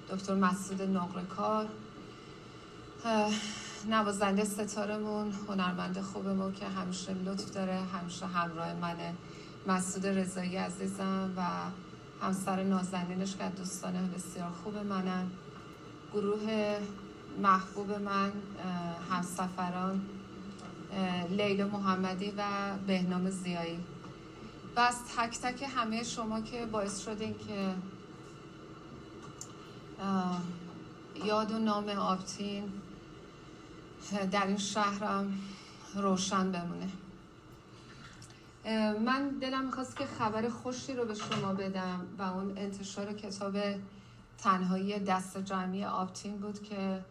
دکتر 0.09 0.35
مسعود 0.35 0.81
نقرکار 0.81 1.67
نوازنده 3.89 4.45
ستارمون 4.45 5.33
هنرمند 5.47 6.01
خوبمون 6.01 6.53
که 6.53 6.65
همیشه 6.65 7.13
لطف 7.13 7.51
داره 7.51 7.79
همیشه 7.93 8.25
همراه 8.25 8.73
منه. 8.73 9.13
مسعود 9.67 10.05
رضایی 10.05 10.55
عزیزم 10.55 11.33
و 11.37 11.41
همسر 12.25 12.63
نازنینش 12.63 13.35
که 13.35 13.43
دوستان 13.57 14.09
بسیار 14.09 14.49
خوب 14.63 14.77
منن. 14.77 15.27
گروه 16.13 16.77
محبوب 17.41 17.91
من 17.91 18.31
همسفران 19.09 20.01
لیلا 21.29 21.67
محمدی 21.67 22.33
و 22.37 22.43
بهنام 22.87 23.29
زیایی. 23.29 23.79
و 24.75 24.79
از 24.79 24.95
تک 25.17 25.39
تک 25.39 25.69
همه 25.75 26.03
شما 26.03 26.41
که 26.41 26.65
باعث 26.65 27.05
شدین 27.05 27.35
که 27.47 27.75
یاد 31.25 31.51
و 31.51 31.59
نام 31.59 31.89
آبتین 31.89 32.71
در 34.31 34.47
این 34.47 34.57
شهرم 34.57 35.33
روشن 35.95 36.51
بمونه. 36.51 36.89
من 38.99 39.29
دلم 39.29 39.65
می‌خواست 39.65 39.95
که 39.95 40.05
خبر 40.05 40.49
خوشی 40.49 40.93
رو 40.93 41.05
به 41.05 41.13
شما 41.13 41.53
بدم 41.53 42.07
و 42.17 42.21
اون 42.21 42.57
انتشار 42.57 43.13
کتاب 43.13 43.57
تنهایی 44.37 44.99
دست 44.99 45.37
جمعی 45.37 45.85
آبتین 45.85 46.37
بود 46.37 46.63
که 46.63 47.05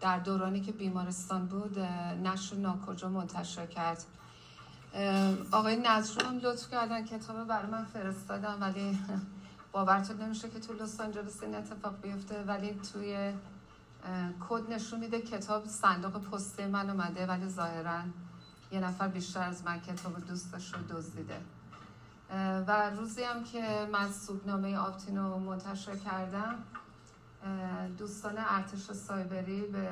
در 0.00 0.18
دورانی 0.18 0.60
که 0.60 0.72
بیمارستان 0.72 1.46
بود 1.46 1.78
نشر 2.24 2.56
ناکجا 2.56 3.08
منتشر 3.08 3.66
کرد. 3.66 4.04
آقای 5.52 5.76
نظر 5.76 6.24
هم 6.24 6.38
لطف 6.38 6.70
کردن 6.70 7.04
کتاب 7.04 7.46
برای 7.46 7.70
من 7.70 7.84
فرستادم 7.84 8.58
ولی 8.60 8.98
باورتون 9.72 10.22
نمیشه 10.22 10.48
که 10.48 10.60
تو 10.60 10.72
لس 10.72 11.00
آنجلس 11.00 11.42
این 11.42 11.54
اتفاق 11.54 12.00
بیفته 12.02 12.42
ولی 12.42 12.80
توی 12.92 13.32
کد 14.48 14.72
نشون 14.72 15.00
میده 15.00 15.20
کتاب 15.20 15.66
صندوق 15.66 16.12
پستی 16.12 16.66
من 16.66 16.90
اومده 16.90 17.26
ولی 17.26 17.48
ظاهرا 17.48 18.00
یه 18.72 18.80
نفر 18.80 19.08
بیشتر 19.08 19.42
از 19.42 19.64
من 19.64 19.80
کتاب 19.80 20.26
دوستش 20.26 20.74
رو 20.74 20.80
دزدیده. 20.96 21.40
و 22.66 22.90
روزی 22.90 23.22
هم 23.22 23.44
که 23.44 23.88
من 23.92 24.12
سوگنامه 24.12 24.76
آبتین 24.76 25.18
رو 25.18 25.38
منتشر 25.38 25.96
کردم 25.96 26.54
دوستان 27.98 28.34
ارتش 28.38 28.92
سایبری 28.92 29.60
به 29.60 29.88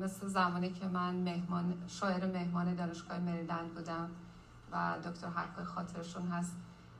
مثل 0.00 0.26
زمانی 0.26 0.72
که 0.72 0.88
من 0.88 1.14
مهمان 1.14 1.74
شاعر 1.86 2.26
مهمان 2.32 2.74
دانشگاه 2.74 3.18
مریلند 3.18 3.74
بودم 3.74 4.08
و 4.72 4.94
دکتر 5.04 5.28
حقای 5.28 5.64
خاطرشون 5.64 6.28
هست. 6.28 6.56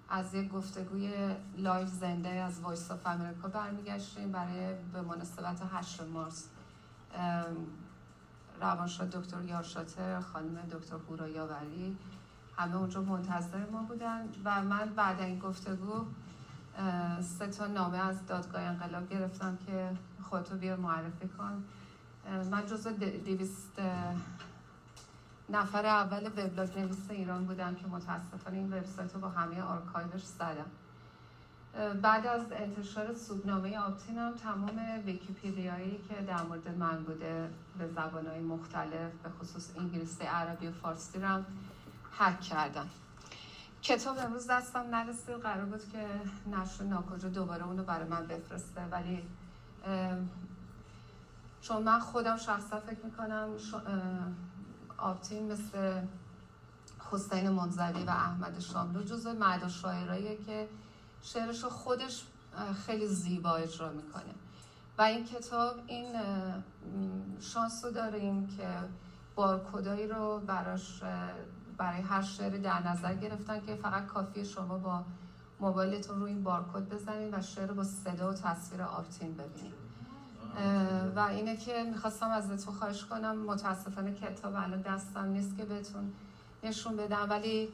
از 0.09 0.35
یک 0.35 0.53
گفتگوی 0.53 1.37
live 1.57 1.87
زنده 1.87 2.29
از 2.29 2.61
Voice 2.61 2.91
of 2.91 3.07
America 3.07 3.49
برمیگشتیم 3.49 4.33
برای 4.33 4.75
به 4.93 5.01
مناسبت 5.03 5.63
8 5.73 6.01
مارس. 6.03 6.49
روانشاد 8.61 9.11
دکتر 9.11 9.43
یارشاتر 9.43 10.21
خانم 10.21 10.61
دکتر 10.73 10.97
هورا 10.97 11.29
یاوری. 11.29 11.97
همه 12.59 12.77
اونجا 12.77 13.03
منتظر 13.03 13.71
ما 13.71 13.83
بودن 13.83 14.29
و 14.45 14.63
من 14.63 14.95
بعد 14.95 15.21
این 15.21 15.39
گفتگو 15.39 16.07
سه 17.21 17.47
تا 17.47 17.67
نامه 17.67 17.99
از 17.99 18.27
دادگاه 18.27 18.63
انقلاب 18.63 19.09
گرفتم 19.09 19.59
که 19.67 19.91
خودتو 20.23 20.57
بیا 20.57 20.77
معرفی 20.77 21.29
کن. 21.29 21.65
من 22.51 22.67
جزو 22.67 22.91
دیویست 23.25 23.81
نفر 25.49 25.87
اول 25.87 26.27
وبلاگ 26.27 26.79
نویس 26.79 27.11
ایران 27.11 27.45
بودم 27.45 27.75
که 27.75 27.87
متاسفانه 27.87 28.57
این 28.57 28.73
وبسایت 28.73 29.15
رو 29.15 29.21
با 29.21 29.29
همه 29.29 29.63
آرکایوش 29.63 30.25
زدم. 30.25 30.67
بعد 32.03 32.27
از 32.27 32.53
انتشار 32.53 33.15
سوگنامه 33.15 33.79
آپتینم 33.79 34.35
تمام 34.35 34.81
ویکیپیدیایی 35.07 36.01
که 36.09 36.23
در 36.23 36.43
مورد 36.43 36.69
من 36.69 37.05
بوده 37.05 37.51
به 37.79 37.89
زبانهای 37.89 38.41
مختلف 38.41 39.13
به 39.23 39.29
خصوص 39.41 39.71
انگلیسی 39.79 40.25
عربی 40.25 40.67
و 40.67 40.73
فارسی 40.73 41.19
رو 41.19 41.43
حک 42.19 42.41
کردم. 42.41 42.87
کتاب 43.83 44.19
امروز 44.19 44.47
دستم 44.51 44.85
نرسید. 44.91 45.35
قرار 45.35 45.65
بود 45.65 45.89
که 45.93 46.07
نشر 46.57 46.85
ناکجا 46.85 47.29
دوباره 47.29 47.65
اونو 47.67 47.83
برای 47.83 48.09
من 48.09 48.27
بفرسته 48.27 48.81
ولی 48.91 49.23
چون 51.69 51.83
من 51.83 51.99
خودم 51.99 52.37
شخصا 52.37 52.81
فکر 52.81 53.05
می‌کنم 53.05 53.49
آبتین 54.99 55.53
مثل 55.53 56.01
حسین 57.11 57.51
منزوی 57.51 58.05
و 58.05 58.11
احمد 58.11 58.59
شاملو 58.59 59.03
جزو 59.03 59.33
مرد 59.33 59.69
شاعراییه 59.69 60.37
که 60.37 60.69
شعرش 61.23 61.63
رو 61.63 61.71
خودش 61.71 62.25
خیلی 62.87 63.07
زیبا 63.07 63.57
اجرا 63.57 63.93
می‌کنه. 63.93 64.35
و 64.99 65.03
این 65.03 65.25
کتاب 65.25 65.75
این 65.87 66.07
شانس 67.41 67.85
رو 67.85 67.91
داریم 67.91 68.47
که 68.47 68.69
بارکودایی 69.35 70.09
رو 70.09 70.41
براش 70.47 71.03
برای 71.79 72.01
هر 72.01 72.23
شعری 72.23 72.59
در 72.59 72.89
نظر 72.89 73.15
گرفتن 73.15 73.61
که 73.67 73.75
فقط 73.75 74.07
کافیه 74.07 74.45
شما 74.45 74.79
با 74.79 75.05
موبایلتون 75.61 76.21
روی 76.21 76.31
این 76.31 76.43
بارکد 76.43 76.89
بزنید 76.89 77.35
و 77.35 77.43
شعر 77.43 77.73
با 77.73 77.85
صدا 77.85 78.31
و 78.31 78.35
تصویر 78.35 78.83
آپتین 78.83 79.35
ببینید 79.35 79.86
و 81.17 81.21
اینه 81.21 81.57
که 81.57 81.83
می‌خواستم 81.83 82.31
ازتون 82.31 82.75
خواهش 82.75 83.05
کنم. 83.05 83.37
متاسفانه 83.39 84.15
کتاب 84.15 84.55
الان 84.55 84.81
دستم 84.81 85.25
نیست 85.25 85.57
که 85.57 85.65
بهتون 85.65 86.13
نشون 86.63 86.97
بدم. 86.97 87.27
ولی 87.31 87.69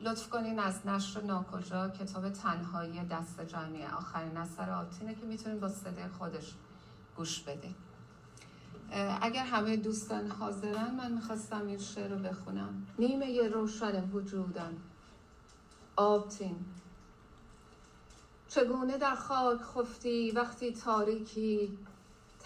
لطف 0.00 0.28
کنین 0.28 0.58
از 0.58 0.86
نشر 0.86 1.22
ناکجا 1.22 1.88
کتاب 1.88 2.30
تنهایی 2.30 3.04
دست 3.04 3.40
جمعی 3.40 3.84
آخرین 3.84 4.36
اثر 4.36 4.70
آتینه 4.70 5.14
که 5.14 5.26
می‌تونین 5.26 5.60
با 5.60 5.68
صدای 5.68 6.08
خودش 6.18 6.54
گوش 7.16 7.40
بدین. 7.40 7.74
اگر 9.20 9.44
همه 9.44 9.76
دوستان 9.76 10.30
حاضرن 10.30 10.94
من 10.94 11.12
می‌خواستم 11.12 11.66
این 11.66 11.78
شعر 11.78 12.10
رو 12.10 12.18
بخونم. 12.18 12.86
نیمه 12.98 13.48
روشن 13.48 14.10
وجودم. 14.10 14.72
آبتین. 15.96 16.56
چگونه 18.48 18.98
در 18.98 19.14
خاک 19.14 19.60
خفتی 19.60 20.30
وقتی 20.30 20.72
تاریکی 20.72 21.78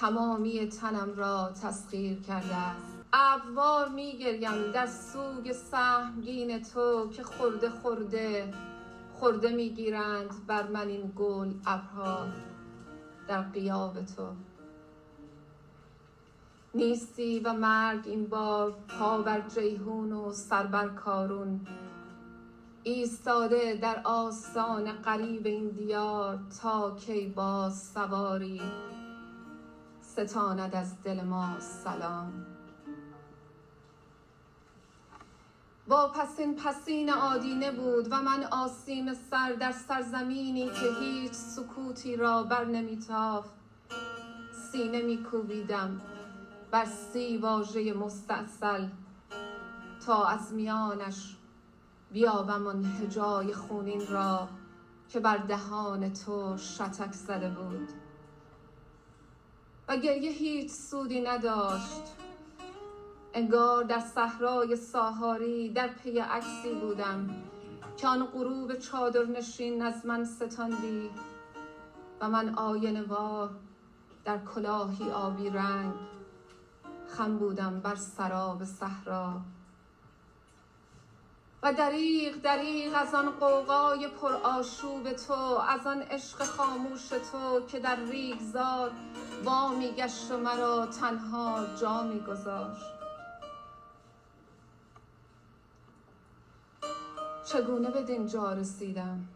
تمامی 0.00 0.66
تنم 0.68 1.12
را 1.16 1.52
تسخیر 1.62 2.20
کرده 2.20 2.54
است. 2.54 2.98
ابوار 3.12 3.88
میگریم 3.88 4.72
در 4.74 4.86
سوگ 4.86 5.52
سهمگین 5.52 6.62
تو 6.62 7.08
که 7.08 7.22
خورده 7.22 7.70
خورده 7.70 8.54
خورده 9.12 9.52
می‌گیرند 9.52 10.46
بر 10.46 10.66
من 10.66 10.88
این 10.88 11.12
گل 11.16 11.52
ابرها 11.66 12.26
در 13.28 13.42
قیاب 13.42 13.94
تو. 13.94 14.26
نیستی 16.74 17.40
و 17.40 17.52
مرگ 17.52 18.00
این 18.04 18.26
بار 18.26 18.74
پا 18.88 19.18
بر 19.18 19.48
جیهون 19.48 20.12
و 20.12 20.32
سر 20.32 20.66
بر 20.66 20.88
کارون. 20.88 21.60
ایستاده 22.82 23.78
در 23.82 24.00
آستان 24.04 24.92
قریب 24.92 25.46
این 25.46 25.68
دیار 25.68 26.38
تا 26.62 26.96
کی 26.96 27.26
باز 27.26 27.92
سواری 27.94 28.60
ستاند 30.12 30.74
از 30.74 31.02
دل 31.02 31.24
ما 31.24 31.60
سلام. 31.60 32.46
با 35.88 36.08
پسین 36.08 36.56
پسین 36.56 37.10
آدینه 37.10 37.72
بود 37.72 38.06
و 38.10 38.22
من 38.22 38.44
آسیم 38.44 39.14
سر 39.14 39.52
در 39.52 39.72
سرزمینی 39.72 40.66
که 40.66 41.00
هیچ 41.00 41.32
سکوتی 41.32 42.16
را 42.16 42.42
بر 42.42 42.64
نمیتافت. 42.64 43.50
سینه 44.72 45.02
میکوبیدم 45.02 46.00
بر 46.70 46.84
سی 46.84 47.38
واژه 47.38 47.92
مستاصل 47.92 48.88
تا 50.06 50.24
از 50.24 50.52
میانش 50.52 51.36
بیابم 52.12 52.66
آن 52.66 52.84
هجای 52.84 53.54
خونین 53.54 54.06
را 54.06 54.48
که 55.08 55.20
بر 55.20 55.36
دهان 55.36 56.12
تو 56.12 56.56
شتک 56.56 57.12
زده 57.12 57.50
بود. 57.50 57.88
و 59.90 59.96
گریه 59.96 60.30
هیچ 60.30 60.70
سودی 60.70 61.20
نداشت 61.20 62.02
انگار 63.34 63.84
در 63.84 64.00
صحرای 64.00 64.76
ساهاری 64.76 65.68
در 65.72 65.88
پی 65.88 66.18
عکسی 66.18 66.74
بودم 66.80 67.30
که 67.96 68.08
آن 68.08 68.26
غروب 68.26 68.78
چادر 68.78 69.24
نشین 69.24 69.82
از 69.82 70.06
من 70.06 70.24
ستاندی 70.24 71.10
و 72.20 72.28
من 72.28 72.54
آینه 72.54 73.02
وار 73.02 73.50
در 74.24 74.38
کلاهی 74.38 75.10
آبی 75.10 75.50
رنگ 75.50 75.92
خم 77.08 77.38
بودم 77.38 77.80
بر 77.80 77.94
سراب 77.94 78.64
صحرا. 78.64 79.40
و 81.62 81.72
دریغ 81.72 82.34
دریغ 82.34 82.92
از 82.96 83.14
آن 83.14 83.30
قوقای 83.30 84.08
پر 84.08 84.32
آشوب 84.32 85.12
تو 85.12 85.32
از 85.68 85.86
آن 85.86 86.02
عشق 86.02 86.42
خاموش 86.42 87.08
تو 87.08 87.66
که 87.66 87.80
در 87.80 87.96
ریگزار 87.96 88.90
وامی 89.44 89.92
گشت 89.92 90.30
و 90.30 90.36
مرا 90.36 90.86
تنها 90.86 91.66
جا 91.80 92.02
می 92.02 92.20
گذاشت 92.20 93.00
چگونه 97.44 97.90
به 97.90 98.02
دینجا 98.02 98.52
رسیدم؟ 98.52 99.28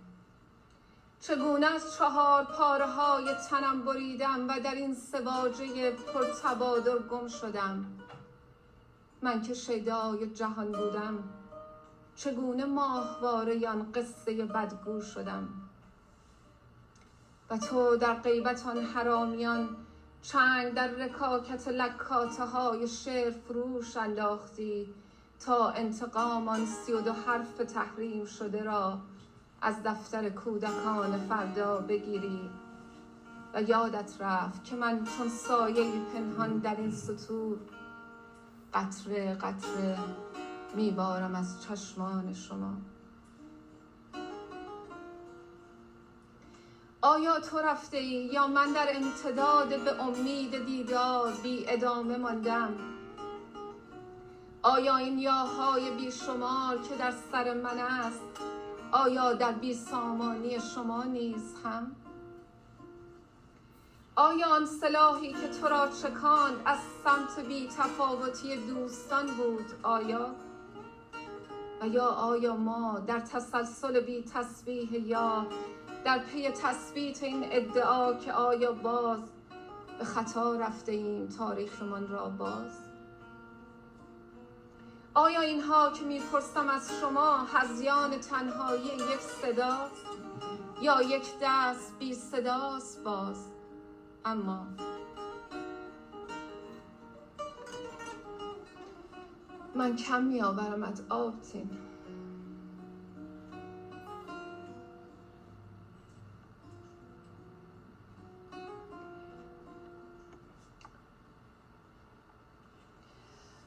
چگونه 1.21 1.67
از 1.67 1.97
چهار 1.97 2.45
پاره 2.45 2.87
های 2.87 3.35
تنم 3.51 3.85
بریدم 3.85 4.49
و 4.49 4.61
در 4.61 4.75
این 4.75 4.95
سواجه 4.95 5.91
پر 5.91 6.25
تبادر 6.43 6.99
گم 6.99 7.29
شدم؟ 7.29 7.87
من 9.23 9.43
که 9.43 9.55
شیدای 9.55 10.27
جهان 10.27 10.73
بودم. 10.73 11.25
چگونه 12.17 12.65
ماهواره 12.65 13.69
آن 13.69 13.93
قصه 13.93 14.45
بدگو 14.45 15.01
شدم؟ 15.01 15.49
و 17.51 17.59
تو 17.59 17.97
در 17.97 18.15
غیبت 18.15 18.67
آن 18.67 18.79
حرامیان 18.79 19.69
چنگ 20.23 20.75
در 20.75 20.89
رکاکت 20.89 21.69
لکاته 21.69 22.45
های 22.45 22.89
شعر 22.89 23.31
فروش 23.31 23.97
انداختی 23.97 24.95
تا 25.41 25.69
انتقام 25.69 26.49
آن 26.49 26.67
سی 26.67 26.93
و 26.93 27.01
دو 27.01 27.13
حرف 27.13 27.57
تحریم 27.57 28.25
شده 28.25 28.63
را 28.63 28.99
از 29.61 29.83
دفتر 29.85 30.29
کودکان 30.31 31.19
فردا 31.29 31.81
بگیری. 31.81 32.51
و 33.55 33.63
یادت 33.63 34.13
رفت 34.21 34.65
که 34.65 34.77
من 34.77 35.05
چون 35.05 35.29
سایه 35.29 35.91
پنهان 36.15 36.59
در 36.59 36.77
این 36.77 36.91
سطور 36.91 37.59
قطره 38.75 39.35
قطره 39.35 39.99
میبارم 40.75 41.35
از 41.35 41.63
چشمان 41.63 42.33
شما. 42.33 42.75
آیا 47.03 47.41
تو 47.41 47.59
رفته 47.59 47.97
ای 47.97 48.29
یا 48.33 48.47
من 48.47 48.73
در 48.73 48.89
امتداد 48.95 49.69
به 49.69 50.03
امید 50.03 50.67
دیدار 50.67 51.33
بی 51.43 51.65
ادامه 51.69 52.17
ماندم؟ 52.17 52.75
آیا 54.63 54.97
این 54.97 55.19
یاهای 55.19 55.91
بی 55.91 56.13
شمار 56.13 56.79
که 56.79 56.97
در 56.97 57.13
سر 57.33 57.55
من 57.55 57.79
است 57.79 58.23
آیا 58.93 59.33
در 59.33 59.53
بی 59.53 59.75
سامانی 59.75 60.61
شما 60.75 61.03
نیز 61.03 61.55
هم؟ 61.65 61.97
آیا 64.17 64.47
آن 64.49 64.67
سلاحی 64.67 65.33
که 65.33 65.49
تو 65.61 65.69
را 65.69 65.89
چکاند 66.03 66.57
از 66.65 66.79
سمت 67.05 67.47
بی 67.47 67.69
تفاوتی 67.69 68.57
دوستان 68.57 69.27
بود 69.27 69.67
آیا؟ 69.83 70.35
و 71.81 71.89
یا 71.89 72.07
آیا 72.07 72.57
ما 72.57 72.99
در 72.99 73.21
تسلسل 73.21 74.01
بی 74.01 74.23
تسبیح 74.23 74.93
یا 74.93 75.47
در 76.05 76.19
پی 76.19 76.51
تثبیت 76.51 77.23
این 77.23 77.45
ادعا 77.51 78.15
که 78.15 78.33
آیا 78.33 78.73
باز 78.73 79.21
به 79.99 80.05
خطا 80.05 80.55
رفته 80.55 80.93
ایم 80.93 81.29
تاریخمان 81.29 82.09
را 82.09 82.29
باز؟ 82.29 82.73
آیا 85.15 85.41
اینها 85.41 85.91
که 85.91 86.05
می‌پرسم 86.05 86.69
از 86.69 86.91
شما 87.01 87.37
هزیان 87.37 88.11
تنهایی 88.19 88.85
یک 88.85 89.21
صداست 89.21 90.07
یا 90.83 91.03
یک 91.03 91.27
دست 91.43 91.99
بی 91.99 92.15
صداست 92.15 93.05
باز؟ 93.05 93.53
اما 94.25 94.67
من 99.75 99.97
کم 99.97 100.25
میآورم 100.25 100.83
از 100.83 101.03
آبتین 101.09 101.71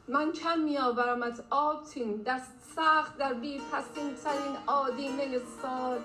من 0.08 0.32
کم 0.32 0.60
میآورم 0.60 1.24
از 1.24 1.44
آبتین 1.50 2.16
در 2.16 2.42
سخت 2.76 3.18
در 3.18 3.34
بی 3.34 3.62
پسین 3.72 4.16
ترین 4.16 4.58
آدینه 4.68 5.40
سال 5.62 6.00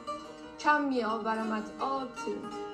کم 0.61 0.85
میآورم 0.85 1.53
از 1.53 1.71
آبتین 1.81 2.72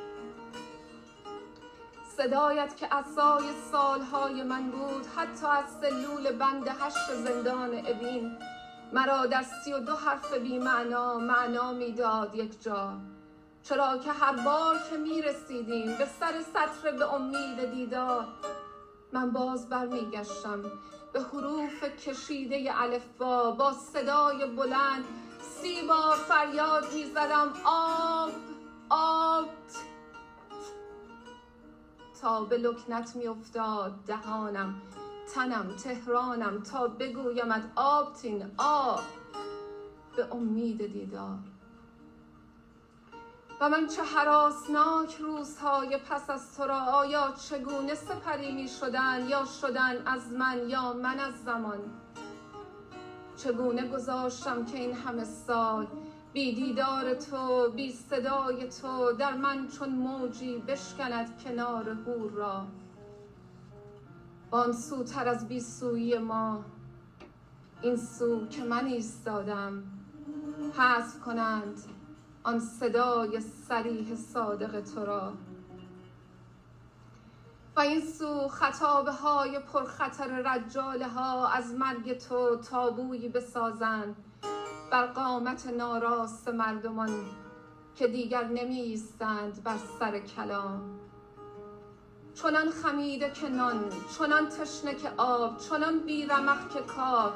صدایت 2.18 2.76
که 2.76 2.94
اسای 2.94 3.44
سالهای 3.72 4.42
من 4.42 4.70
بود 4.70 5.06
حتی 5.16 5.46
از 5.46 5.64
سلول 5.80 6.32
بند 6.32 6.68
هشت 6.68 7.14
زندان 7.14 7.74
اوین 7.74 8.38
مرا 8.92 9.26
در 9.26 9.44
سی 9.64 9.72
و 9.72 9.78
دو 9.78 9.94
حرف 9.94 10.34
بی 10.34 10.58
معنا 10.58 11.18
معنا 11.18 11.72
می‌داد 11.72 12.34
یک 12.34 12.62
جا. 12.62 12.92
چرا 13.62 13.98
که 13.98 14.12
هر 14.12 14.36
بار 14.44 14.76
که 14.90 14.96
می 14.96 15.22
رسیدیم 15.22 15.98
به 15.98 16.06
سر 16.20 16.40
سطر 16.40 16.90
به 16.90 17.14
امید 17.14 17.70
دیدار 17.74 18.26
من 19.12 19.30
باز 19.30 19.68
برمیگشتم 19.68 20.62
به 21.12 21.20
حروف 21.20 21.84
کشیده 21.84 22.82
الفبا. 22.82 23.50
با 23.50 23.72
صدای 23.72 24.46
بلند 24.46 25.04
سی 25.40 25.86
بار 25.88 26.16
فریاد 26.16 26.92
می‌زدم 26.94 27.52
آب 27.64 28.30
آب. 28.90 29.48
تا 32.22 32.44
به 32.44 32.58
لکنت 32.58 33.16
میافتاد 33.16 33.92
دهانم 34.06 34.82
تنم 35.34 35.76
تهرانم 35.76 36.62
تا 36.62 36.88
بگویمت 36.88 37.62
آبتین 37.76 38.50
آب. 38.58 39.00
به 40.16 40.34
امید 40.34 40.92
دیدار. 40.92 41.38
و 43.60 43.68
من 43.68 43.86
چه 43.86 44.02
حراسناک 44.02 45.16
روزهای 45.16 45.98
پس 45.98 46.30
از 46.30 46.56
تو 46.56 46.62
را 46.62 46.78
آیا 46.78 47.34
چگونه 47.48 47.94
سپری 47.94 48.52
می 48.52 48.68
شدن 48.68 49.28
یا 49.28 49.44
شدن 49.60 50.06
از 50.06 50.32
من 50.32 50.68
یا 50.68 50.92
من 50.92 51.20
از 51.20 51.34
زمان؟ 51.44 51.78
چگونه 53.36 53.88
گذاشتم 53.88 54.64
که 54.64 54.78
این 54.78 54.92
همه 54.92 55.24
سال 55.24 55.86
بی 56.32 56.54
دیدار 56.54 57.14
تو 57.14 57.70
بی 57.70 57.92
صدای 57.92 58.68
تو 58.68 59.12
در 59.12 59.34
من 59.34 59.68
چون 59.68 59.88
موجی 59.88 60.58
بشکند 60.58 61.42
کنار 61.44 61.88
هور 61.88 62.30
را. 62.30 62.66
آن 64.50 64.72
سوتر 64.72 65.28
از 65.28 65.48
بی 65.48 65.60
سویی 65.60 66.18
ما 66.18 66.64
این 67.82 67.96
سو 67.96 68.46
که 68.46 68.64
من 68.64 68.86
ایستادم. 68.86 69.82
حذف 70.76 71.20
کنند 71.20 71.82
آن 72.42 72.60
صدای 72.60 73.40
سریح 73.40 74.16
صادق 74.16 74.80
تو 74.80 75.04
را. 75.04 75.32
و 77.76 77.80
این 77.80 78.00
سو 78.00 78.48
خطابه 78.48 79.12
های 79.12 79.58
پرخطر 79.58 80.42
رجاله 80.54 81.08
ها 81.08 81.48
از 81.48 81.74
مرگ 81.74 82.18
تو 82.18 82.56
تابویی 82.56 83.28
بسازند. 83.28 84.16
بر 84.90 85.06
قامت 85.06 85.66
ناراست 85.66 86.48
مردمان 86.48 87.10
که 87.96 88.08
دیگر 88.08 88.44
نمی 88.44 88.80
ایستند 88.80 89.62
بر 89.64 89.76
سر 89.98 90.18
کلام. 90.18 91.00
چنان 92.34 92.70
خمیده 92.70 93.30
که 93.30 93.48
نان 93.48 93.92
چنان 94.18 94.48
تشنه 94.48 94.94
که 94.94 95.10
آب 95.16 95.58
چنان 95.58 95.98
بیرمق 95.98 96.70
که 96.70 96.80
کار 96.80 97.32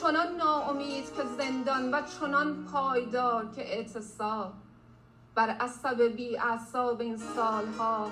چنان 0.00 0.36
ناامید 0.36 1.14
که 1.14 1.22
زندان 1.38 1.94
و 1.94 2.02
چنان 2.20 2.64
پایدار 2.64 3.46
که 3.46 3.76
اعتصاب. 3.76 4.52
بر 5.34 5.48
عصب 5.48 6.02
بی 6.02 6.38
اعصاب 6.38 7.00
این 7.00 7.16
سالها 7.16 8.10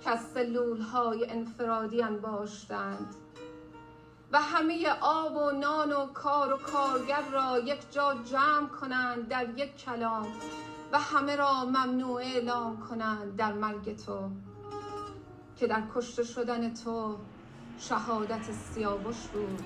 که 0.00 0.10
از 0.10 0.20
سلول 0.34 0.80
های 0.80 1.30
انفرادی 1.30 2.02
انباشتند 2.02 3.14
و 4.32 4.40
همه 4.40 4.88
آب 5.00 5.36
و 5.36 5.50
نان 5.50 5.92
و 5.92 6.06
کار 6.06 6.52
و 6.52 6.56
کارگر 6.56 7.22
را 7.32 7.58
یک 7.58 7.92
جا 7.92 8.14
جمع 8.14 8.68
کنند 8.68 9.28
در 9.28 9.48
یک 9.58 9.76
کلام 9.76 10.26
و 10.92 10.98
همه 10.98 11.36
را 11.36 11.64
ممنوع 11.64 12.14
اعلام 12.14 12.80
کنند 12.80 13.36
در 13.36 13.52
مرگ 13.52 13.96
تو 13.96 14.30
که 15.56 15.66
در 15.66 15.82
کشته 15.94 16.24
شدن 16.24 16.74
تو 16.74 17.16
شهادت 17.78 18.52
سیاوش 18.52 19.26
بود 19.26 19.64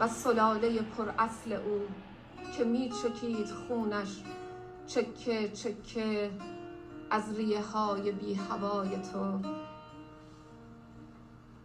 و 0.00 0.08
سلاله 0.08 0.82
پر 0.82 1.08
اصل 1.18 1.52
او 1.52 1.80
که 2.56 2.64
می 2.64 2.92
چکید 3.02 3.50
خونش 3.50 4.22
چکه 4.86 5.48
چکه 5.48 6.30
از 7.10 7.36
ریه 7.36 7.62
های 7.62 8.12
بی 8.12 8.34
هوای 8.34 8.90
تو. 9.12 9.40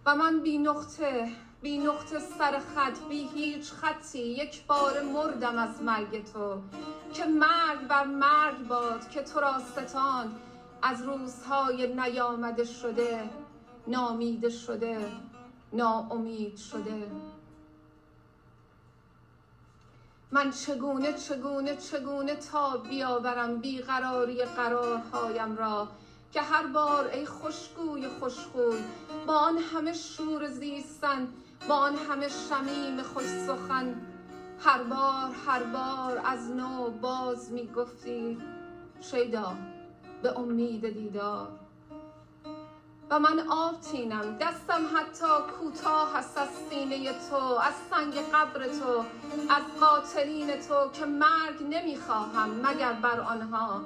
و 0.05 0.15
من 0.15 0.39
بی 0.39 0.57
نقطه 0.57 1.31
بی 1.65 1.77
نقطه 1.77 2.19
سر 2.19 2.59
خط 2.59 2.99
بی 3.09 3.29
هیچ 3.35 3.71
خطی. 3.71 4.19
یک 4.19 4.65
بار 4.67 5.01
مردم 5.01 5.57
از 5.57 5.81
مرگ 5.81 6.33
تو. 6.33 6.61
که 7.13 7.25
مرگ 7.25 7.87
بر 7.87 8.03
مرگ 8.05 8.67
باد 8.67 9.09
که 9.09 9.21
تو 9.21 9.39
را 9.39 9.59
ستان. 9.59 10.35
از 10.81 11.01
روزهای 11.01 11.93
نیامده 11.93 12.63
شده 12.63 13.29
نامیده 13.87 14.49
شده 14.49 15.11
ناامید 15.73 16.57
شده. 16.57 17.11
من 20.31 20.51
چگونه 20.51 21.13
چگونه 21.13 21.75
چگونه 21.75 22.35
تا 22.35 22.77
بیاورم 22.77 23.57
بیقراری 23.57 24.45
قرارهایم 24.45 25.57
را؟ 25.57 25.87
که 26.31 26.41
هر 26.41 26.67
بار 26.67 27.07
ای 27.07 27.25
خوشگوی 27.25 28.07
خوشگوی 28.07 28.83
با 29.27 29.33
آن 29.33 29.57
همه 29.57 29.93
شور 29.93 30.47
زیستن 30.47 31.27
با 31.69 31.75
آن 31.75 31.95
همه 31.95 32.27
شمیم 32.27 33.01
خوش 33.01 33.25
سخن 33.25 33.95
هر 34.59 34.83
بار 34.83 35.31
هر 35.47 35.63
بار 35.63 36.21
از 36.25 36.51
نو 36.51 36.89
باز 36.89 37.51
می 37.51 37.67
گفتی 37.67 38.37
شیدا 39.01 39.53
به 40.23 40.39
امید 40.39 40.93
دیدار. 40.93 41.47
و 43.09 43.19
من 43.19 43.39
آب 43.49 43.81
تینم 43.81 44.37
دستم 44.37 44.81
حتی 44.95 45.53
کوتاه 45.59 46.13
هست 46.17 46.37
از 46.37 46.47
سینه 46.69 47.13
تو 47.29 47.35
از 47.35 47.73
سنگ 47.89 48.13
قبر 48.33 48.67
تو 48.67 49.05
از 49.49 49.63
قاتلین 49.79 50.47
تو 50.47 50.89
که 50.93 51.05
مرگ 51.05 51.63
نمی‌خواهم 51.69 52.49
مگر 52.49 52.93
بر 52.93 53.19
آنها 53.19 53.81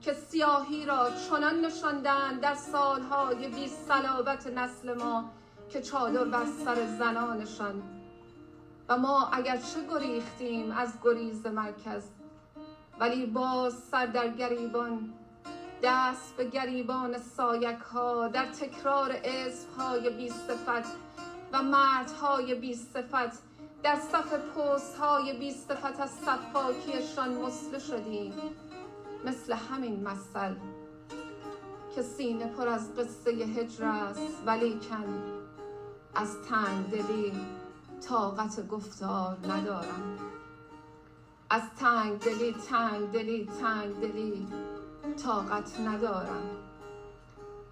که 0.00 0.12
سیاهی 0.12 0.86
را 0.86 1.10
چنان 1.28 1.60
نشاندن 1.60 2.38
در 2.38 2.54
سالهای 2.54 3.48
بی 3.48 3.68
صلابت 3.68 4.46
نسل 4.46 4.94
ما 4.94 5.24
که 5.68 5.80
چادر 5.80 6.24
بر 6.24 6.46
سر 6.64 6.86
زنانشان. 6.98 7.82
و 8.88 8.96
ما 8.98 9.28
اگر 9.32 9.56
چه 9.56 9.86
گریختیم 9.90 10.72
از 10.72 10.92
گریز 11.04 11.46
مرکز 11.46 12.02
ولی 13.00 13.26
باز 13.26 13.74
سر 13.74 14.06
در 14.06 14.28
گریبان 14.28 15.14
دست 15.82 16.36
به 16.36 16.44
گریبان 16.44 17.18
سایک 17.18 17.78
ها 17.78 18.28
در 18.28 18.46
تکرار 18.46 19.16
اسم 19.24 19.68
های 19.78 20.10
بی 20.10 20.28
صفت 20.28 20.96
و 21.52 21.62
مردهای 21.62 22.54
بی 22.54 22.74
صفت 22.74 23.42
در 23.82 23.96
صف 23.96 24.32
پست 24.32 24.96
های 24.96 25.32
بی 25.38 25.50
صفت 25.50 26.00
از 26.00 26.10
صفاکیشان 26.10 27.34
مسله 27.34 27.78
شدیم. 27.78 28.32
مثل 29.24 29.52
همین 29.52 30.08
مثل 30.08 30.54
که 31.94 32.02
سینه 32.02 32.46
پر 32.46 32.68
از 32.68 32.94
قصه 32.94 33.30
هجر 33.30 33.84
است 33.84 34.42
ولیکن 34.46 35.43
از 36.14 36.36
تنگ 36.42 36.90
دلی 36.90 37.32
طاقت 38.08 38.68
گفتار 38.68 39.36
ندارم. 39.48 40.18
از 41.50 41.62
تنگ 41.78 42.18
دلی 42.18 42.52
تنگ 42.52 43.10
دلی 43.12 43.48
تنگ 43.60 44.00
دلی 44.00 44.46
طاقت 45.24 45.80
ندارم. 45.80 46.42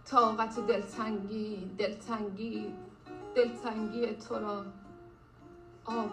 طاقت 0.07 0.67
دلتنگی 0.67 1.71
دلتنگی 1.79 2.75
دلتنگی 3.35 4.07
تو 4.07 4.35
را 4.35 4.65
آب 5.85 6.11